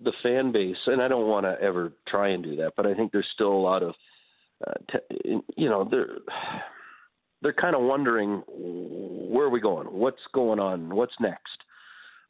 the 0.00 0.12
fan 0.22 0.52
base, 0.52 0.76
and 0.86 1.02
I 1.02 1.08
don't 1.08 1.26
want 1.26 1.44
to 1.44 1.60
ever 1.60 1.92
try 2.06 2.28
and 2.28 2.44
do 2.44 2.54
that, 2.56 2.74
but 2.76 2.86
I 2.86 2.94
think 2.94 3.10
there's 3.10 3.26
still 3.34 3.52
a 3.52 3.58
lot 3.60 3.82
of, 3.82 3.94
uh, 4.64 4.74
t- 4.92 5.42
you 5.56 5.68
know, 5.68 5.88
they're 5.90 6.18
they're 7.42 7.52
kind 7.52 7.76
of 7.76 7.82
wondering 7.82 8.42
where 8.48 9.46
are 9.46 9.50
we 9.50 9.60
going, 9.60 9.86
what's 9.88 10.22
going 10.32 10.58
on, 10.58 10.94
what's 10.94 11.14
next, 11.20 11.58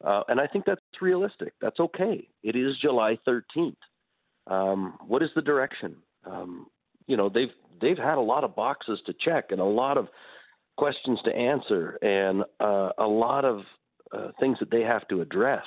uh, 0.04 0.22
and 0.28 0.40
I 0.40 0.46
think 0.46 0.64
that's 0.66 0.80
realistic. 1.00 1.54
That's 1.60 1.80
okay. 1.80 2.28
It 2.42 2.56
is 2.56 2.76
July 2.80 3.18
13th. 3.26 3.76
Um, 4.46 4.98
what 5.06 5.22
is 5.22 5.30
the 5.34 5.42
direction? 5.42 5.96
Um, 6.24 6.66
you 7.06 7.16
know, 7.16 7.28
they've 7.28 7.52
they've 7.80 7.98
had 7.98 8.18
a 8.18 8.20
lot 8.20 8.44
of 8.44 8.54
boxes 8.56 9.00
to 9.06 9.14
check 9.24 9.46
and 9.50 9.60
a 9.60 9.64
lot 9.64 9.98
of 9.98 10.08
questions 10.76 11.18
to 11.24 11.34
answer 11.34 11.98
and 12.02 12.42
uh, 12.60 12.90
a 12.98 13.06
lot 13.06 13.44
of 13.44 13.62
uh, 14.12 14.28
things 14.38 14.58
that 14.60 14.70
they 14.70 14.82
have 14.82 15.06
to 15.08 15.20
address. 15.20 15.64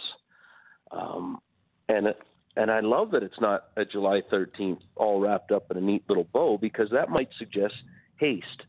Um, 0.91 1.39
and 1.87 2.07
and 2.55 2.71
I 2.71 2.79
love 2.81 3.11
that 3.11 3.23
it's 3.23 3.39
not 3.39 3.65
a 3.77 3.85
July 3.85 4.21
13th 4.31 4.79
all 4.95 5.19
wrapped 5.19 5.51
up 5.51 5.71
in 5.71 5.77
a 5.77 5.81
neat 5.81 6.03
little 6.07 6.27
bow 6.33 6.57
because 6.57 6.89
that 6.91 7.09
might 7.09 7.29
suggest 7.37 7.73
haste. 8.17 8.63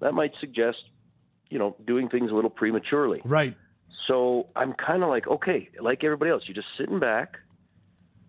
That 0.00 0.12
might 0.14 0.32
suggest, 0.40 0.78
you 1.48 1.58
know, 1.58 1.76
doing 1.86 2.08
things 2.08 2.30
a 2.30 2.34
little 2.34 2.50
prematurely. 2.50 3.22
Right. 3.24 3.56
So 4.06 4.48
I'm 4.54 4.74
kind 4.74 5.02
of 5.02 5.08
like, 5.08 5.26
okay, 5.26 5.68
like 5.80 6.04
everybody 6.04 6.30
else, 6.30 6.42
you're 6.46 6.54
just 6.54 6.68
sitting 6.78 7.00
back, 7.00 7.36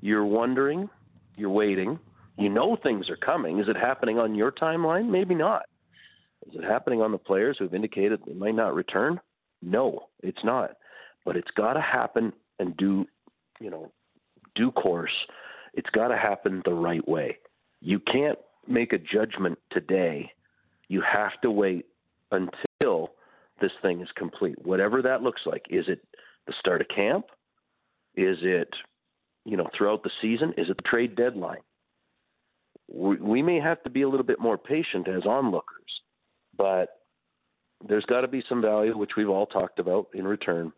you're 0.01 0.25
wondering, 0.25 0.89
you're 1.35 1.49
waiting, 1.49 1.99
you 2.37 2.49
know 2.49 2.77
things 2.81 3.09
are 3.09 3.17
coming. 3.17 3.59
Is 3.59 3.67
it 3.67 3.75
happening 3.75 4.17
on 4.17 4.35
your 4.35 4.51
timeline? 4.51 5.09
Maybe 5.09 5.35
not. 5.35 5.63
Is 6.47 6.55
it 6.55 6.63
happening 6.63 7.01
on 7.01 7.11
the 7.11 7.17
players 7.17 7.57
who've 7.59 7.73
indicated 7.73 8.21
they 8.25 8.33
might 8.33 8.55
not 8.55 8.73
return? 8.73 9.19
No, 9.61 10.07
it's 10.21 10.43
not. 10.43 10.71
But 11.25 11.35
it's 11.35 11.51
got 11.55 11.73
to 11.73 11.81
happen 11.81 12.31
and 12.59 12.77
do, 12.77 13.05
you 13.59 13.69
know, 13.69 13.91
due 14.55 14.71
course. 14.71 15.11
It's 15.73 15.89
got 15.89 16.07
to 16.09 16.17
happen 16.17 16.61
the 16.63 16.73
right 16.73 17.07
way. 17.07 17.37
You 17.81 17.99
can't 17.99 18.39
make 18.67 18.93
a 18.93 18.97
judgment 18.97 19.59
today. 19.71 20.31
You 20.89 21.01
have 21.01 21.39
to 21.41 21.51
wait 21.51 21.85
until 22.31 23.11
this 23.59 23.71
thing 23.81 24.01
is 24.01 24.09
complete. 24.15 24.55
Whatever 24.65 25.01
that 25.01 25.23
looks 25.23 25.41
like. 25.45 25.65
Is 25.69 25.85
it 25.87 25.99
the 26.45 26.53
start 26.59 26.81
of 26.81 26.87
camp? 26.87 27.25
Is 28.15 28.37
it, 28.41 28.69
you 29.45 29.57
know, 29.57 29.67
throughout 29.75 30.03
the 30.03 30.11
season? 30.21 30.53
Is 30.57 30.69
it 30.69 30.77
the 30.77 30.83
trade 30.83 31.15
deadline? 31.15 31.61
We, 32.89 33.17
we 33.17 33.41
may 33.41 33.59
have 33.59 33.83
to 33.83 33.91
be 33.91 34.03
a 34.03 34.09
little 34.09 34.25
bit 34.25 34.39
more 34.39 34.57
patient 34.57 35.07
as 35.07 35.25
onlookers, 35.25 36.01
but 36.57 36.89
there's 37.87 38.05
got 38.05 38.21
to 38.21 38.27
be 38.27 38.43
some 38.47 38.61
value, 38.61 38.97
which 38.97 39.11
we've 39.17 39.29
all 39.29 39.45
talked 39.45 39.79
about 39.79 40.07
in 40.13 40.25
return. 40.25 40.71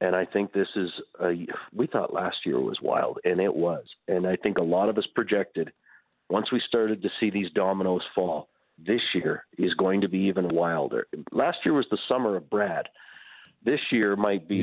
And 0.00 0.14
I 0.14 0.26
think 0.26 0.52
this 0.52 0.68
is 0.76 0.90
a, 1.20 1.46
we 1.72 1.86
thought 1.86 2.12
last 2.12 2.36
year 2.44 2.60
was 2.60 2.78
wild, 2.82 3.18
and 3.24 3.40
it 3.40 3.54
was. 3.54 3.84
And 4.06 4.26
I 4.26 4.36
think 4.36 4.58
a 4.58 4.64
lot 4.64 4.88
of 4.88 4.98
us 4.98 5.06
projected 5.14 5.72
once 6.28 6.52
we 6.52 6.60
started 6.66 7.02
to 7.02 7.10
see 7.20 7.30
these 7.30 7.50
dominoes 7.54 8.02
fall, 8.14 8.48
this 8.78 9.00
year 9.14 9.44
is 9.58 9.72
going 9.74 10.00
to 10.02 10.08
be 10.08 10.18
even 10.20 10.48
wilder. 10.48 11.06
Last 11.32 11.58
year 11.64 11.74
was 11.74 11.86
the 11.90 11.98
summer 12.08 12.36
of 12.36 12.50
Brad. 12.50 12.88
This 13.64 13.80
year 13.90 14.16
might 14.16 14.48
be, 14.48 14.56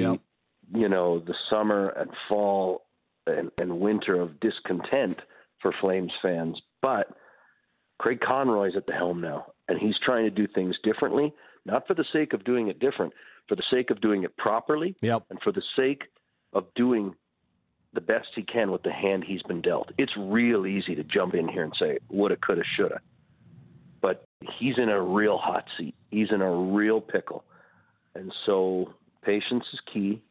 you 0.74 0.90
know, 0.90 1.20
the 1.20 1.36
summer 1.50 1.90
and 1.90 2.12
fall 2.30 2.86
and, 3.26 3.52
and 3.60 3.80
winter 3.80 4.20
of 4.20 4.40
discontent 4.40 5.20
for 5.62 5.74
Flames 5.80 6.12
fans. 6.22 6.60
But 6.82 7.08
Craig 8.00 8.20
Conroy's 8.20 8.76
at 8.76 8.88
the 8.88 8.94
helm 8.94 9.22
now, 9.22 9.48
and 9.68 9.80
he's 9.80 9.98
trying 10.04 10.26
to 10.26 10.32
do 10.32 10.48
things 10.48 10.76
differently, 10.84 11.34
not 11.66 11.88
for 11.88 11.94
the 11.94 12.06
sake 12.12 12.34
of 12.34 12.44
doing 12.44 12.68
it 12.68 12.80
different, 12.80 13.14
for 13.48 13.56
the 13.56 13.64
sake 13.72 13.92
of 13.92 14.02
doing 14.02 14.24
it 14.24 14.36
properly, 14.38 14.96
Yep. 15.02 15.24
and 15.30 15.40
for 15.42 15.52
the 15.52 15.62
sake 15.76 16.04
of 16.54 16.66
doing 16.76 17.16
the 17.94 18.02
best 18.02 18.28
he 18.36 18.44
can 18.44 18.72
with 18.72 18.84
the 18.84 18.92
hand 18.92 19.24
he's 19.24 19.44
been 19.44 19.62
dealt. 19.62 19.92
It's 19.98 20.16
real 20.18 20.66
easy 20.66 20.96
to 20.96 21.04
jump 21.04 21.34
in 21.36 21.48
here 21.48 21.64
and 21.64 21.74
say 21.78 22.00
woulda, 22.10 22.38
coulda, 22.38 22.64
shoulda. 22.78 23.02
He's 24.60 24.78
in 24.78 24.90
a 24.90 25.02
real 25.02 25.38
hot 25.38 25.66
seat. 25.78 25.96
He's 26.10 26.32
in 26.32 26.42
a 26.42 26.52
real 26.52 27.02
pickle. 27.02 27.44
And 28.16 28.32
so 28.46 28.94
patience 29.24 29.64
is 29.74 29.80
key. 29.94 30.22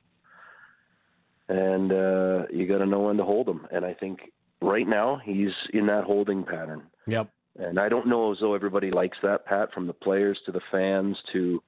And 1.49 1.93
uh, 1.93 2.47
you 2.53 2.67
got 2.69 2.79
to 2.79 2.87
know 2.87 3.01
when 3.01 3.17
to 3.17 3.25
hold 3.25 3.49
him. 3.49 3.67
And 3.73 3.85
I 3.85 3.95
think 3.95 4.21
right 4.61 4.87
now 4.87 5.21
he's 5.25 5.53
in 5.73 5.87
that 5.87 6.05
holding 6.05 6.45
pattern. 6.45 6.83
Yep. 7.07 7.29
And 7.59 7.79
I 7.79 7.89
don't 7.89 8.07
know 8.07 8.33
as 8.33 8.39
though 8.41 8.55
everybody 8.55 8.91
likes 8.91 9.19
that, 9.23 9.45
Pat, 9.47 9.73
from 9.73 9.87
the 9.87 9.93
players 9.93 10.39
to 10.47 10.53
the 10.53 10.61
fans 10.71 11.17
to 11.33 11.63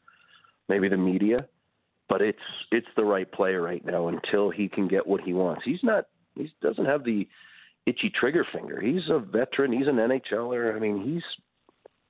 maybe 0.69 0.89
the 0.89 0.97
media. 0.97 1.39
But 2.09 2.23
it's 2.23 2.39
it's 2.71 2.87
the 2.95 3.05
right 3.05 3.31
player 3.31 3.63
right 3.63 3.85
now 3.85 4.09
until 4.09 4.51
he 4.51 4.69
can 4.69 4.87
get 4.87 5.07
what 5.07 5.23
he 5.23 5.33
wants. 5.33 5.63
He's 5.65 5.83
not 5.83 6.07
he 6.35 6.53
doesn't 6.61 6.85
have 6.85 7.05
the 7.05 7.27
itchy 7.87 8.11
trigger 8.11 8.47
finger. 8.53 8.81
He's 8.81 9.09
a 9.09 9.19
veteran. 9.19 9.73
He's 9.73 9.89
an 9.89 9.97
NHLer. 9.97 10.75
I 10.75 10.79
mean, 10.79 11.03
he's 11.03 11.23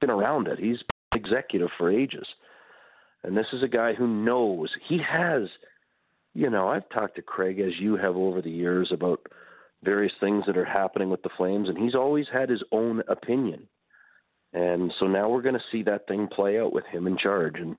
been 0.03 0.11
around 0.11 0.49
it. 0.49 0.59
He's 0.59 0.79
executive 1.15 1.71
for 1.79 1.91
ages. 1.91 2.27
And 3.25 3.37
this 3.37 3.47
is 3.53 3.63
a 3.63 3.69
guy 3.69 3.95
who 3.95 4.07
knows 4.07 4.69
he 4.89 4.99
has, 4.99 5.45
you 6.35 6.51
know, 6.51 6.69
I've 6.69 6.89
talked 6.91 7.17
to 7.17 7.23
Craig 7.23 7.61
as 7.61 7.73
you 7.81 7.97
have 7.97 8.17
over 8.17 8.43
the 8.43 8.51
years 8.51 8.91
about 8.93 9.21
various 9.85 10.13
things 10.21 10.45
that 10.47 10.57
are 10.57 10.65
happening 10.65 11.09
with 11.09 11.23
the 11.23 11.31
Flames, 11.37 11.69
and 11.69 11.79
he's 11.79 11.95
always 11.95 12.27
had 12.33 12.51
his 12.51 12.63
own 12.73 13.03
opinion. 13.09 13.69
And 14.53 14.93
so 14.99 15.07
now 15.07 15.29
we're 15.29 15.43
going 15.43 15.55
to 15.55 15.71
see 15.71 15.85
that 15.85 16.07
thing 16.07 16.29
play 16.29 16.61
out 16.61 16.73
with 16.73 16.85
him 16.87 17.07
in 17.07 17.17
charge. 17.17 17.55
And 17.57 17.77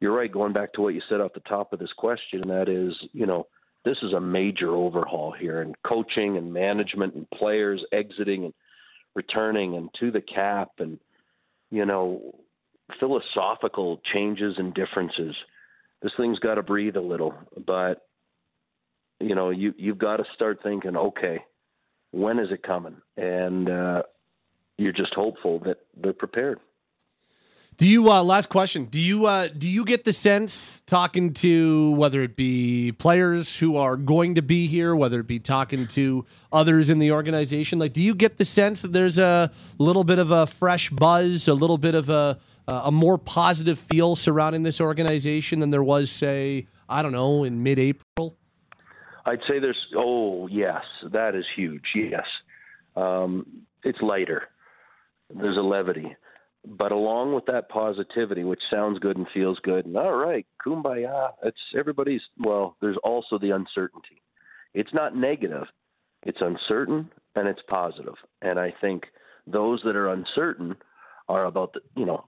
you're 0.00 0.16
right, 0.16 0.32
going 0.32 0.52
back 0.52 0.72
to 0.72 0.80
what 0.80 0.94
you 0.94 1.02
said 1.08 1.20
off 1.20 1.34
the 1.34 1.40
top 1.40 1.72
of 1.72 1.78
this 1.78 1.92
question, 1.96 2.40
that 2.48 2.68
is, 2.68 2.94
you 3.12 3.26
know, 3.26 3.46
this 3.84 3.98
is 4.02 4.12
a 4.12 4.20
major 4.20 4.74
overhaul 4.74 5.32
here 5.38 5.62
in 5.62 5.74
coaching 5.86 6.36
and 6.36 6.52
management 6.52 7.14
and 7.14 7.30
players 7.30 7.84
exiting 7.92 8.44
and 8.44 8.54
returning 9.14 9.76
and 9.76 9.90
to 10.00 10.10
the 10.10 10.20
cap 10.20 10.70
and 10.78 10.98
you 11.70 11.84
know 11.84 12.34
philosophical 12.98 14.00
changes 14.12 14.54
and 14.58 14.74
differences. 14.74 15.34
This 16.02 16.12
thing's 16.16 16.38
got 16.38 16.54
to 16.54 16.62
breathe 16.62 16.96
a 16.96 17.00
little 17.00 17.34
but 17.66 18.06
you 19.20 19.34
know 19.34 19.50
you 19.50 19.74
you've 19.76 19.98
got 19.98 20.18
to 20.18 20.24
start 20.34 20.60
thinking 20.62 20.96
okay 20.96 21.44
when 22.10 22.38
is 22.38 22.50
it 22.50 22.62
coming? 22.62 22.96
And 23.16 23.68
uh 23.68 24.02
you're 24.76 24.92
just 24.92 25.12
hopeful 25.14 25.58
that 25.60 25.78
they're 26.00 26.12
prepared 26.12 26.60
do 27.78 27.86
you 27.86 28.10
uh, 28.10 28.24
last 28.24 28.48
question? 28.48 28.86
Do 28.86 28.98
you 28.98 29.26
uh, 29.26 29.46
do 29.46 29.70
you 29.70 29.84
get 29.84 30.02
the 30.02 30.12
sense 30.12 30.82
talking 30.88 31.32
to 31.34 31.92
whether 31.92 32.24
it 32.24 32.34
be 32.34 32.90
players 32.90 33.56
who 33.56 33.76
are 33.76 33.96
going 33.96 34.34
to 34.34 34.42
be 34.42 34.66
here, 34.66 34.96
whether 34.96 35.20
it 35.20 35.28
be 35.28 35.38
talking 35.38 35.86
to 35.88 36.26
others 36.50 36.90
in 36.90 36.98
the 36.98 37.12
organization, 37.12 37.78
like 37.78 37.92
do 37.92 38.02
you 38.02 38.16
get 38.16 38.36
the 38.36 38.44
sense 38.44 38.82
that 38.82 38.92
there's 38.92 39.16
a 39.16 39.52
little 39.78 40.02
bit 40.02 40.18
of 40.18 40.32
a 40.32 40.48
fresh 40.48 40.90
buzz, 40.90 41.46
a 41.46 41.54
little 41.54 41.78
bit 41.78 41.94
of 41.94 42.08
a 42.08 42.40
a 42.66 42.90
more 42.90 43.16
positive 43.16 43.78
feel 43.78 44.16
surrounding 44.16 44.64
this 44.64 44.80
organization 44.80 45.60
than 45.60 45.70
there 45.70 45.82
was, 45.82 46.10
say, 46.10 46.66
I 46.86 47.00
don't 47.00 47.12
know, 47.12 47.44
in 47.44 47.62
mid-April? 47.62 48.36
I'd 49.24 49.40
say 49.48 49.58
there's. 49.58 49.78
Oh 49.96 50.48
yes, 50.48 50.82
that 51.12 51.36
is 51.36 51.44
huge. 51.54 51.84
Yes, 51.94 52.26
um, 52.96 53.46
it's 53.84 54.00
lighter. 54.02 54.48
There's 55.30 55.56
a 55.56 55.62
levity 55.62 56.16
but 56.76 56.92
along 56.92 57.34
with 57.34 57.46
that 57.46 57.68
positivity, 57.70 58.44
which 58.44 58.60
sounds 58.70 58.98
good 58.98 59.16
and 59.16 59.26
feels 59.32 59.58
good, 59.60 59.86
and 59.86 59.96
all 59.96 60.16
right, 60.16 60.46
kumbaya, 60.64 61.30
it's 61.42 61.56
everybody's. 61.76 62.20
Well, 62.38 62.76
there's 62.80 62.98
also 63.02 63.38
the 63.38 63.50
uncertainty. 63.50 64.22
It's 64.74 64.92
not 64.92 65.16
negative, 65.16 65.64
it's 66.22 66.40
uncertain 66.40 67.10
and 67.34 67.48
it's 67.48 67.62
positive. 67.70 68.14
And 68.42 68.58
I 68.58 68.74
think 68.80 69.04
those 69.46 69.80
that 69.84 69.96
are 69.96 70.08
uncertain 70.08 70.76
are 71.28 71.46
about 71.46 71.72
the, 71.72 71.80
you 71.96 72.04
know, 72.04 72.24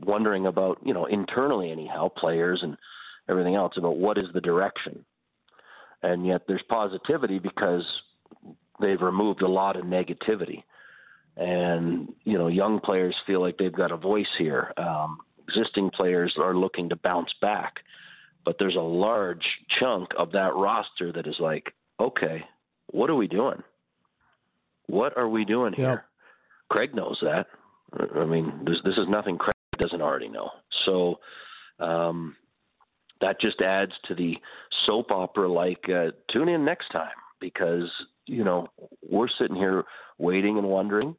wondering 0.00 0.46
about, 0.46 0.78
you 0.84 0.94
know, 0.94 1.06
internally 1.06 1.70
anyhow, 1.70 2.08
players 2.08 2.60
and 2.62 2.76
everything 3.28 3.54
else 3.54 3.74
about 3.76 3.98
what 3.98 4.18
is 4.18 4.28
the 4.32 4.40
direction. 4.40 5.04
And 6.02 6.26
yet 6.26 6.42
there's 6.48 6.64
positivity 6.68 7.38
because 7.38 7.84
they've 8.80 9.00
removed 9.00 9.42
a 9.42 9.48
lot 9.48 9.76
of 9.76 9.84
negativity 9.84 10.64
and 11.36 12.12
you 12.24 12.36
know 12.38 12.48
young 12.48 12.80
players 12.80 13.14
feel 13.26 13.40
like 13.40 13.56
they've 13.58 13.72
got 13.72 13.92
a 13.92 13.96
voice 13.96 14.26
here. 14.38 14.72
Um, 14.76 15.18
existing 15.48 15.90
players 15.90 16.34
are 16.40 16.54
looking 16.54 16.88
to 16.90 16.96
bounce 16.96 17.32
back, 17.40 17.76
but 18.44 18.56
there's 18.58 18.76
a 18.76 18.80
large 18.80 19.44
chunk 19.78 20.10
of 20.18 20.32
that 20.32 20.54
roster 20.54 21.12
that 21.12 21.26
is 21.26 21.36
like, 21.40 21.74
okay, 21.98 22.44
what 22.88 23.10
are 23.10 23.16
we 23.16 23.26
doing? 23.26 23.62
What 24.86 25.16
are 25.16 25.28
we 25.28 25.44
doing 25.44 25.72
here? 25.72 25.88
Yep. 25.88 26.04
Craig 26.68 26.94
knows 26.94 27.18
that. 27.22 27.46
I 28.16 28.24
mean, 28.24 28.64
this, 28.64 28.76
this 28.84 28.94
is 28.96 29.08
nothing 29.08 29.38
Craig 29.38 29.54
doesn't 29.78 30.02
already 30.02 30.28
know. 30.28 30.50
So 30.84 31.18
um, 31.80 32.36
that 33.20 33.40
just 33.40 33.60
adds 33.60 33.92
to 34.08 34.14
the 34.14 34.36
soap 34.86 35.10
opera 35.10 35.50
like 35.50 35.84
uh, 35.88 36.10
tune 36.32 36.48
in 36.48 36.64
next 36.64 36.90
time 36.92 37.08
because 37.40 37.90
you 38.26 38.44
know 38.44 38.66
we're 39.02 39.28
sitting 39.40 39.56
here 39.56 39.84
waiting 40.18 40.58
and 40.58 40.68
wondering 40.68 41.16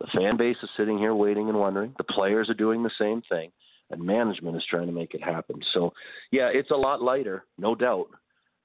the 0.00 0.06
fan 0.14 0.36
base 0.36 0.56
is 0.62 0.68
sitting 0.76 0.98
here 0.98 1.14
waiting 1.14 1.48
and 1.48 1.58
wondering. 1.58 1.94
The 1.96 2.04
players 2.04 2.50
are 2.50 2.54
doing 2.54 2.82
the 2.82 2.90
same 3.00 3.22
thing, 3.28 3.50
and 3.90 4.02
management 4.02 4.56
is 4.56 4.64
trying 4.68 4.86
to 4.86 4.92
make 4.92 5.14
it 5.14 5.22
happen. 5.22 5.60
So, 5.72 5.92
yeah, 6.30 6.50
it's 6.52 6.70
a 6.70 6.76
lot 6.76 7.02
lighter, 7.02 7.44
no 7.58 7.74
doubt. 7.74 8.08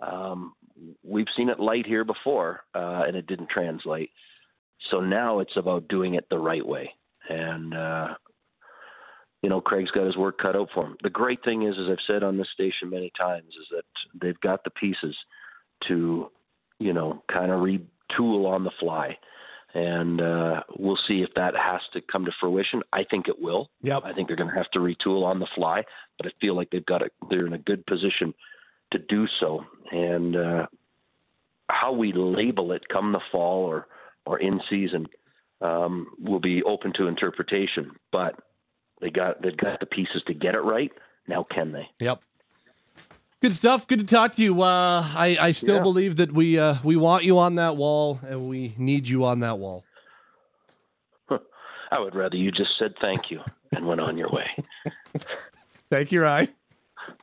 Um, 0.02 0.54
we've 1.04 1.28
seen 1.38 1.50
it 1.50 1.60
light 1.60 1.86
here 1.86 2.04
before, 2.04 2.62
uh, 2.74 3.04
and 3.08 3.16
it 3.16 3.28
didn't 3.28 3.50
translate. 3.50 4.12
So 4.90 5.00
now 5.00 5.40
it's 5.40 5.56
about 5.56 5.88
doing 5.88 6.16
it 6.16 6.26
the 6.30 6.40
right 6.40 6.66
way. 6.66 6.92
And, 7.30 7.74
uh, 7.74 8.08
you 9.44 9.50
know, 9.50 9.62
Craig's 9.62 9.92
got 9.92 10.08
his 10.08 10.18
work 10.18 10.38
cut 10.40 10.56
out 10.56 10.70
for 10.74 10.86
him. 10.86 10.98
The 11.04 11.10
great 11.10 11.44
thing 11.44 11.64
is, 11.64 11.76
as 11.80 11.90
I've 11.90 12.06
said 12.08 12.24
on 12.24 12.38
this 12.38 12.50
station 12.54 12.90
many 12.90 13.12
times, 13.18 13.48
is 13.48 13.68
that 13.72 13.86
they've 14.20 14.40
got 14.42 14.64
the 14.64 14.72
pieces 14.72 15.16
to, 15.88 16.30
you 16.80 16.94
know, 16.94 17.24
kind 17.32 17.52
of 17.52 17.62
retool 17.62 18.46
on 18.48 18.64
the 18.64 18.72
fly 18.80 19.18
and 19.74 20.20
uh, 20.20 20.64
we'll 20.78 21.00
see 21.08 21.22
if 21.22 21.30
that 21.36 21.54
has 21.56 21.82
to 21.94 22.02
come 22.02 22.26
to 22.26 22.32
fruition. 22.40 22.82
I 22.92 23.04
think 23.10 23.28
it 23.28 23.42
will. 23.42 23.70
Yep. 23.82 24.04
I 24.04 24.14
think 24.14 24.28
they're 24.28 24.38
going 24.38 24.50
to 24.50 24.56
have 24.56 24.70
to 24.72 24.80
retool 24.80 25.24
on 25.24 25.40
the 25.40 25.48
fly, 25.56 25.84
but 26.18 26.28
I 26.28 26.32
feel 26.42 26.56
like 26.56 26.70
they've 26.72 26.86
got 26.86 27.02
it. 27.02 27.14
They're 27.30 27.48
in 27.48 27.54
a 27.54 27.58
good 27.58 27.86
position 27.86 28.34
to 28.92 29.00
do 29.00 29.28
so. 29.40 29.64
And 29.92 30.36
uh, 30.36 30.68
how 31.70 31.94
we 31.94 32.12
label 32.14 32.74
it 32.74 32.88
come 32.90 33.12
the 33.12 33.22
fall 33.32 33.66
or 33.66 33.88
or 34.26 34.40
in 34.40 34.54
season 34.70 35.08
um, 35.62 36.08
will 36.20 36.40
be 36.40 36.62
open 36.64 36.94
to 36.98 37.08
interpretation. 37.08 37.92
But 38.12 38.36
they 39.00 39.10
got 39.10 39.42
they've 39.42 39.56
got 39.56 39.80
the 39.80 39.86
pieces 39.86 40.22
to 40.28 40.34
get 40.34 40.56
it 40.56 40.62
right. 40.62 40.92
Now, 41.28 41.46
can 41.50 41.72
they? 41.72 41.88
Yep. 42.00 42.22
Good 43.42 43.56
stuff. 43.56 43.88
Good 43.88 44.00
to 44.00 44.06
talk 44.06 44.36
to 44.36 44.44
you. 44.44 44.62
Uh, 44.62 45.02
I, 45.02 45.36
I 45.42 45.52
still 45.52 45.78
yeah. 45.78 45.82
believe 45.82 46.18
that 46.18 46.32
we 46.32 46.60
uh, 46.60 46.76
we 46.84 46.96
want 46.96 47.24
you 47.24 47.40
on 47.40 47.56
that 47.56 47.76
wall 47.76 48.20
and 48.22 48.48
we 48.48 48.76
need 48.78 49.08
you 49.08 49.26
on 49.26 49.40
that 49.40 49.58
wall. 49.58 49.84
I 51.92 52.00
would 52.00 52.14
rather 52.14 52.36
you 52.36 52.52
just 52.52 52.78
said 52.78 52.94
thank 53.02 53.32
you 53.32 53.42
and 53.76 53.88
went 53.88 54.00
on 54.00 54.16
your 54.16 54.30
way. 54.30 54.46
thank 55.90 56.12
you, 56.12 56.22
Ryan. 56.22 56.50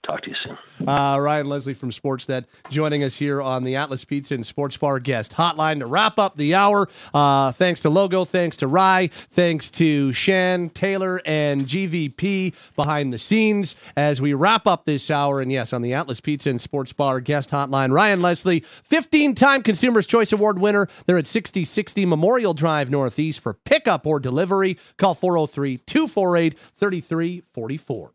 Talk 0.09 0.23
to 0.23 0.31
you 0.31 0.37
soon. 0.43 0.89
Uh, 0.89 1.19
Ryan 1.21 1.51
Leslie 1.51 1.75
from 1.75 1.91
Sportsnet 1.91 2.47
joining 2.71 3.05
us 3.05 3.19
here 3.19 3.43
on 3.43 3.63
the 3.63 3.77
Atlas 3.77 4.07
Pizza 4.07 4.33
and 4.33 4.47
Sports 4.47 4.79
Bar 4.79 5.01
guest 5.01 5.33
hotline 5.33 5.81
to 5.81 5.87
wrap 5.87 6.19
up 6.19 6.39
the 6.39 6.55
hour. 6.55 6.89
Uh, 7.13 7.53
thanks 7.53 7.83
to 7.83 7.91
Logo, 7.91 8.25
thanks 8.25 8.57
to 8.59 8.67
Rye, 8.67 9.09
thanks 9.13 9.71
to 9.73 10.15
Shan, 10.15 10.71
Taylor, 10.71 11.21
and 11.27 11.67
GVP 11.67 12.55
behind 12.75 13.13
the 13.13 13.19
scenes 13.19 13.77
as 13.97 14.19
we 14.19 14.33
wrap 14.33 14.67
up 14.67 14.87
this 14.87 15.11
hour. 15.11 15.43
And 15.43 15.53
yes, 15.53 15.75
on 15.75 15.83
the 15.83 15.93
Atlas 15.93 16.23
Pizza 16.23 16.49
and 16.49 16.59
Sports 16.61 16.95
Bar 16.95 17.21
guest 17.21 17.51
hotline, 17.51 17.93
Ryan 17.93 18.23
Leslie, 18.23 18.65
15 18.85 19.35
time 19.35 19.63
Consumers 19.63 20.07
Choice 20.07 20.33
Award 20.33 20.59
winner. 20.59 20.89
They're 21.05 21.19
at 21.19 21.27
6060 21.27 22.07
Memorial 22.07 22.55
Drive 22.55 22.89
Northeast 22.91 23.41
for 23.41 23.53
pickup 23.53 24.07
or 24.07 24.21
delivery. 24.21 24.79
Call 24.97 25.15
403 25.15 25.77
248 25.77 26.59
3344. 26.79 28.13